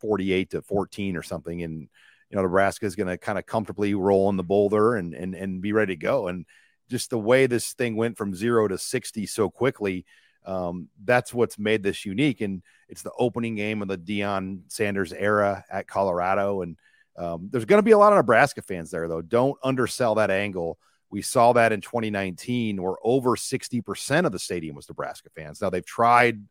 48 0.00 0.50
to 0.50 0.62
14 0.62 1.16
or 1.16 1.22
something. 1.22 1.62
And, 1.62 1.88
you 2.30 2.36
know, 2.36 2.42
Nebraska 2.42 2.86
is 2.86 2.96
going 2.96 3.08
to 3.08 3.18
kind 3.18 3.38
of 3.38 3.46
comfortably 3.46 3.94
roll 3.94 4.28
in 4.28 4.36
the 4.36 4.42
boulder 4.42 4.96
and, 4.96 5.14
and, 5.14 5.34
and 5.34 5.62
be 5.62 5.72
ready 5.72 5.94
to 5.94 6.00
go. 6.00 6.28
And 6.28 6.46
just 6.88 7.10
the 7.10 7.18
way 7.18 7.46
this 7.46 7.72
thing 7.72 7.96
went 7.96 8.16
from 8.16 8.34
zero 8.34 8.68
to 8.68 8.76
60 8.76 9.26
so 9.26 9.48
quickly, 9.48 10.04
um, 10.44 10.88
that's 11.04 11.32
what's 11.32 11.58
made 11.58 11.82
this 11.82 12.04
unique. 12.04 12.40
And 12.40 12.62
it's 12.88 13.02
the 13.02 13.12
opening 13.18 13.54
game 13.54 13.80
of 13.80 13.88
the 13.88 13.98
Deion 13.98 14.62
Sanders 14.68 15.12
era 15.12 15.64
at 15.70 15.86
Colorado. 15.86 16.62
And 16.62 16.76
um, 17.16 17.48
there's 17.50 17.64
going 17.64 17.78
to 17.78 17.84
be 17.84 17.92
a 17.92 17.98
lot 17.98 18.12
of 18.12 18.16
Nebraska 18.16 18.62
fans 18.62 18.90
there, 18.90 19.06
though. 19.06 19.22
Don't 19.22 19.58
undersell 19.62 20.16
that 20.16 20.30
angle. 20.30 20.78
We 21.12 21.22
saw 21.22 21.52
that 21.52 21.72
in 21.72 21.82
2019, 21.82 22.82
where 22.82 22.94
over 23.04 23.36
60% 23.36 24.26
of 24.26 24.32
the 24.32 24.38
stadium 24.38 24.74
was 24.74 24.88
Nebraska 24.88 25.28
fans. 25.36 25.60
Now 25.60 25.68
they've 25.68 25.84
tried 25.84 26.42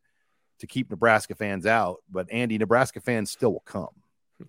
to 0.59 0.67
keep 0.67 0.91
Nebraska 0.91 1.33
fans 1.33 1.65
out, 1.65 1.97
but 2.09 2.31
Andy, 2.31 2.59
Nebraska 2.59 3.01
fans 3.01 3.31
still 3.31 3.53
will 3.53 3.63
come. 3.65 3.89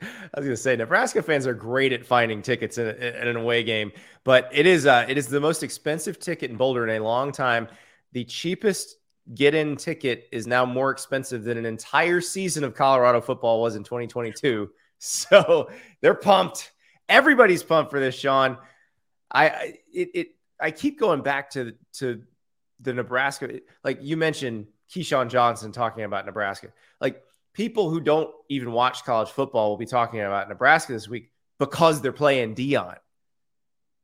I 0.00 0.06
was 0.36 0.44
going 0.44 0.50
to 0.50 0.56
say 0.56 0.76
Nebraska 0.76 1.22
fans 1.22 1.46
are 1.46 1.54
great 1.54 1.92
at 1.92 2.04
finding 2.04 2.42
tickets 2.42 2.78
in, 2.78 2.88
in 2.88 3.28
an 3.28 3.36
away 3.36 3.62
game, 3.64 3.90
but 4.22 4.50
it 4.52 4.66
is 4.66 4.86
uh, 4.86 5.04
it 5.08 5.18
is 5.18 5.28
the 5.28 5.40
most 5.40 5.62
expensive 5.62 6.18
ticket 6.18 6.50
in 6.50 6.56
Boulder 6.56 6.86
in 6.86 7.00
a 7.00 7.04
long 7.04 7.32
time. 7.32 7.68
The 8.12 8.24
cheapest 8.24 8.96
get-in 9.34 9.76
ticket 9.76 10.28
is 10.32 10.46
now 10.46 10.64
more 10.64 10.90
expensive 10.90 11.44
than 11.44 11.56
an 11.56 11.66
entire 11.66 12.20
season 12.20 12.64
of 12.64 12.74
Colorado 12.74 13.20
football 13.20 13.62
was 13.62 13.76
in 13.76 13.84
2022. 13.84 14.70
So 15.04 15.68
they're 16.00 16.14
pumped. 16.14 16.70
Everybody's 17.08 17.64
pumped 17.64 17.90
for 17.90 17.98
this, 17.98 18.14
Sean. 18.14 18.56
I 19.32 19.48
I- 19.48 19.78
it, 19.92 20.08
it 20.14 20.28
I 20.60 20.70
keep 20.70 21.00
going 21.00 21.22
back 21.22 21.50
to 21.50 21.74
to 21.94 22.22
the 22.80 22.92
Nebraska. 22.94 23.60
Like 23.84 23.98
you 24.02 24.16
mentioned, 24.16 24.66
Keyshawn 24.94 25.28
Johnson 25.30 25.72
talking 25.72 26.04
about 26.04 26.26
Nebraska. 26.26 26.68
Like 27.00 27.22
people 27.52 27.90
who 27.90 28.00
don't 28.00 28.30
even 28.48 28.72
watch 28.72 29.04
college 29.04 29.30
football 29.30 29.70
will 29.70 29.76
be 29.76 29.86
talking 29.86 30.20
about 30.20 30.48
Nebraska 30.48 30.92
this 30.92 31.08
week 31.08 31.30
because 31.58 32.00
they're 32.00 32.12
playing 32.12 32.54
Deion. 32.54 32.96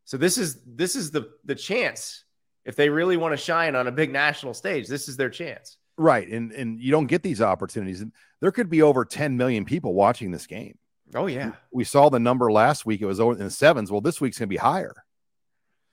So 0.04 0.16
this 0.16 0.38
is 0.38 0.58
this 0.66 0.96
is 0.96 1.10
the 1.10 1.30
the 1.44 1.54
chance 1.54 2.24
if 2.64 2.76
they 2.76 2.88
really 2.88 3.16
want 3.16 3.32
to 3.32 3.36
shine 3.36 3.74
on 3.76 3.86
a 3.86 3.92
big 3.92 4.12
national 4.12 4.54
stage. 4.54 4.88
This 4.88 5.08
is 5.08 5.16
their 5.16 5.30
chance. 5.30 5.76
Right. 5.96 6.28
And 6.28 6.52
and 6.52 6.80
you 6.80 6.90
don't 6.90 7.06
get 7.06 7.22
these 7.22 7.42
opportunities. 7.42 8.00
And 8.00 8.12
there 8.40 8.52
could 8.52 8.70
be 8.70 8.82
over 8.82 9.04
10 9.04 9.36
million 9.36 9.64
people 9.64 9.94
watching 9.94 10.30
this 10.30 10.46
game. 10.46 10.78
Oh 11.14 11.26
yeah, 11.26 11.52
We 11.72 11.84
saw 11.84 12.10
the 12.10 12.18
number 12.20 12.52
last 12.52 12.84
week, 12.84 13.00
it 13.00 13.06
was 13.06 13.18
over 13.18 13.32
in 13.32 13.38
the 13.44 13.50
sevens. 13.50 13.90
Well, 13.90 14.02
this 14.02 14.20
week's 14.20 14.38
gonna 14.38 14.46
be 14.48 14.56
higher. 14.58 14.94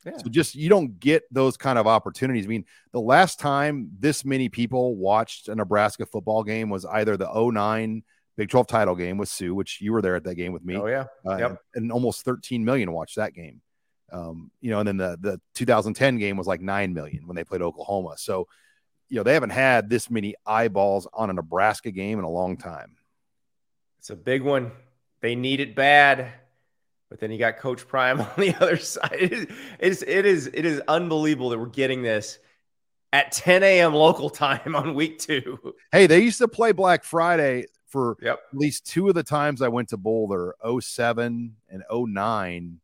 Yeah. 0.06 0.18
So 0.18 0.30
just 0.30 0.54
you 0.56 0.70
don't 0.70 1.00
get 1.00 1.24
those 1.32 1.58
kind 1.58 1.80
of 1.80 1.88
opportunities. 1.88 2.46
I 2.46 2.48
mean, 2.48 2.66
the 2.92 3.02
last 3.02 3.40
time 3.40 3.90
this 4.00 4.24
many 4.24 4.50
people 4.50 4.96
watched 4.96 5.48
a 5.50 5.56
Nebraska 5.56 6.06
football 6.06 6.44
game 6.44 6.70
was 6.70 6.86
either 6.86 7.18
the 7.18 7.28
09 7.34 8.04
Big 8.38 8.50
12 8.50 8.68
title 8.68 8.96
game 8.96 9.18
with 9.18 9.30
Suh, 9.30 9.54
which 9.54 9.80
you 9.82 9.94
were 9.94 10.02
there 10.02 10.16
at 10.16 10.26
that 10.26 10.36
game 10.36 10.52
with 10.52 10.64
me. 10.64 10.76
Oh 10.76 10.88
yeah, 10.88 11.06
uh, 11.26 11.38
Yep. 11.38 11.62
and 11.76 11.92
almost 11.92 12.24
13 12.26 12.64
million 12.66 12.92
watched 12.92 13.16
that 13.16 13.34
game. 13.34 13.62
Um, 14.12 14.52
you 14.62 14.70
know, 14.72 14.80
and 14.80 14.88
then 14.88 14.98
the 14.98 15.18
the 15.20 15.42
2010 15.56 16.18
game 16.18 16.36
was 16.38 16.46
like 16.46 16.62
9 16.62 16.94
million 16.94 17.26
when 17.28 17.36
they 17.36 17.44
played 17.46 17.62
Oklahoma. 17.62 18.16
So, 18.18 18.48
you 19.10 19.16
know, 19.18 19.24
they 19.24 19.34
haven't 19.34 19.52
had 19.52 19.90
this 19.90 20.10
many 20.12 20.36
eyeballs 20.46 21.08
on 21.14 21.30
a 21.30 21.34
Nebraska 21.34 21.92
game 21.92 22.20
in 22.20 22.26
a 22.26 22.30
long 22.30 22.58
time. 22.58 22.98
it's 24.00 24.10
a 24.12 24.16
big 24.16 24.44
one. 24.44 24.72
They 25.22 25.34
need 25.36 25.60
it 25.62 25.74
bad, 25.76 26.32
but 27.16 27.22
then 27.22 27.32
you 27.32 27.38
got 27.38 27.56
Coach 27.56 27.88
Prime 27.88 28.20
on 28.20 28.28
the 28.36 28.54
other 28.60 28.76
side. 28.76 29.16
It 29.18 29.32
is 29.32 29.44
it 29.44 29.54
is 29.80 30.04
it 30.04 30.26
is, 30.26 30.48
it 30.48 30.66
is 30.66 30.82
unbelievable 30.90 31.48
that 31.52 31.58
we're 31.58 31.68
getting 31.68 32.02
this 32.02 32.40
at 33.14 33.32
10 33.32 33.64
a.m. 33.64 33.94
local 33.94 34.30
time 34.30 34.76
on 34.76 34.94
week 34.94 35.20
two. 35.20 35.58
Hey, 35.94 36.08
they 36.08 36.20
used 36.20 36.40
to 36.40 36.50
play 36.50 36.74
Black 36.74 37.06
Friday 37.06 37.68
for 37.88 38.18
Yep. 38.22 38.40
at 38.52 38.60
least 38.60 38.86
two 38.86 39.08
of 39.08 39.16
the 39.16 39.24
times 39.24 39.62
I 39.62 39.70
went 39.70 39.88
to 39.90 39.98
Boulder, 39.98 40.56
07 40.82 41.56
and 41.70 41.84
09. 41.90 42.82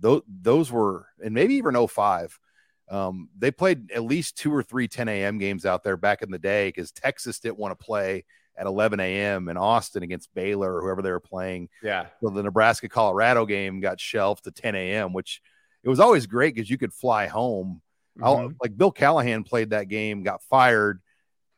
Those, 0.00 0.22
those 0.26 0.72
were, 0.72 1.08
and 1.22 1.34
maybe 1.34 1.56
even 1.56 1.86
05. 1.86 2.40
Um, 2.88 3.28
they 3.36 3.50
played 3.50 3.92
at 3.92 4.04
least 4.04 4.38
two 4.38 4.54
or 4.54 4.62
three 4.62 4.88
10 4.88 5.08
a.m. 5.08 5.36
games 5.36 5.66
out 5.66 5.82
there 5.84 5.98
back 5.98 6.22
in 6.22 6.30
the 6.30 6.38
day 6.38 6.68
because 6.68 6.90
Texas 6.90 7.38
didn't 7.38 7.58
want 7.58 7.78
to 7.78 7.84
play 7.84 8.24
at 8.56 8.66
11 8.66 9.00
a.m. 9.00 9.48
in 9.48 9.56
Austin 9.56 10.02
against 10.02 10.32
Baylor 10.34 10.76
or 10.76 10.82
whoever 10.82 11.02
they 11.02 11.10
were 11.10 11.20
playing. 11.20 11.68
Yeah. 11.82 12.06
So 12.22 12.30
the 12.30 12.42
Nebraska 12.42 12.88
Colorado 12.88 13.46
game 13.46 13.80
got 13.80 14.00
shelved 14.00 14.44
to 14.44 14.50
10 14.50 14.74
a.m., 14.74 15.12
which 15.12 15.40
it 15.82 15.88
was 15.88 16.00
always 16.00 16.26
great 16.26 16.54
because 16.54 16.70
you 16.70 16.78
could 16.78 16.92
fly 16.92 17.26
home. 17.26 17.82
Mhm. 18.18 18.54
Like 18.62 18.76
Bill 18.76 18.92
Callahan 18.92 19.42
played 19.42 19.70
that 19.70 19.88
game, 19.88 20.22
got 20.22 20.42
fired, 20.42 21.00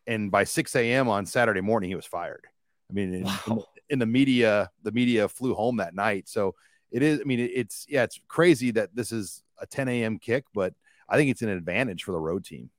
and 0.07 0.31
by 0.31 0.45
6 0.45 0.75
a.m. 0.77 1.09
on 1.09 1.27
Saturday 1.27 1.61
morning, 1.61 1.91
he 1.91 1.97
was 1.97 2.07
fired. 2.07 2.47
I 2.91 2.95
mean, 2.95 3.13
in, 3.15 3.27
in, 3.47 3.63
in 3.91 3.99
the 3.99 4.07
media, 4.07 4.71
the 4.83 4.93
media 4.93 5.29
flew 5.29 5.55
home 5.55 5.77
that 5.79 5.95
night. 5.95 6.29
So 6.29 6.55
it 6.91 7.03
is, 7.03 7.21
I 7.21 7.25
mean, 7.25 7.41
it's, 7.41 7.85
yeah, 7.89 8.05
it's 8.05 8.21
crazy 8.29 8.71
that 8.73 8.95
this 8.95 9.13
is 9.13 9.43
a 9.59 9.67
10 9.67 9.89
a.m. 9.89 10.19
kick, 10.19 10.45
but 10.55 10.73
I 11.09 11.17
think 11.17 11.31
it's 11.31 11.43
an 11.43 11.49
advantage 11.49 12.05
for 12.05 12.13
the 12.13 12.19
road 12.21 12.45
team. 12.45 12.71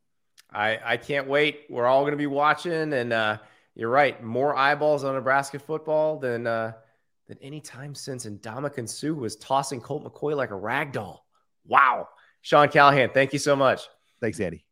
I, 0.51 0.79
I 0.83 0.97
can't 0.97 1.27
wait. 1.27 1.65
We're 1.69 1.85
all 1.85 2.01
going 2.01 2.13
to 2.13 2.17
be 2.17 2.27
watching, 2.27 2.93
and 2.93 3.13
uh, 3.13 3.37
you're 3.77 3.89
right. 3.89 4.21
More 4.23 4.55
eyeballs 4.55 5.03
on 5.03 5.13
Nebraska 5.13 5.59
football 5.59 6.17
than 6.17 6.47
uh, 6.47 6.73
than 7.27 7.37
any 7.43 7.61
time 7.61 7.93
since 7.93 8.25
Ndamukong 8.25 8.89
Suh 8.89 9.13
was 9.13 9.35
tossing 9.35 9.79
Colt 9.79 10.03
McCoy 10.03 10.35
like 10.35 10.49
a 10.49 10.55
rag 10.55 10.91
doll. 10.91 11.27
Wow. 11.63 12.09
Sean 12.41 12.69
Callahan, 12.69 13.11
thank 13.11 13.33
you 13.33 13.39
so 13.39 13.55
much. 13.55 13.87
Thanks, 14.19 14.39
Andy. 14.39 14.65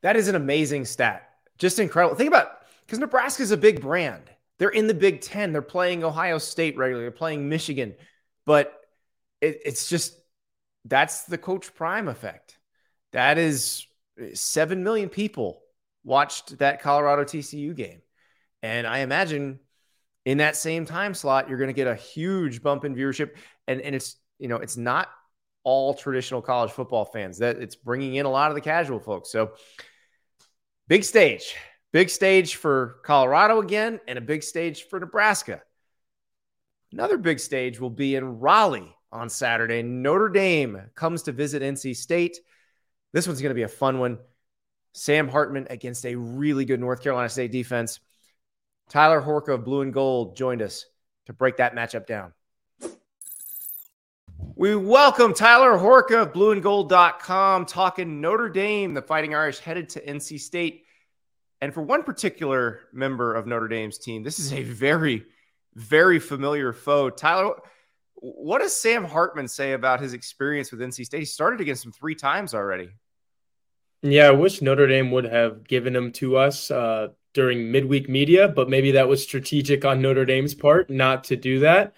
That 0.00 0.16
is 0.16 0.28
an 0.28 0.36
amazing 0.36 0.86
stat. 0.86 1.28
Just 1.58 1.78
incredible. 1.78 2.16
Think 2.16 2.28
about 2.28 2.48
because 2.86 2.98
Nebraska 2.98 3.42
is 3.42 3.50
a 3.50 3.58
big 3.58 3.82
brand. 3.82 4.30
They're 4.58 4.70
in 4.70 4.86
the 4.86 4.94
Big 4.94 5.20
Ten. 5.20 5.52
They're 5.52 5.60
playing 5.60 6.02
Ohio 6.02 6.38
State 6.38 6.78
regularly. 6.78 7.04
They're 7.04 7.10
playing 7.10 7.46
Michigan, 7.46 7.94
but 8.46 8.72
it, 9.42 9.60
it's 9.66 9.90
just 9.90 10.16
that's 10.86 11.24
the 11.24 11.36
Coach 11.36 11.74
Prime 11.74 12.08
effect. 12.08 12.56
That 13.12 13.36
is 13.36 13.86
seven 14.32 14.82
million 14.82 15.10
people 15.10 15.60
watched 16.04 16.58
that 16.58 16.80
Colorado 16.80 17.24
TCU 17.24 17.74
game, 17.74 18.02
and 18.62 18.86
I 18.86 18.98
imagine 18.98 19.58
in 20.24 20.38
that 20.38 20.56
same 20.56 20.86
time 20.86 21.14
slot 21.14 21.48
you're 21.48 21.58
going 21.58 21.68
to 21.68 21.74
get 21.74 21.86
a 21.86 21.94
huge 21.94 22.62
bump 22.62 22.84
in 22.84 22.94
viewership. 22.94 23.30
And 23.66 23.80
and 23.80 23.94
it's 23.94 24.16
you 24.38 24.48
know 24.48 24.56
it's 24.56 24.76
not 24.76 25.08
all 25.64 25.94
traditional 25.94 26.42
college 26.42 26.70
football 26.70 27.06
fans 27.06 27.38
that 27.38 27.56
it's 27.56 27.74
bringing 27.74 28.16
in 28.16 28.26
a 28.26 28.30
lot 28.30 28.50
of 28.50 28.54
the 28.54 28.60
casual 28.60 29.00
folks. 29.00 29.30
So 29.32 29.52
big 30.88 31.04
stage, 31.04 31.54
big 31.92 32.10
stage 32.10 32.56
for 32.56 32.96
Colorado 33.04 33.60
again, 33.60 34.00
and 34.06 34.18
a 34.18 34.22
big 34.22 34.42
stage 34.42 34.84
for 34.84 35.00
Nebraska. 35.00 35.62
Another 36.92 37.16
big 37.16 37.40
stage 37.40 37.80
will 37.80 37.90
be 37.90 38.14
in 38.14 38.38
Raleigh 38.38 38.94
on 39.10 39.28
Saturday. 39.28 39.82
Notre 39.82 40.28
Dame 40.28 40.82
comes 40.94 41.22
to 41.22 41.32
visit 41.32 41.62
NC 41.62 41.96
State. 41.96 42.38
This 43.12 43.26
one's 43.26 43.40
going 43.40 43.50
to 43.50 43.54
be 43.54 43.62
a 43.62 43.68
fun 43.68 43.98
one. 43.98 44.18
Sam 44.94 45.26
Hartman 45.28 45.66
against 45.70 46.06
a 46.06 46.14
really 46.14 46.64
good 46.64 46.78
North 46.78 47.02
Carolina 47.02 47.28
State 47.28 47.50
defense. 47.50 47.98
Tyler 48.88 49.20
Horka 49.20 49.54
of 49.54 49.64
Blue 49.64 49.80
and 49.80 49.92
Gold 49.92 50.36
joined 50.36 50.62
us 50.62 50.86
to 51.26 51.32
break 51.32 51.56
that 51.56 51.74
matchup 51.74 52.06
down. 52.06 52.32
We 54.54 54.76
welcome 54.76 55.34
Tyler 55.34 55.76
Horka 55.76 56.22
of 56.22 56.32
blueandgold.com 56.32 57.66
talking 57.66 58.20
Notre 58.20 58.48
Dame, 58.48 58.94
the 58.94 59.02
Fighting 59.02 59.34
Irish 59.34 59.58
headed 59.58 59.88
to 59.90 60.00
NC 60.00 60.38
State. 60.38 60.84
And 61.60 61.74
for 61.74 61.82
one 61.82 62.04
particular 62.04 62.82
member 62.92 63.34
of 63.34 63.48
Notre 63.48 63.66
Dame's 63.66 63.98
team, 63.98 64.22
this 64.22 64.38
is 64.38 64.52
a 64.52 64.62
very, 64.62 65.24
very 65.74 66.20
familiar 66.20 66.72
foe. 66.72 67.10
Tyler, 67.10 67.56
what 68.14 68.60
does 68.60 68.76
Sam 68.76 69.04
Hartman 69.04 69.48
say 69.48 69.72
about 69.72 70.00
his 70.00 70.12
experience 70.12 70.70
with 70.70 70.80
NC 70.80 71.06
State? 71.06 71.18
He 71.18 71.24
started 71.24 71.60
against 71.60 71.84
him 71.84 71.90
three 71.90 72.14
times 72.14 72.54
already. 72.54 72.90
Yeah, 74.06 74.28
I 74.28 74.32
wish 74.32 74.60
Notre 74.60 74.86
Dame 74.86 75.10
would 75.12 75.24
have 75.24 75.66
given 75.66 75.96
him 75.96 76.12
to 76.12 76.36
us 76.36 76.70
uh, 76.70 77.08
during 77.32 77.72
midweek 77.72 78.06
media, 78.06 78.48
but 78.48 78.68
maybe 78.68 78.90
that 78.92 79.08
was 79.08 79.22
strategic 79.22 79.86
on 79.86 80.02
Notre 80.02 80.26
Dame's 80.26 80.54
part 80.54 80.90
not 80.90 81.24
to 81.24 81.36
do 81.36 81.60
that. 81.60 81.94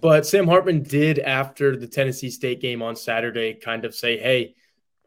But 0.00 0.26
Sam 0.26 0.48
Hartman 0.48 0.82
did, 0.82 1.20
after 1.20 1.76
the 1.76 1.86
Tennessee 1.86 2.30
State 2.30 2.60
game 2.60 2.82
on 2.82 2.96
Saturday, 2.96 3.54
kind 3.54 3.84
of 3.84 3.94
say, 3.94 4.18
Hey, 4.18 4.56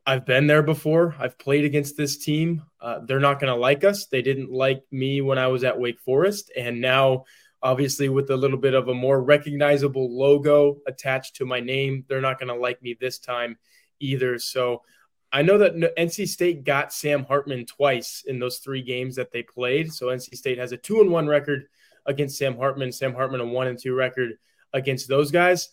I've 0.05 0.25
been 0.25 0.47
there 0.47 0.63
before. 0.63 1.15
I've 1.19 1.37
played 1.37 1.65
against 1.65 1.97
this 1.97 2.17
team. 2.17 2.63
Uh, 2.79 2.99
they're 3.05 3.19
not 3.19 3.41
going 3.41 3.53
to 3.53 3.59
like 3.59 3.83
us. 3.83 4.05
They 4.05 4.21
didn't 4.21 4.49
like 4.49 4.83
me 4.89 5.19
when 5.19 5.37
I 5.37 5.47
was 5.47 5.65
at 5.65 5.77
Wake 5.77 5.99
Forest. 5.99 6.49
And 6.57 6.79
now, 6.79 7.25
obviously, 7.61 8.07
with 8.07 8.29
a 8.29 8.37
little 8.37 8.57
bit 8.57 8.73
of 8.73 8.87
a 8.87 8.93
more 8.93 9.21
recognizable 9.21 10.17
logo 10.17 10.77
attached 10.87 11.35
to 11.35 11.45
my 11.45 11.59
name, 11.59 12.05
they're 12.07 12.21
not 12.21 12.39
going 12.39 12.55
to 12.55 12.59
like 12.59 12.81
me 12.81 12.95
this 12.97 13.19
time 13.19 13.57
either. 13.99 14.39
So 14.39 14.83
I 15.31 15.41
know 15.41 15.57
that 15.57 15.75
NC 15.97 16.27
State 16.27 16.63
got 16.63 16.93
Sam 16.93 17.25
Hartman 17.25 17.65
twice 17.65 18.23
in 18.25 18.39
those 18.39 18.59
three 18.59 18.81
games 18.81 19.15
that 19.17 19.31
they 19.31 19.43
played. 19.43 19.93
So 19.93 20.07
NC 20.07 20.35
State 20.37 20.57
has 20.57 20.71
a 20.71 20.77
two 20.77 21.01
and 21.01 21.11
one 21.11 21.27
record 21.27 21.67
against 22.05 22.37
Sam 22.37 22.55
Hartman. 22.55 22.91
Sam 22.91 23.13
Hartman 23.13 23.41
a 23.41 23.45
one 23.45 23.67
and 23.67 23.77
two 23.77 23.93
record 23.93 24.37
against 24.73 25.07
those 25.07 25.31
guys. 25.31 25.69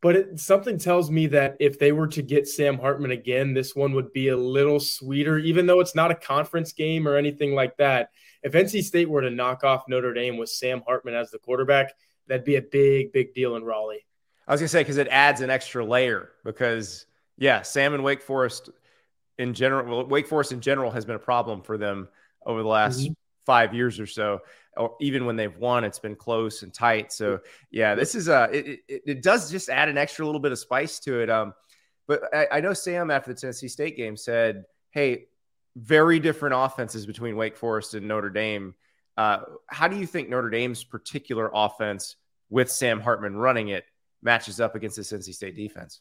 But 0.00 0.16
it, 0.16 0.40
something 0.40 0.78
tells 0.78 1.10
me 1.10 1.28
that 1.28 1.56
if 1.60 1.78
they 1.78 1.92
were 1.92 2.08
to 2.08 2.22
get 2.22 2.48
Sam 2.48 2.76
Hartman 2.76 3.12
again, 3.12 3.54
this 3.54 3.74
one 3.74 3.92
would 3.92 4.12
be 4.12 4.28
a 4.28 4.36
little 4.36 4.80
sweeter, 4.80 5.38
even 5.38 5.66
though 5.66 5.80
it's 5.80 5.94
not 5.94 6.10
a 6.10 6.16
conference 6.16 6.72
game 6.72 7.06
or 7.06 7.16
anything 7.16 7.54
like 7.54 7.76
that. 7.76 8.10
If 8.42 8.52
NC 8.52 8.82
State 8.82 9.08
were 9.08 9.20
to 9.20 9.30
knock 9.30 9.62
off 9.62 9.84
Notre 9.88 10.12
Dame 10.12 10.36
with 10.38 10.48
Sam 10.48 10.82
Hartman 10.86 11.14
as 11.14 11.30
the 11.30 11.38
quarterback, 11.38 11.94
that'd 12.26 12.44
be 12.44 12.56
a 12.56 12.62
big, 12.62 13.12
big 13.12 13.32
deal 13.32 13.54
in 13.54 13.62
Raleigh. 13.62 14.04
I 14.48 14.52
was 14.52 14.60
going 14.60 14.66
to 14.66 14.72
say, 14.72 14.80
because 14.80 14.96
it 14.96 15.06
adds 15.08 15.40
an 15.40 15.50
extra 15.50 15.84
layer. 15.84 16.30
Because, 16.44 17.06
yeah, 17.38 17.62
Sam 17.62 17.94
and 17.94 18.02
Wake 18.02 18.22
Forest 18.22 18.70
in 19.42 19.54
general, 19.54 19.98
well, 19.98 20.06
Wake 20.06 20.26
Forest 20.26 20.52
in 20.52 20.60
general 20.60 20.90
has 20.90 21.04
been 21.04 21.16
a 21.16 21.20
problem 21.20 21.62
for 21.62 21.76
them 21.76 22.08
over 22.46 22.62
the 22.62 22.68
last 22.68 23.00
mm-hmm. 23.00 23.12
five 23.44 23.74
years 23.74 24.00
or 24.00 24.06
so 24.06 24.40
or 24.76 24.96
even 25.00 25.26
when 25.26 25.36
they've 25.36 25.56
won, 25.56 25.84
it's 25.84 25.98
been 25.98 26.16
close 26.16 26.62
and 26.62 26.72
tight. 26.72 27.12
So 27.12 27.40
yeah, 27.70 27.94
this 27.94 28.14
is 28.14 28.28
a 28.28 28.48
it, 28.52 28.80
it, 28.88 29.02
it 29.06 29.22
does 29.22 29.50
just 29.50 29.68
add 29.68 29.88
an 29.88 29.98
extra 29.98 30.24
little 30.24 30.40
bit 30.40 30.52
of 30.52 30.58
spice 30.58 30.98
to 31.00 31.20
it. 31.20 31.30
Um, 31.30 31.54
but 32.06 32.22
I, 32.34 32.48
I 32.52 32.60
know 32.60 32.72
Sam 32.72 33.10
after 33.10 33.32
the 33.32 33.40
Tennessee 33.40 33.68
State 33.68 33.96
game 33.96 34.16
said, 34.16 34.64
"Hey, 34.90 35.26
very 35.76 36.20
different 36.20 36.54
offenses 36.56 37.06
between 37.06 37.36
Wake 37.36 37.56
Forest 37.56 37.94
and 37.94 38.08
Notre 38.08 38.30
Dame. 38.30 38.74
Uh, 39.16 39.40
how 39.66 39.88
do 39.88 39.98
you 39.98 40.06
think 40.06 40.28
Notre 40.28 40.50
Dame's 40.50 40.84
particular 40.84 41.50
offense 41.52 42.16
with 42.48 42.70
Sam 42.70 43.00
Hartman 43.00 43.36
running 43.36 43.68
it 43.68 43.84
matches 44.22 44.58
up 44.58 44.74
against 44.74 44.96
this 44.96 45.12
NC 45.12 45.34
State 45.34 45.56
defense?" 45.56 46.00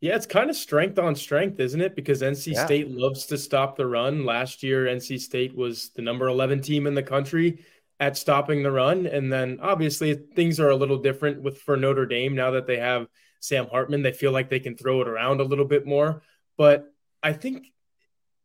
Yeah, 0.00 0.16
it's 0.16 0.26
kind 0.26 0.48
of 0.48 0.56
strength 0.56 0.98
on 0.98 1.14
strength, 1.14 1.60
isn't 1.60 1.80
it? 1.80 1.94
Because 1.94 2.22
NC 2.22 2.54
yeah. 2.54 2.64
State 2.64 2.90
loves 2.90 3.26
to 3.26 3.36
stop 3.36 3.76
the 3.76 3.86
run. 3.86 4.24
Last 4.24 4.62
year, 4.62 4.86
NC 4.86 5.20
State 5.20 5.54
was 5.54 5.90
the 5.90 6.00
number 6.00 6.26
11 6.26 6.62
team 6.62 6.86
in 6.86 6.94
the 6.94 7.02
country 7.02 7.62
at 7.98 8.16
stopping 8.16 8.62
the 8.62 8.70
run. 8.70 9.06
And 9.06 9.30
then 9.30 9.58
obviously 9.60 10.14
things 10.14 10.58
are 10.58 10.70
a 10.70 10.76
little 10.76 10.96
different 10.96 11.42
with 11.42 11.58
for 11.58 11.76
Notre 11.76 12.06
Dame 12.06 12.34
now 12.34 12.52
that 12.52 12.66
they 12.66 12.78
have 12.78 13.08
Sam 13.40 13.66
Hartman. 13.66 14.00
They 14.00 14.12
feel 14.12 14.32
like 14.32 14.48
they 14.48 14.58
can 14.58 14.74
throw 14.74 15.02
it 15.02 15.08
around 15.08 15.40
a 15.40 15.44
little 15.44 15.66
bit 15.66 15.86
more. 15.86 16.22
But 16.56 16.90
I 17.22 17.34
think 17.34 17.66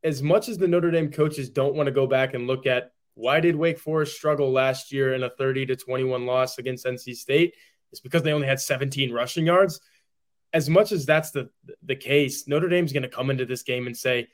as 0.03 0.21
much 0.21 0.49
as 0.49 0.57
the 0.57 0.67
Notre 0.67 0.91
Dame 0.91 1.09
coaches 1.09 1.49
don't 1.49 1.73
want 1.73 1.87
to 1.87 1.93
go 1.93 2.05
back 2.05 2.33
and 2.33 2.47
look 2.47 2.67
at 2.67 2.91
why 3.13 3.39
did 3.39 3.55
Wake 3.55 3.79
Forest 3.79 4.17
struggle 4.17 4.51
last 4.51 4.91
year 4.91 5.13
in 5.13 5.23
a 5.23 5.29
30 5.29 5.67
to 5.67 5.77
21 5.77 6.25
loss 6.25 6.57
against 6.57 6.85
NC 6.85 7.15
State, 7.15 7.55
it's 7.93 8.01
because 8.01 8.23
they 8.23 8.33
only 8.33 8.45
had 8.45 8.59
17 8.59 9.13
rushing 9.13 9.45
yards 9.45 9.79
as 10.55 10.69
much 10.69 10.93
as 10.93 11.05
that's 11.05 11.31
the 11.31 11.49
the 11.83 11.97
case, 11.97 12.47
Notre 12.47 12.69
Dame's 12.69 12.93
going 12.93 13.03
to 13.03 13.09
come 13.09 13.29
into 13.29 13.45
this 13.45 13.61
game 13.61 13.87
and 13.87 13.95
say, 13.95 14.29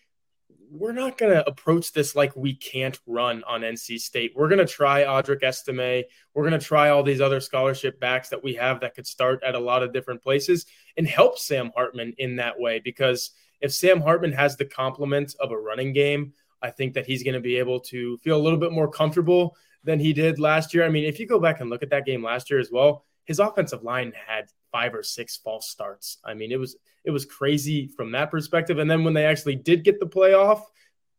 we're 0.69 0.91
not 0.91 1.17
going 1.17 1.34
to 1.34 1.45
approach 1.47 1.91
this 1.91 2.15
like 2.15 2.34
we 2.36 2.53
can't 2.53 2.97
run 3.07 3.43
on 3.45 3.61
NC 3.61 3.99
State. 3.99 4.34
We're 4.36 4.47
going 4.47 4.65
to 4.65 4.72
try 4.72 5.03
Audric 5.03 5.43
Estime. 5.43 6.03
We're 6.34 6.47
going 6.47 6.57
to 6.57 6.65
try 6.65 6.89
all 6.89 7.01
these 7.01 7.22
other 7.22 7.41
scholarship 7.41 7.99
backs 7.99 8.30
that 8.30 8.43
we 8.43 8.53
have 8.53 8.82
that 8.82 8.93
could 8.93 9.07
start 9.07 9.41
at 9.43 9.55
a 9.55 9.59
lot 9.59 9.82
of 9.82 9.93
different 9.93 10.22
places 10.22 10.67
and 10.95 11.07
help 11.07 11.39
Sam 11.39 11.72
Hartman 11.76 12.13
in 12.19 12.36
that 12.36 12.57
way. 12.57 12.80
Because 12.80 13.32
if 13.59 13.74
Sam 13.74 13.99
Hartman 13.99 14.32
has 14.32 14.55
the 14.55 14.65
complement 14.65 15.36
of 15.39 15.51
a 15.51 15.57
running 15.57 15.91
game, 15.91 16.34
I 16.61 16.69
think 16.69 16.93
that 16.93 17.07
he's 17.07 17.24
going 17.24 17.34
to 17.34 17.41
be 17.41 17.57
able 17.57 17.80
to 17.80 18.17
feel 18.19 18.38
a 18.38 18.43
little 18.45 18.59
bit 18.59 18.72
more 18.72 18.88
comfortable 18.88 19.57
than 19.84 19.99
he 19.99 20.13
did 20.13 20.39
last 20.39 20.72
year. 20.74 20.86
I 20.86 20.89
mean, 20.89 21.03
if 21.03 21.19
you 21.19 21.26
go 21.26 21.39
back 21.39 21.61
and 21.61 21.69
look 21.72 21.82
at 21.82 21.89
that 21.89 22.05
game 22.05 22.24
last 22.24 22.51
year 22.51 22.59
as 22.59 22.69
well, 22.72 23.05
his 23.26 23.39
offensive 23.39 23.84
line 23.84 24.13
had 24.28 24.45
five 24.72 24.93
or 24.93 25.03
six 25.03 25.38
false 25.38 25.69
starts. 25.69 26.17
I 26.24 26.34
mean, 26.34 26.51
it 26.51 26.59
was 26.59 26.76
it 27.03 27.11
was 27.11 27.26
crazy 27.26 27.88
from 27.88 28.11
that 28.11 28.32
perspective. 28.32 28.78
And 28.80 28.89
then 28.89 29.03
when 29.03 29.13
they 29.13 29.26
actually 29.26 29.55
did 29.55 29.84
get 29.84 29.99
the 29.99 30.05
playoff, 30.05 30.63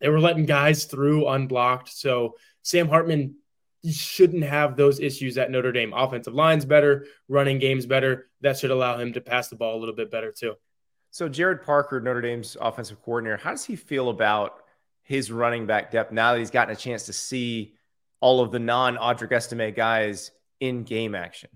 they 0.00 0.08
were 0.08 0.20
letting 0.20 0.46
guys 0.46 0.84
through 0.84 1.28
unblocked. 1.28 1.88
So 1.88 2.36
Sam 2.62 2.88
Hartman 2.88 3.36
shouldn't 3.90 4.44
have 4.44 4.76
those 4.76 5.00
issues 5.00 5.38
at 5.38 5.50
Notre 5.50 5.72
Dame. 5.72 5.92
Offensive 5.92 6.34
line's 6.34 6.64
better, 6.64 7.06
running 7.28 7.58
game's 7.58 7.86
better. 7.86 8.28
That 8.40 8.58
should 8.58 8.70
allow 8.70 8.98
him 8.98 9.12
to 9.14 9.20
pass 9.20 9.48
the 9.48 9.56
ball 9.56 9.76
a 9.76 9.80
little 9.80 9.94
bit 9.94 10.10
better 10.10 10.32
too. 10.32 10.54
So 11.10 11.28
Gerad 11.28 11.62
Parker, 11.62 12.00
Notre 12.00 12.22
Dame's 12.22 12.56
offensive 12.60 13.02
coordinator, 13.02 13.36
how 13.36 13.50
does 13.50 13.64
he 13.64 13.76
feel 13.76 14.08
about 14.08 14.62
his 15.02 15.32
running 15.32 15.66
back 15.66 15.90
depth 15.90 16.12
now 16.12 16.32
that 16.32 16.38
he's 16.38 16.50
gotten 16.50 16.72
a 16.72 16.76
chance 16.76 17.06
to 17.06 17.12
see 17.12 17.74
all 18.20 18.40
of 18.40 18.50
the 18.50 18.58
non 18.58 18.96
Audric 18.96 19.32
Estime 19.32 19.74
guys 19.74 20.30
in 20.60 20.84
game 20.84 21.14
action? 21.14 21.50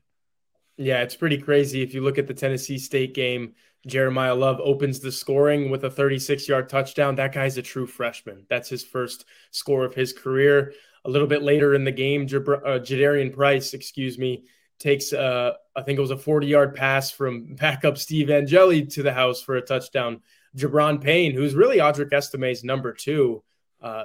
Yeah, 0.77 1.03
it's 1.03 1.17
pretty 1.17 1.39
crazy. 1.39 1.83
If 1.83 1.95
you 1.95 2.03
look 2.03 2.19
at 2.19 2.27
the 2.27 2.35
Tennessee 2.35 2.79
State 2.79 3.15
game, 3.15 3.55
Jeremiyah 3.89 4.39
Love 4.39 4.61
opens 4.63 5.01
the 5.01 5.13
scoring 5.13 5.71
with 5.71 5.85
a 5.85 5.91
36 5.91 6.49
yard 6.49 6.69
touchdown. 6.69 7.15
That 7.15 7.33
guy's 7.33 7.57
a 7.57 7.63
true 7.63 7.87
freshman. 7.87 8.45
That's 8.51 8.69
his 8.69 8.85
first 8.85 9.25
score 9.53 9.85
of 9.85 9.95
his 9.95 10.13
career. 10.13 10.75
A 11.05 11.11
little 11.11 11.29
bit 11.29 11.43
later 11.43 11.75
in 11.75 11.85
the 11.85 11.93
game, 11.93 12.23
uh, 12.23 12.27
Jadarian 12.27 13.33
Price, 13.33 13.75
excuse 13.75 14.19
me, 14.19 14.45
takes, 14.79 15.13
uh, 15.13 15.53
I 15.75 15.83
think 15.83 15.99
it 15.99 16.03
was 16.03 16.11
a 16.11 16.19
40 16.19 16.47
yard 16.47 16.75
pass 16.75 17.11
from 17.11 17.55
backup 17.61 17.97
Steve 17.97 18.31
Angeli 18.31 18.85
to 18.87 19.03
the 19.03 19.13
house 19.13 19.41
for 19.41 19.57
a 19.57 19.63
touchdown. 19.63 20.21
Gi'Bran 20.57 21.01
Payne, 21.01 21.33
who's 21.33 21.55
really 21.55 21.79
Audric 21.79 22.13
Estime's 22.13 22.65
number 22.65 22.93
two, 22.93 23.43
uh, 23.81 24.05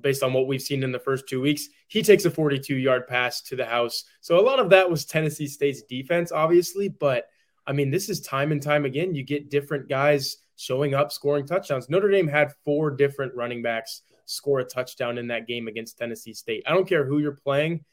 based 0.00 0.22
on 0.22 0.32
what 0.32 0.46
we've 0.46 0.62
seen 0.62 0.82
in 0.82 0.92
the 0.92 0.98
first 0.98 1.28
two 1.28 1.40
weeks. 1.40 1.68
He 1.88 2.02
takes 2.02 2.24
a 2.24 2.30
42 2.30 2.76
yard 2.76 3.06
pass 3.06 3.40
to 3.42 3.56
the 3.56 3.64
house. 3.64 4.04
So 4.20 4.38
a 4.38 4.42
lot 4.42 4.58
of 4.58 4.70
that 4.70 4.90
was 4.90 5.04
Tennessee 5.04 5.46
State's 5.46 5.82
defense, 5.82 6.32
obviously. 6.32 6.88
But 6.88 7.26
I 7.66 7.72
mean, 7.72 7.90
this 7.90 8.08
is 8.08 8.20
time 8.20 8.52
and 8.52 8.62
time 8.62 8.84
again. 8.84 9.14
You 9.14 9.22
get 9.22 9.50
different 9.50 9.88
guys 9.88 10.38
showing 10.56 10.94
up, 10.94 11.12
scoring 11.12 11.46
touchdowns. 11.46 11.88
Notre 11.88 12.10
Dame 12.10 12.28
had 12.28 12.52
four 12.64 12.90
different 12.90 13.34
running 13.34 13.62
backs 13.62 14.02
score 14.26 14.60
a 14.60 14.64
touchdown 14.64 15.18
in 15.18 15.28
that 15.28 15.46
game 15.46 15.68
against 15.68 15.98
Tennessee 15.98 16.34
State. 16.34 16.64
I 16.66 16.72
don't 16.72 16.88
care 16.88 17.04
who 17.04 17.18
you're 17.18 17.32
playing. 17.32 17.84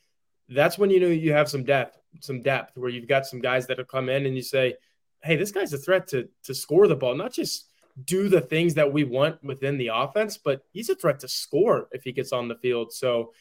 That's 0.49 0.78
when 0.78 0.89
you 0.89 0.99
know 0.99 1.08
you 1.08 1.32
have 1.34 1.49
some 1.49 1.64
depth, 1.64 1.97
some 2.20 2.41
depth 2.41 2.78
where 2.78 2.89
you've 2.89 3.08
got 3.08 3.26
some 3.26 3.39
guys 3.39 3.68
that 3.68 3.78
have 3.78 3.88
come 3.88 4.10
in 4.10 4.26
and 4.26 4.36
you 4.36 4.41
say, 4.41 4.76
"Hey, 5.24 5.36
this 5.36 5.51
guy's 5.51 5.74
a 5.74 5.78
threat 5.78 6.08
to 6.10 6.28
to 6.43 6.54
score 6.54 6.88
the 6.88 6.95
ball, 6.95 7.16
not 7.16 7.34
just 7.34 7.70
do 8.05 8.29
the 8.29 8.41
things 8.41 8.73
that 8.73 8.91
we 8.91 9.03
want 9.03 9.43
within 9.43 9.77
the 9.77 9.91
offense, 9.93 10.37
but 10.37 10.65
he's 10.71 10.89
a 10.89 10.95
threat 10.95 11.19
to 11.19 11.27
score 11.27 11.87
if 11.91 12.03
he 12.03 12.11
gets 12.11 12.31
on 12.31 12.47
the 12.47 12.55
field." 12.55 12.93
So 12.93 13.33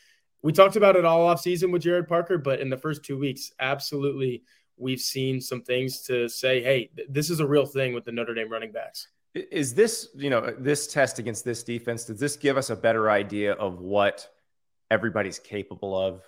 we 0.42 0.53
talked 0.53 0.76
about 0.76 0.96
it 0.96 1.05
all 1.05 1.26
off 1.26 1.40
season 1.40 1.70
with 1.70 1.82
Gerad 1.82 2.09
Parker, 2.09 2.38
but 2.38 2.61
in 2.61 2.68
the 2.68 2.76
first 2.76 3.05
two 3.05 3.18
weeks, 3.18 3.53
absolutely, 3.61 4.42
we've 4.76 5.00
seen 5.00 5.40
some 5.40 5.62
things 5.62 6.03
to 6.03 6.28
say, 6.28 6.62
"Hey, 6.62 6.90
this 7.09 7.30
is 7.30 7.40
a 7.40 7.46
real 7.46 7.66
thing 7.66 7.94
with 7.94 8.05
the 8.05 8.12
Notre 8.12 8.34
Dame 8.34 8.50
running 8.50 8.72
backs." 8.72 9.09
Is 9.34 9.74
this, 9.74 10.11
you 10.14 10.28
know, 10.28 10.55
this 10.59 10.86
test 10.86 11.18
against 11.18 11.44
this 11.44 11.62
defense, 11.62 12.05
does 12.05 12.20
this 12.20 12.36
give 12.36 12.59
us 12.59 12.68
a 12.68 12.76
better 12.76 13.11
idea 13.11 13.53
of 13.53 13.80
what 13.80 14.28
everybody's 14.90 15.38
capable 15.38 15.96
of? 15.96 16.22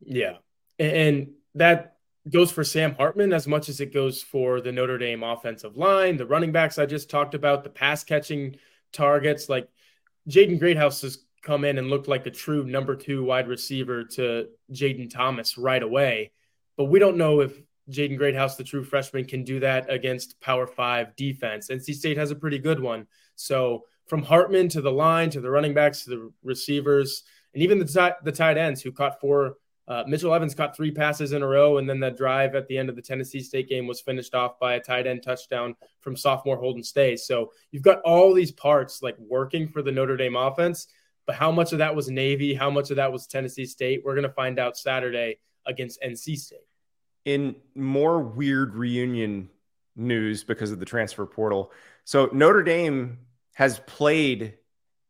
Yeah. 0.00 0.36
And 0.78 1.32
that 1.56 1.91
goes 2.30 2.52
for 2.52 2.62
Sam 2.62 2.94
Hartman 2.94 3.32
as 3.32 3.48
much 3.48 3.68
as 3.68 3.80
it 3.80 3.92
goes 3.92 4.22
for 4.22 4.60
the 4.60 4.72
Notre 4.72 4.98
Dame 4.98 5.22
offensive 5.22 5.76
line, 5.76 6.16
the 6.16 6.26
running 6.26 6.52
backs 6.52 6.78
I 6.78 6.86
just 6.86 7.10
talked 7.10 7.34
about, 7.34 7.64
the 7.64 7.70
pass 7.70 8.04
catching 8.04 8.56
targets. 8.92 9.48
Like 9.48 9.68
Jaden 10.28 10.58
Greathouse 10.58 11.02
has 11.02 11.18
come 11.42 11.64
in 11.64 11.78
and 11.78 11.90
looked 11.90 12.08
like 12.08 12.26
a 12.26 12.30
true 12.30 12.64
number 12.64 12.94
two 12.94 13.24
wide 13.24 13.48
receiver 13.48 14.04
to 14.04 14.48
Jayden 14.70 15.10
Thomas 15.10 15.58
right 15.58 15.82
away. 15.82 16.30
But 16.76 16.84
we 16.84 17.00
don't 17.00 17.16
know 17.16 17.40
if 17.40 17.60
Jaden 17.90 18.16
Greathouse, 18.16 18.56
the 18.56 18.64
true 18.64 18.84
freshman, 18.84 19.24
can 19.24 19.42
do 19.42 19.58
that 19.60 19.90
against 19.90 20.40
Power 20.40 20.68
Five 20.68 21.16
defense. 21.16 21.68
NC 21.68 21.94
State 21.94 22.16
has 22.16 22.30
a 22.30 22.36
pretty 22.36 22.58
good 22.58 22.78
one. 22.78 23.08
So 23.34 23.84
from 24.06 24.22
Hartman 24.22 24.68
to 24.70 24.80
the 24.80 24.92
line 24.92 25.30
to 25.30 25.40
the 25.40 25.50
running 25.50 25.74
backs 25.74 26.04
to 26.04 26.10
the 26.10 26.32
receivers 26.44 27.24
and 27.54 27.62
even 27.62 27.78
the 27.78 27.84
tight, 27.84 28.14
the 28.24 28.32
tight 28.32 28.56
ends 28.56 28.80
who 28.80 28.92
caught 28.92 29.20
four. 29.20 29.56
Uh, 29.92 30.02
Mitchell 30.06 30.32
Evans 30.32 30.54
caught 30.54 30.74
three 30.74 30.90
passes 30.90 31.32
in 31.32 31.42
a 31.42 31.46
row, 31.46 31.76
and 31.76 31.86
then 31.86 32.00
the 32.00 32.10
drive 32.10 32.54
at 32.54 32.66
the 32.66 32.78
end 32.78 32.88
of 32.88 32.96
the 32.96 33.02
Tennessee 33.02 33.42
State 33.42 33.68
game 33.68 33.86
was 33.86 34.00
finished 34.00 34.34
off 34.34 34.58
by 34.58 34.72
a 34.72 34.80
tight 34.80 35.06
end 35.06 35.22
touchdown 35.22 35.76
from 36.00 36.16
sophomore 36.16 36.56
Holden 36.56 36.82
Staes. 36.82 37.26
So 37.26 37.52
you've 37.72 37.82
got 37.82 38.00
all 38.00 38.32
these 38.32 38.50
parts 38.50 39.02
like 39.02 39.18
working 39.18 39.68
for 39.68 39.82
the 39.82 39.92
Notre 39.92 40.16
Dame 40.16 40.34
offense, 40.34 40.86
but 41.26 41.34
how 41.34 41.52
much 41.52 41.72
of 41.72 41.78
that 41.80 41.94
was 41.94 42.08
Navy? 42.08 42.54
How 42.54 42.70
much 42.70 42.88
of 42.88 42.96
that 42.96 43.12
was 43.12 43.26
Tennessee 43.26 43.66
State? 43.66 44.00
We're 44.02 44.14
going 44.14 44.22
to 44.22 44.32
find 44.32 44.58
out 44.58 44.78
Saturday 44.78 45.40
against 45.66 46.00
NC 46.00 46.38
State 46.38 46.60
in 47.26 47.54
more 47.74 48.18
weird 48.18 48.74
reunion 48.74 49.50
news 49.94 50.42
because 50.42 50.70
of 50.70 50.78
the 50.78 50.86
transfer 50.86 51.26
portal. 51.26 51.70
So 52.04 52.30
Notre 52.32 52.62
Dame 52.62 53.18
has 53.52 53.78
played 53.80 54.54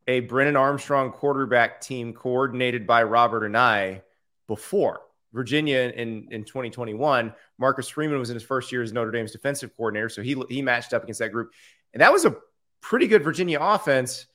a 0.09 0.19
Brennan 0.19 0.57
Armstrong 0.57 1.13
quarterback 1.13 1.79
team 1.79 2.11
coordinated 2.11 2.85
by 2.85 3.03
Robert 3.03 3.49
Anae 3.49 4.01
before. 4.47 5.01
Virginia 5.33 5.91
in, 5.95 6.27
in 6.29 6.43
2021, 6.43 7.33
Marcus 7.57 7.89
Freeman 7.89 8.19
was 8.19 8.29
in 8.29 8.35
his 8.35 8.43
first 8.43 8.71
year 8.71 8.83
as 8.83 8.93
Notre 8.93 9.11
Dame's 9.11 9.31
defensive 9.31 9.75
coordinator. 9.75 10.09
So 10.09 10.21
he, 10.21 10.41
he 10.47 10.61
matched 10.61 10.93
up 10.93 11.03
against 11.03 11.19
that 11.19 11.31
group. 11.31 11.51
And 11.93 12.01
that 12.01 12.13
was 12.13 12.25
a 12.25 12.35
pretty 12.81 13.07
good 13.07 13.23
Virginia 13.23 13.57
offense. 13.59 14.27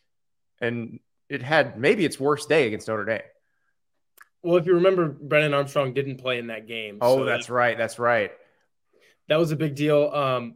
And 0.60 0.98
it 1.28 1.42
had 1.42 1.78
maybe 1.78 2.04
its 2.04 2.18
worst 2.18 2.48
day 2.48 2.66
against 2.66 2.88
Notre 2.88 3.04
Dame. 3.04 3.20
Well, 4.42 4.56
if 4.56 4.66
you 4.66 4.74
remember, 4.74 5.08
Brennan 5.08 5.54
Armstrong 5.54 5.94
didn't 5.94 6.16
play 6.16 6.38
in 6.38 6.48
that 6.48 6.66
game. 6.66 6.98
Oh, 7.00 7.18
so 7.18 7.24
that's 7.24 7.46
that, 7.46 7.52
right. 7.52 7.78
That's 7.78 7.98
right. 7.98 8.32
That 9.28 9.38
was 9.38 9.52
a 9.52 9.56
big 9.56 9.74
deal. 9.74 10.10
Um, 10.12 10.54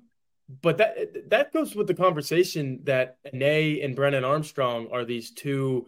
but 0.60 0.78
that 0.78 1.30
that 1.30 1.52
goes 1.52 1.74
with 1.74 1.86
the 1.86 1.94
conversation 1.94 2.80
that 2.84 3.18
Anae 3.24 3.84
and 3.84 3.96
Brennan 3.96 4.24
Armstrong 4.24 4.88
are 4.92 5.04
these 5.04 5.30
two 5.30 5.86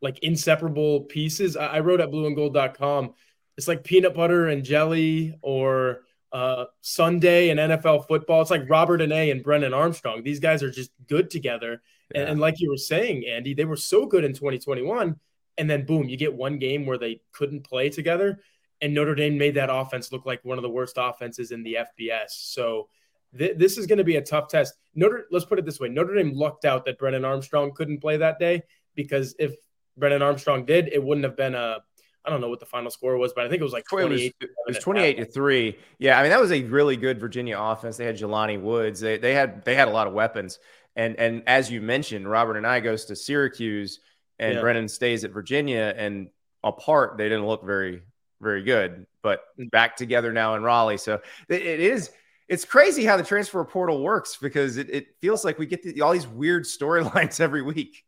like 0.00 0.18
inseparable 0.20 1.02
pieces. 1.02 1.56
I, 1.56 1.66
I 1.66 1.80
wrote 1.80 2.00
at 2.00 2.10
blueandgold.com. 2.10 3.14
It's 3.56 3.68
like 3.68 3.84
peanut 3.84 4.14
butter 4.14 4.48
and 4.48 4.64
jelly 4.64 5.38
or 5.42 6.02
uh, 6.32 6.66
Sunday 6.82 7.48
and 7.48 7.58
NFL 7.58 8.06
football. 8.06 8.42
It's 8.42 8.50
like 8.50 8.68
Robert 8.68 9.00
Anae 9.00 9.30
and 9.30 9.42
Brennan 9.42 9.72
Armstrong. 9.72 10.22
These 10.22 10.40
guys 10.40 10.62
are 10.62 10.70
just 10.70 10.90
good 11.06 11.30
together. 11.30 11.82
Yeah. 12.14 12.20
And, 12.20 12.30
and 12.30 12.40
like 12.40 12.60
you 12.60 12.70
were 12.70 12.76
saying, 12.76 13.24
Andy, 13.26 13.54
they 13.54 13.64
were 13.64 13.76
so 13.76 14.06
good 14.06 14.24
in 14.24 14.32
2021 14.32 15.16
and 15.58 15.68
then 15.68 15.86
boom, 15.86 16.08
you 16.08 16.16
get 16.16 16.34
one 16.34 16.58
game 16.58 16.86
where 16.86 16.98
they 16.98 17.20
couldn't 17.32 17.64
play 17.64 17.88
together, 17.88 18.40
and 18.80 18.94
Notre 18.94 19.14
Dame 19.14 19.38
made 19.38 19.54
that 19.54 19.72
offense 19.72 20.12
look 20.12 20.26
like 20.26 20.44
one 20.44 20.58
of 20.58 20.62
the 20.62 20.70
worst 20.70 20.96
offenses 20.98 21.50
in 21.50 21.62
the 21.62 21.78
FBS. 21.98 22.30
So 22.30 22.88
th- 23.36 23.56
this 23.56 23.78
is 23.78 23.86
going 23.86 23.98
to 23.98 24.04
be 24.04 24.16
a 24.16 24.22
tough 24.22 24.48
test. 24.48 24.74
Notre, 24.94 25.26
let's 25.30 25.46
put 25.46 25.58
it 25.58 25.64
this 25.64 25.80
way: 25.80 25.88
Notre 25.88 26.14
Dame 26.14 26.32
lucked 26.34 26.64
out 26.64 26.84
that 26.84 26.98
Brennan 26.98 27.24
Armstrong 27.24 27.72
couldn't 27.74 28.00
play 28.00 28.18
that 28.18 28.38
day 28.38 28.62
because 28.94 29.34
if 29.38 29.54
Brennan 29.96 30.22
Armstrong 30.22 30.64
did, 30.64 30.88
it 30.92 31.02
wouldn't 31.02 31.24
have 31.24 31.36
been 31.36 31.54
a 31.54 31.78
I 32.26 32.30
don't 32.30 32.40
know 32.40 32.48
what 32.48 32.58
the 32.58 32.66
final 32.66 32.90
score 32.90 33.16
was, 33.16 33.32
but 33.32 33.44
I 33.44 33.48
think 33.48 33.60
it 33.60 33.64
was 33.64 33.72
like 33.72 33.84
28. 33.84 34.18
It 34.18 34.34
was, 34.40 34.50
it 34.50 34.50
was 34.66 34.78
28 34.78 35.14
to 35.18 35.24
3. 35.26 35.78
Yeah, 35.98 36.18
I 36.18 36.22
mean 36.22 36.30
that 36.30 36.40
was 36.40 36.50
a 36.50 36.62
really 36.64 36.96
good 36.96 37.20
Virginia 37.20 37.58
offense. 37.58 37.96
They 37.96 38.04
had 38.04 38.18
Jelani 38.18 38.60
Woods. 38.60 38.98
They 38.98 39.16
they 39.16 39.32
had 39.32 39.64
they 39.64 39.76
had 39.76 39.86
a 39.86 39.92
lot 39.92 40.08
of 40.08 40.12
weapons. 40.12 40.58
And 40.96 41.16
and 41.16 41.42
as 41.46 41.70
you 41.70 41.80
mentioned, 41.80 42.28
Robert 42.28 42.60
Anae 42.60 42.82
goes 42.82 43.04
to 43.06 43.16
Syracuse 43.16 44.00
and 44.38 44.54
yeah. 44.54 44.60
Brennan 44.60 44.88
stays 44.88 45.24
at 45.24 45.30
Virginia. 45.30 45.94
And 45.96 46.28
apart, 46.64 47.16
they 47.16 47.28
didn't 47.28 47.46
look 47.46 47.64
very, 47.64 48.02
very 48.40 48.62
good, 48.62 49.06
but 49.22 49.42
mm. 49.58 49.70
back 49.70 49.96
together 49.96 50.32
now 50.32 50.54
in 50.54 50.62
Raleigh. 50.62 50.98
So 50.98 51.20
it, 51.48 51.62
it 51.62 51.80
is. 51.80 52.10
It's 52.48 52.64
crazy 52.64 53.04
how 53.04 53.16
the 53.16 53.24
transfer 53.24 53.64
portal 53.64 54.02
works 54.02 54.36
because 54.40 54.76
it, 54.76 54.88
it 54.88 55.06
feels 55.20 55.44
like 55.44 55.58
we 55.58 55.66
get 55.66 55.82
the, 55.82 56.00
all 56.00 56.12
these 56.12 56.28
weird 56.28 56.62
storylines 56.64 57.40
every 57.40 57.62
week. 57.62 58.04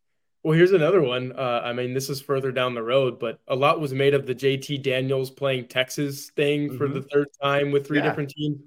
Well, 0.49 0.57
here's 0.57 0.73
another 0.73 1.03
one. 1.03 1.33
Uh, 1.33 1.61
I 1.63 1.75
mean, 1.75 1.93
this 1.93 2.09
is 2.09 2.23
further 2.23 2.51
down 2.51 2.73
the 2.73 2.83
road, 2.83 3.19
but 3.19 3.39
a 3.49 3.55
lot 3.55 3.83
was 3.83 3.93
made 3.93 4.15
of 4.15 4.25
the 4.25 4.35
JT 4.35 4.83
Daniels 4.83 5.29
playing 5.29 5.69
Texas 5.69 6.31
thing 6.31 6.69
mm-hmm. 6.69 6.79
for 6.79 6.89
the 6.89 7.03
third 7.03 7.27
time 7.43 7.71
with 7.71 7.87
three 7.87 7.99
yeah. 7.99 8.05
different 8.05 8.31
teams. 8.31 8.59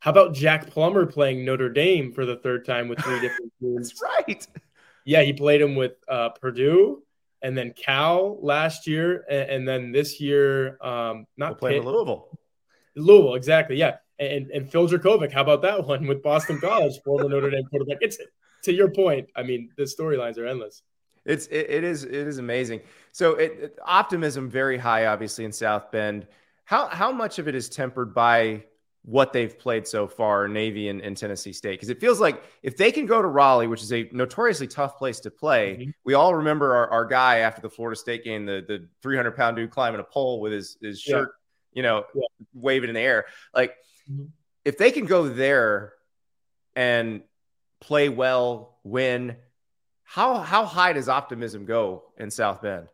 How 0.00 0.10
about 0.10 0.34
Jack 0.34 0.66
Plummer 0.66 1.06
playing 1.06 1.46
Notre 1.46 1.70
Dame 1.70 2.12
for 2.12 2.26
the 2.26 2.36
third 2.36 2.66
time 2.66 2.88
with 2.88 2.98
three 2.98 3.20
different 3.20 3.54
teams? 3.62 3.88
That's 3.88 4.02
right. 4.02 4.46
Yeah, 5.06 5.22
he 5.22 5.32
played 5.32 5.62
him 5.62 5.76
with 5.76 5.92
uh, 6.06 6.28
Purdue, 6.28 7.04
and 7.40 7.56
then 7.56 7.72
Cal 7.72 8.36
last 8.42 8.86
year, 8.86 9.24
and, 9.30 9.50
and 9.50 9.66
then 9.66 9.92
this 9.92 10.20
year, 10.20 10.76
um, 10.84 11.24
not 11.38 11.52
we'll 11.52 11.56
playing 11.56 11.84
Louisville. 11.86 12.38
Louisville, 12.96 13.36
exactly, 13.36 13.76
yeah. 13.76 13.96
And 14.18 14.50
and 14.50 14.70
Phil 14.70 14.86
Jurkovec, 14.86 15.32
how 15.32 15.40
about 15.40 15.62
that 15.62 15.86
one 15.86 16.06
with 16.06 16.22
Boston 16.22 16.60
College, 16.60 17.00
former 17.02 17.30
Notre 17.30 17.48
Dame 17.48 17.64
quarterback? 17.64 17.96
It's 18.02 18.18
to 18.64 18.74
your 18.74 18.90
point. 18.90 19.30
I 19.34 19.42
mean, 19.42 19.70
the 19.78 19.84
storylines 19.84 20.36
are 20.36 20.46
endless. 20.46 20.82
It's 21.24 21.46
it, 21.46 21.66
it 21.70 21.84
is 21.84 22.04
it 22.04 22.12
is 22.12 22.38
amazing. 22.38 22.80
So 23.12 23.34
it, 23.34 23.58
it, 23.60 23.78
optimism 23.84 24.48
very 24.48 24.78
high, 24.78 25.06
obviously 25.06 25.44
in 25.44 25.52
South 25.52 25.90
Bend. 25.90 26.26
How 26.64 26.86
how 26.86 27.12
much 27.12 27.38
of 27.38 27.48
it 27.48 27.54
is 27.54 27.68
tempered 27.68 28.14
by 28.14 28.64
what 29.02 29.32
they've 29.32 29.58
played 29.58 29.86
so 29.86 30.06
far, 30.06 30.46
Navy 30.46 30.88
and, 30.88 31.00
and 31.00 31.16
Tennessee 31.16 31.52
State. 31.52 31.72
Because 31.72 31.88
it 31.88 32.00
feels 32.00 32.20
like 32.20 32.42
if 32.62 32.76
they 32.76 32.92
can 32.92 33.06
go 33.06 33.22
to 33.22 33.28
Raleigh, 33.28 33.66
which 33.66 33.82
is 33.82 33.92
a 33.92 34.08
notoriously 34.12 34.66
tough 34.66 34.98
place 34.98 35.20
to 35.20 35.30
play, 35.30 35.76
mm-hmm. 35.76 35.90
we 36.04 36.14
all 36.14 36.34
remember 36.34 36.74
our, 36.74 36.88
our 36.90 37.04
guy 37.06 37.38
after 37.38 37.62
the 37.62 37.70
Florida 37.70 37.98
State 37.98 38.24
game, 38.24 38.44
the 38.44 38.64
the 38.66 38.86
300 39.02 39.32
pound 39.32 39.56
dude 39.56 39.70
climbing 39.70 40.00
a 40.00 40.04
pole 40.04 40.40
with 40.40 40.52
his 40.52 40.76
his 40.82 41.00
shirt, 41.00 41.30
yeah. 41.72 41.78
you 41.78 41.82
know, 41.82 42.04
yeah. 42.14 42.22
waving 42.54 42.88
in 42.88 42.94
the 42.94 43.00
air. 43.00 43.26
Like 43.54 43.74
mm-hmm. 44.10 44.26
if 44.64 44.76
they 44.76 44.90
can 44.90 45.06
go 45.06 45.28
there 45.28 45.94
and 46.76 47.22
play 47.80 48.10
well, 48.10 48.78
win, 48.84 49.36
how 50.10 50.38
how 50.38 50.64
high 50.64 50.92
does 50.92 51.08
optimism 51.08 51.64
go 51.64 52.02
in 52.18 52.32
South 52.32 52.62
Bend? 52.62 52.88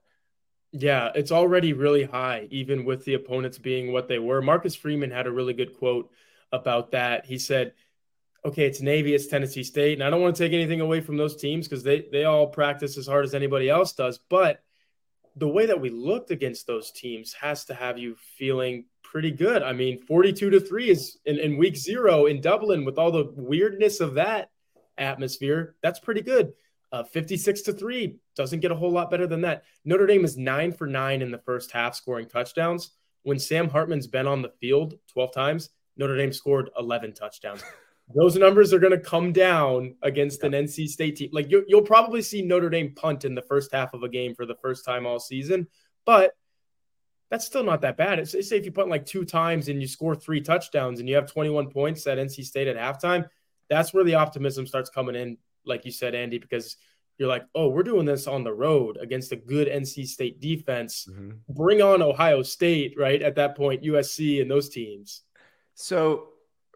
Yeah, 0.73 1.13
it's 1.15 1.33
already 1.33 1.73
really 1.73 2.05
high, 2.05 2.47
even 2.51 2.85
with 2.85 3.07
the 3.07 3.15
opponents 3.15 3.57
being 3.57 3.91
what 3.91 4.07
they 4.07 4.19
were. 4.19 4.43
Marcus 4.43 4.75
Freeman 4.75 5.11
had 5.11 5.27
a 5.27 5.33
really 5.33 5.55
good 5.55 5.79
quote 5.79 6.11
about 6.53 6.91
that. 6.91 7.25
He 7.25 7.39
said, 7.39 7.73
okay, 8.45 8.67
it's 8.67 8.83
Navy, 8.83 9.15
it's 9.15 9.29
Tennessee 9.29 9.65
State. 9.65 9.95
And 9.95 10.05
I 10.05 10.11
don't 10.11 10.21
want 10.21 10.37
to 10.37 10.43
take 10.43 10.53
anything 10.53 10.83
away 10.83 11.01
from 11.01 11.17
those 11.17 11.37
teams 11.37 11.67
because 11.67 11.83
they, 11.83 12.07
they 12.13 12.25
all 12.25 12.49
practice 12.49 12.99
as 12.99 13.07
hard 13.07 13.25
as 13.25 13.35
anybody 13.35 13.71
else 13.71 13.95
does. 13.95 14.19
But 14.29 14.63
the 15.37 15.49
way 15.49 15.65
that 15.65 15.81
we 15.81 15.89
looked 15.89 16.31
against 16.31 16.67
those 16.67 16.91
teams 16.91 17.33
has 17.33 17.65
to 17.67 17.75
have 17.75 17.97
you 17.97 18.15
feeling 18.37 18.85
pretty 19.03 19.31
good. 19.31 19.63
I 19.63 19.73
mean, 19.73 20.05
42 20.05 20.51
to 20.51 20.61
3 20.61 20.91
is 20.91 21.17
in, 21.25 21.39
in 21.39 21.57
week 21.57 21.77
zero 21.77 22.27
in 22.27 22.43
Dublin 22.43 22.85
with 22.85 22.99
all 22.99 23.11
the 23.11 23.33
weirdness 23.37 24.01
of 24.01 24.15
that 24.15 24.51
atmosphere. 24.99 25.77
That's 25.81 25.99
pretty 25.99 26.21
good. 26.21 26.53
Uh, 26.93 27.03
56 27.03 27.63
to 27.63 27.73
3 27.73 28.17
doesn't 28.37 28.61
get 28.61 28.71
a 28.71 28.77
whole 28.77 28.91
lot 28.91 29.11
better 29.11 29.27
than 29.27 29.41
that. 29.43 29.65
Notre 29.85 30.07
Dame 30.07 30.25
is 30.25 30.37
nine 30.37 30.73
for 30.73 30.87
nine 30.87 31.21
in 31.21 31.31
the 31.31 31.39
first 31.39 31.73
half 31.73 31.95
scoring 31.95 32.27
touchdowns. 32.27 32.91
When 33.23 33.39
Sam 33.39 33.69
Hartman's 33.69 34.07
been 34.07 34.29
on 34.29 34.41
the 34.41 34.53
field 34.61 34.95
12 35.09 35.35
times, 35.35 35.71
Notre 35.97 36.17
Dame 36.17 36.33
scored 36.33 36.71
11 36.79 37.13
touchdowns. 37.15 37.63
Those 38.15 38.37
numbers 38.37 38.73
are 38.73 38.79
going 38.79 38.93
to 38.93 39.01
come 39.01 39.33
down 39.33 39.97
against 40.01 40.45
an 40.45 40.53
NC 40.53 40.89
State 40.89 41.17
team. 41.17 41.31
Like 41.33 41.51
you, 41.51 41.67
will 41.69 41.83
probably 41.83 42.23
see 42.23 42.41
Notre 42.41 42.71
Dame 42.71 42.95
punt 42.95 43.25
in 43.25 43.35
the 43.35 43.43
first 43.43 43.73
half 43.73 43.95
of 43.95 44.05
a 44.05 44.09
game 44.09 44.35
for 44.35 44.47
the 44.47 44.55
first 44.55 44.85
time 44.85 45.07
all 45.07 45.19
season, 45.19 45.67
but 46.05 46.33
that's 47.31 47.45
still 47.45 47.65
not 47.65 47.81
that 47.81 47.97
bad. 47.97 48.21
It's, 48.21 48.31
say 48.49 48.57
if 48.57 48.65
you 48.65 48.71
punt 48.71 48.89
like 48.89 49.05
two 49.05 49.25
times 49.25 49.69
and 49.69 49.81
you 49.81 49.89
score 49.89 50.15
three 50.15 50.41
touchdowns 50.41 51.01
and 51.01 51.09
you 51.09 51.17
have 51.17 51.31
21 51.31 51.71
points 51.71 52.07
at 52.07 52.19
NC 52.19 52.45
State 52.45 52.69
at 52.69 52.77
halftime, 52.77 53.29
that's 53.69 53.93
where 53.93 54.05
the 54.05 54.15
optimism 54.15 54.67
starts 54.67 54.91
coming 54.91 55.17
in 55.17 55.37
like 55.67 55.85
you 55.85 55.91
said, 55.91 56.15
Andy, 56.15 56.39
because 56.39 56.77
you're 57.19 57.29
like, 57.29 57.47
oh, 57.55 57.69
we're 57.69 57.83
doing 57.83 58.05
this 58.05 58.27
on 58.27 58.45
the 58.45 58.53
road 58.53 58.99
against 59.01 59.33
a 59.33 59.37
good 59.37 59.69
NC 59.69 60.07
State 60.07 60.41
defense. 60.41 61.09
Mm-hmm. 61.11 61.31
Bring 61.49 61.83
on 61.83 62.03
Ohio 62.03 62.43
State, 62.43 62.95
right? 62.99 63.23
At 63.23 63.37
that 63.37 63.57
point, 63.57 63.83
USC 63.83 64.43
and 64.43 64.51
those 64.51 64.69
teams. 64.69 65.23
So 65.75 66.29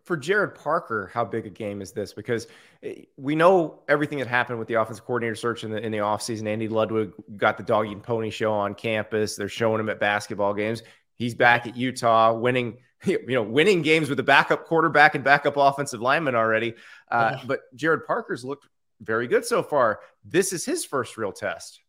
for 0.05 0.17
Gerad 0.17 0.55
Parker, 0.55 1.11
how 1.13 1.25
big 1.25 1.47
a 1.47 1.51
game 1.51 1.83
is 1.83 1.93
this? 1.93 2.13
Because 2.13 2.47
eh, 2.83 3.03
we 3.17 3.35
know 3.35 3.83
everything 3.89 4.19
that 4.19 4.27
happened 4.27 4.59
with 4.59 4.69
the 4.69 4.75
offensive 4.75 5.05
coordinator 5.05 5.35
search 5.35 5.63
in 5.63 5.71
the 5.71 5.79
in 5.79 5.93
the 5.93 5.99
offseason. 5.99 6.47
Andy 6.47 6.69
Ludwig 6.69 7.13
got 7.37 7.57
the 7.57 7.63
doggy 7.63 7.93
and 7.93 8.03
pony 8.03 8.31
show 8.31 8.53
on 8.53 8.75
campus. 8.75 9.37
They're 9.37 9.49
showing 9.49 9.81
him 9.81 9.89
at 9.89 10.01
basketball 10.01 10.55
games. 10.55 10.83
He's 11.15 11.35
back 11.35 11.67
at 11.67 11.77
Utah, 11.77 12.33
winning 12.33 12.79
you 13.05 13.25
know 13.29 13.43
winning 13.43 13.83
games 13.83 14.09
with 14.09 14.17
the 14.17 14.23
backup 14.23 14.65
quarterback 14.65 15.15
and 15.15 15.23
backup 15.23 15.57
offensive 15.57 16.01
lineman 16.01 16.35
already. 16.35 16.75
Uh, 17.11 17.39
But 17.47 17.61
Gerad 17.77 18.07
Parker's 18.07 18.45
looked 18.45 18.67
very 19.01 19.27
good 19.27 19.45
so 19.45 19.63
far. 19.63 20.01
This 20.25 20.53
is 20.53 20.65
his 20.65 20.85
first 20.85 21.17
real 21.17 21.33
test. 21.33 21.81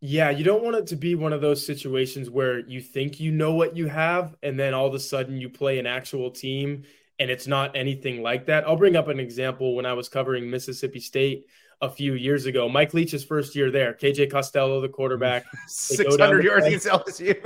Yeah, 0.00 0.30
you 0.30 0.42
don't 0.42 0.64
want 0.64 0.76
it 0.76 0.88
to 0.88 0.96
be 0.96 1.14
one 1.14 1.32
of 1.32 1.40
those 1.40 1.64
situations 1.64 2.28
where 2.28 2.58
you 2.58 2.80
think 2.80 3.20
you 3.20 3.30
know 3.30 3.54
what 3.54 3.76
you 3.76 3.86
have, 3.86 4.34
and 4.42 4.58
then 4.58 4.74
all 4.74 4.86
of 4.86 4.94
a 4.94 4.98
sudden 4.98 5.36
you 5.36 5.48
play 5.48 5.78
an 5.78 5.86
actual 5.86 6.30
team 6.30 6.82
and 7.22 7.30
it's 7.30 7.46
not 7.46 7.76
anything 7.76 8.20
like 8.20 8.46
that. 8.46 8.66
I'll 8.66 8.76
bring 8.76 8.96
up 8.96 9.06
an 9.06 9.20
example 9.20 9.76
when 9.76 9.86
I 9.86 9.92
was 9.92 10.08
covering 10.08 10.50
Mississippi 10.50 10.98
State 10.98 11.46
a 11.80 11.88
few 11.88 12.14
years 12.14 12.46
ago. 12.46 12.68
Mike 12.68 12.94
Leach's 12.94 13.22
first 13.22 13.54
year 13.54 13.70
there, 13.70 13.94
KJ 13.94 14.30
Costello, 14.30 14.80
the 14.80 14.88
quarterback, 14.88 15.44
600 15.68 16.44
yards 16.44 16.66
against 16.66 16.86
LSU. 16.86 17.40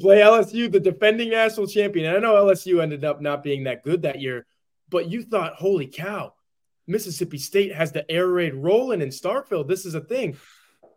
play 0.00 0.20
LSU, 0.20 0.72
the 0.72 0.80
defending 0.80 1.28
national 1.30 1.66
champion. 1.66 2.06
And 2.06 2.16
I 2.16 2.20
know 2.20 2.34
LSU 2.34 2.82
ended 2.82 3.04
up 3.04 3.20
not 3.20 3.42
being 3.42 3.64
that 3.64 3.84
good 3.84 4.02
that 4.02 4.20
year, 4.20 4.46
but 4.88 5.10
you 5.10 5.22
thought, 5.22 5.54
holy 5.54 5.86
cow, 5.86 6.32
Mississippi 6.88 7.38
State 7.38 7.74
has 7.74 7.92
the 7.92 8.10
air 8.10 8.26
raid 8.26 8.54
rolling 8.54 9.02
in 9.02 9.10
Starkville. 9.10 9.68
This 9.68 9.86
is 9.86 9.94
a 9.94 10.00
thing. 10.00 10.36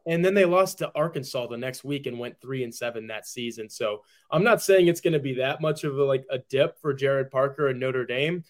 And 0.07 0.25
then 0.25 0.33
they 0.33 0.45
lost 0.45 0.79
to 0.79 0.91
Arkansas 0.95 1.47
the 1.47 1.57
next 1.57 1.83
week 1.83 2.07
and 2.07 2.17
went 2.17 2.41
three 2.41 2.63
and 2.63 2.73
seven 2.73 3.07
that 3.07 3.27
season. 3.27 3.69
So 3.69 4.03
I'm 4.31 4.43
not 4.43 4.61
saying 4.61 4.87
it's 4.87 5.01
going 5.01 5.13
to 5.13 5.19
be 5.19 5.35
that 5.35 5.61
much 5.61 5.83
of 5.83 5.97
a, 5.99 6.03
like 6.03 6.25
a 6.31 6.39
dip 6.39 6.79
for 6.79 6.95
Gerad 6.95 7.29
Parker 7.29 7.67
and 7.67 7.79
Notre 7.79 8.05
Dame, 8.05 8.43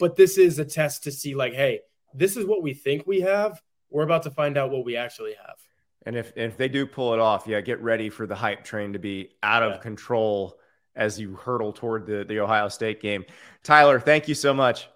but 0.00 0.16
this 0.16 0.36
is 0.36 0.58
a 0.58 0.64
test 0.64 1.04
to 1.04 1.12
see 1.12 1.36
like, 1.36 1.54
hey, 1.54 1.80
this 2.12 2.36
is 2.36 2.44
what 2.44 2.62
we 2.62 2.74
think 2.74 3.06
we 3.06 3.20
have. 3.20 3.62
We're 3.88 4.02
about 4.02 4.24
to 4.24 4.30
find 4.30 4.58
out 4.58 4.70
what 4.70 4.84
we 4.84 4.96
actually 4.96 5.34
have. 5.34 5.56
And 6.04 6.16
if 6.16 6.32
if 6.36 6.56
they 6.56 6.68
do 6.68 6.86
pull 6.86 7.14
it 7.14 7.20
off, 7.20 7.46
yeah, 7.46 7.60
get 7.60 7.80
ready 7.82 8.10
for 8.10 8.26
the 8.26 8.34
hype 8.34 8.64
train 8.64 8.92
to 8.92 8.98
be 8.98 9.30
out 9.42 9.62
of 9.62 9.72
yeah. 9.72 9.78
control 9.78 10.58
as 10.94 11.20
you 11.20 11.34
hurtle 11.34 11.72
toward 11.72 12.06
the, 12.06 12.24
the 12.24 12.40
Ohio 12.40 12.68
State 12.68 13.00
game. 13.00 13.24
Tyler, 13.62 14.00
thank 14.00 14.28
you 14.28 14.34
so 14.34 14.54
much. 14.54 14.88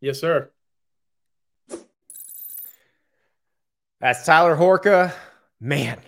Yes, 0.00 0.20
sir. 0.20 0.50
That's 4.00 4.24
Tyler 4.24 4.56
Horka. 4.56 5.12
Man, 5.60 6.00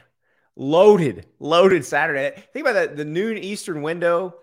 loaded, 0.56 1.26
loaded 1.38 1.84
Saturday. 1.84 2.42
Think 2.52 2.66
about 2.66 2.72
that 2.74 2.96
the 2.96 3.04
noon 3.04 3.36
Eastern 3.36 3.82
window. 3.82 4.36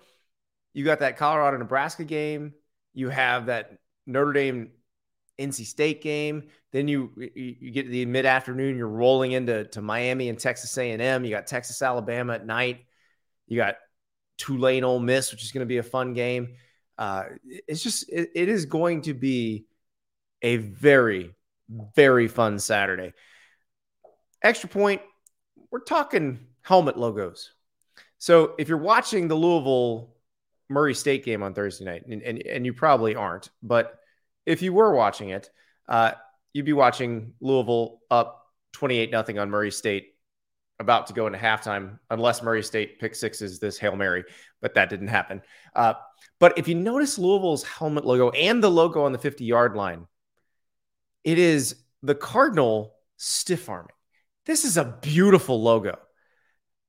You 0.73 0.85
got 0.85 0.99
that 0.99 1.17
Colorado 1.17 1.57
Nebraska 1.57 2.03
game. 2.03 2.53
You 2.93 3.09
have 3.09 3.47
that 3.47 3.79
Notre 4.05 4.33
Dame 4.33 4.69
NC 5.39 5.65
State 5.65 6.03
game. 6.03 6.43
Then 6.71 6.87
you 6.87 7.11
you 7.17 7.71
get 7.71 7.83
to 7.83 7.89
the 7.89 8.05
mid 8.05 8.27
afternoon. 8.27 8.77
You're 8.77 8.87
rolling 8.87 9.31
into 9.31 9.63
to 9.65 9.81
Miami 9.81 10.29
and 10.29 10.37
Texas 10.37 10.77
A&M. 10.77 11.25
You 11.25 11.31
got 11.31 11.47
Texas 11.47 11.81
Alabama 11.81 12.33
at 12.33 12.45
night. 12.45 12.85
You 13.47 13.57
got 13.57 13.77
Tulane 14.37 14.83
Ole 14.83 14.99
Miss, 14.99 15.31
which 15.31 15.43
is 15.43 15.51
going 15.51 15.65
to 15.65 15.69
be 15.69 15.77
a 15.77 15.83
fun 15.83 16.13
game. 16.13 16.55
Uh, 16.99 17.23
it's 17.67 17.81
just 17.81 18.07
it, 18.09 18.29
it 18.35 18.47
is 18.47 18.65
going 18.65 19.01
to 19.03 19.15
be 19.15 19.65
a 20.43 20.57
very 20.57 21.33
very 21.95 22.27
fun 22.27 22.59
Saturday. 22.59 23.13
Extra 24.41 24.69
point, 24.69 25.01
we're 25.71 25.79
talking 25.79 26.39
helmet 26.61 26.97
logos. 26.97 27.51
So 28.17 28.53
if 28.57 28.69
you're 28.69 28.77
watching 28.77 29.27
the 29.27 29.35
Louisville 29.35 30.15
Murray 30.69 30.93
State 30.93 31.25
game 31.25 31.43
on 31.43 31.53
Thursday 31.53 31.85
night, 31.85 32.05
and, 32.07 32.21
and, 32.21 32.45
and 32.45 32.65
you 32.65 32.73
probably 32.73 33.15
aren't, 33.15 33.49
but 33.63 33.99
if 34.45 34.61
you 34.61 34.73
were 34.73 34.93
watching 34.93 35.29
it, 35.29 35.49
uh, 35.87 36.11
you'd 36.53 36.65
be 36.65 36.73
watching 36.73 37.33
Louisville 37.41 38.01
up 38.11 38.47
28 38.73 39.11
nothing 39.11 39.39
on 39.39 39.49
Murray 39.49 39.71
State, 39.71 40.15
about 40.79 41.07
to 41.07 41.13
go 41.13 41.27
into 41.27 41.39
halftime, 41.39 41.99
unless 42.09 42.41
Murray 42.41 42.63
State 42.63 42.99
pick 42.99 43.15
sixes 43.15 43.59
this 43.59 43.77
Hail 43.77 43.95
Mary, 43.95 44.23
but 44.61 44.75
that 44.75 44.89
didn't 44.89 45.07
happen. 45.07 45.41
Uh, 45.75 45.93
but 46.39 46.57
if 46.57 46.67
you 46.67 46.75
notice 46.75 47.17
Louisville's 47.17 47.63
helmet 47.63 48.05
logo 48.05 48.29
and 48.29 48.63
the 48.63 48.71
logo 48.71 49.03
on 49.03 49.11
the 49.11 49.17
50 49.17 49.43
yard 49.43 49.75
line, 49.75 50.07
it 51.23 51.37
is 51.37 51.75
the 52.01 52.15
Cardinal 52.15 52.95
stiff 53.17 53.67
arming. 53.67 53.89
This 54.49 54.65
is 54.65 54.77
a 54.77 54.83
beautiful 54.83 55.61
logo. 55.61 55.99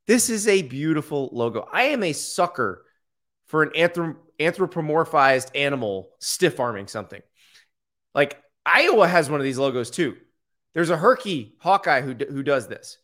This 0.07 0.31
is 0.31 0.49
a 0.49 0.63
beautiful 0.63 1.29
logo. 1.31 1.69
I 1.71 1.89
am 1.89 2.03
a 2.03 2.15
sucker 2.15 2.87
for 3.49 3.63
an 3.63 3.69
anthrop- 3.77 4.17
anthropomorphized 4.39 5.51
animal 5.55 6.09
stiff 6.21 6.59
arming 6.59 6.87
something. 6.87 7.21
Like 8.15 8.43
Iowa 8.65 9.07
has 9.07 9.29
one 9.29 9.41
of 9.41 9.45
these 9.45 9.59
logos 9.59 9.91
too. 9.91 10.17
There's 10.73 10.89
a 10.89 10.97
Herky 10.97 11.55
Hawkeye 11.59 12.01
who, 12.01 12.15
who 12.15 12.43
does 12.43 12.67
this. 12.67 12.97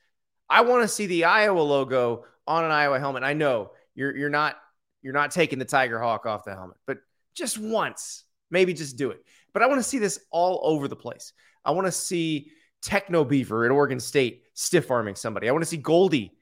I 0.49 0.63
want 0.63 0.85
to 0.85 0.89
see 0.89 1.05
the 1.05 1.27
Iowa 1.27 1.61
logo 1.61 2.25
on 2.47 2.65
an 2.65 2.71
Iowa 2.71 2.99
helmet. 2.99 3.25
I 3.25 3.35
know 3.35 3.73
you're 3.95 4.17
you're 4.17 4.31
not 4.31 4.57
you're 5.03 5.13
not 5.13 5.33
taking 5.33 5.59
the 5.59 5.67
Tiger 5.67 6.01
Hawk 6.01 6.25
off 6.25 6.45
the 6.45 6.55
helmet, 6.55 6.79
but 6.87 6.97
just 7.35 7.59
once, 7.59 8.25
maybe 8.51 8.73
just 8.73 8.97
do 8.97 9.11
it. 9.11 9.23
But 9.53 9.63
I 9.63 9.67
want 9.67 9.81
to 9.81 9.87
see 9.87 9.99
this 9.99 10.19
all 10.31 10.61
over 10.63 10.89
the 10.89 10.97
place. 10.97 11.35
I 11.63 11.73
want 11.73 11.89
to 11.89 11.93
see 11.93 12.53
Techno 12.87 13.25
Beaver 13.25 13.65
at 13.65 13.73
Oregon 13.73 13.99
State 13.99 14.45
stiff 14.55 14.93
arming 14.93 15.17
somebody. 15.17 15.49
I 15.49 15.53
want 15.53 15.63
to 15.63 15.69
see 15.69 15.77
Goldie 15.77 16.33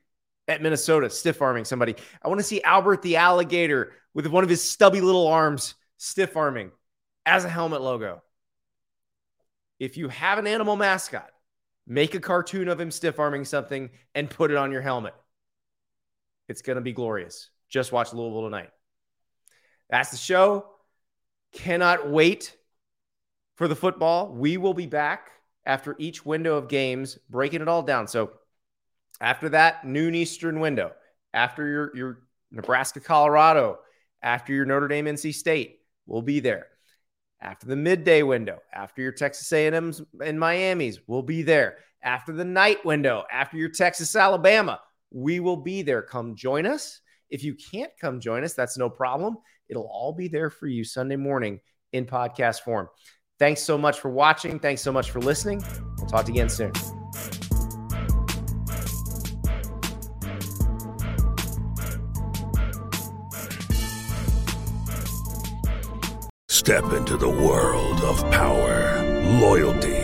at 0.47 0.61
Minnesota 0.61 1.09
stiff 1.09 1.41
arming 1.41 1.65
somebody. 1.65 1.95
I 2.23 2.29
want 2.29 2.39
to 2.39 2.45
see 2.45 2.63
Albert 2.63 3.01
the 3.01 3.17
alligator 3.17 3.93
with 4.13 4.27
one 4.27 4.45
of 4.45 4.51
his 4.51 4.63
stubby 4.63 5.01
little 5.01 5.27
arms 5.27 5.75
stiff 5.97 6.37
arming 6.37 6.71
as 7.25 7.47
a 7.47 7.49
helmet 7.49 7.81
logo. 7.81 8.23
If 9.81 9.97
you 9.97 10.09
have 10.09 10.37
an 10.37 10.47
animal 10.47 10.77
mascot, 10.77 11.31
make 11.87 12.15
a 12.15 12.21
cartoon 12.21 12.69
of 12.69 12.79
him 12.79 12.91
stiff 12.91 13.19
arming 13.19 13.47
something 13.47 13.89
and 14.15 14.29
put 14.29 14.51
it 14.51 14.59
on 14.59 14.71
your 14.71 14.83
helmet. 14.83 15.15
It's 16.51 16.61
going 16.61 16.77
to 16.77 16.83
be 16.83 16.93
glorious. 16.93 17.49
Just 17.71 17.91
watch 17.91 18.13
Louisville 18.13 18.43
tonight. 18.43 18.69
That's 19.89 20.11
the 20.11 20.19
show. 20.19 20.67
Cannot 21.53 22.11
wait 22.11 22.55
for 23.57 23.67
the 23.67 23.75
football. 23.75 24.29
We 24.31 24.59
will 24.59 24.75
be 24.75 24.85
back 24.85 25.31
after 25.67 25.97
each 25.99 26.25
window 26.25 26.57
of 26.57 26.69
games, 26.69 27.19
breaking 27.29 27.63
it 27.63 27.69
all 27.69 27.83
down. 27.83 28.07
So 28.07 28.33
after 29.21 29.49
that 29.51 29.87
noon 29.87 30.15
Eastern 30.15 30.61
window, 30.61 30.93
after 31.33 31.67
your, 31.67 31.97
your 31.97 32.19
Nebraska, 32.51 33.01
Colorado, 33.01 33.79
after 34.23 34.53
your 34.53 34.65
Notre 34.67 34.89
Dame, 34.89 35.07
NC 35.07 35.35
State, 35.35 35.81
we'll 36.07 36.23
be 36.23 36.41
there. 36.41 36.69
After 37.41 37.67
the 37.67 37.77
midday 37.77 38.23
window, 38.23 38.59
after 38.73 39.03
your 39.03 39.13
Texas 39.13 39.53
A&M's 39.53 40.01
and 40.25 40.41
Miami's, 40.41 41.01
we'll 41.07 41.23
be 41.23 41.43
there. 41.43 41.79
After 42.03 42.33
the 42.33 42.45
night 42.45 42.85
window, 42.85 43.25
after 43.31 43.57
your 43.57 43.69
Texas, 43.69 44.15
Alabama, 44.17 44.81
we 45.11 45.41
will 45.41 45.57
be 45.57 45.83
there. 45.83 46.03
Come 46.03 46.37
join 46.37 46.67
us. 46.67 47.01
If 47.31 47.43
you 47.43 47.55
can't 47.55 47.93
come 48.01 48.21
join 48.21 48.45
us, 48.45 48.55
that's 48.55 48.79
no 48.79 48.89
problem. 48.89 49.37
It'll 49.69 49.89
all 49.91 50.13
be 50.13 50.29
there 50.29 50.51
for 50.51 50.67
you 50.67 50.85
Sunday 50.85 51.17
morning 51.17 51.61
in 51.93 52.07
podcast 52.07 52.61
form. 52.61 52.89
Thanks 53.45 53.61
so 53.61 53.77
much 53.77 54.01
for 54.01 54.09
watching. 54.09 54.59
Thanks 54.59 54.81
so 54.81 54.91
much 54.91 55.11
for 55.11 55.21
listening. 55.21 55.63
We'll 55.99 56.07
talk 56.07 56.25
to 56.25 56.33
you 56.33 56.41
again 56.41 56.49
soon. 56.49 56.73
Step 66.49 66.91
into 66.95 67.19
the 67.19 67.29
world 67.29 68.01
of 68.01 68.19
power, 68.31 69.03
loyalty, 69.39 70.04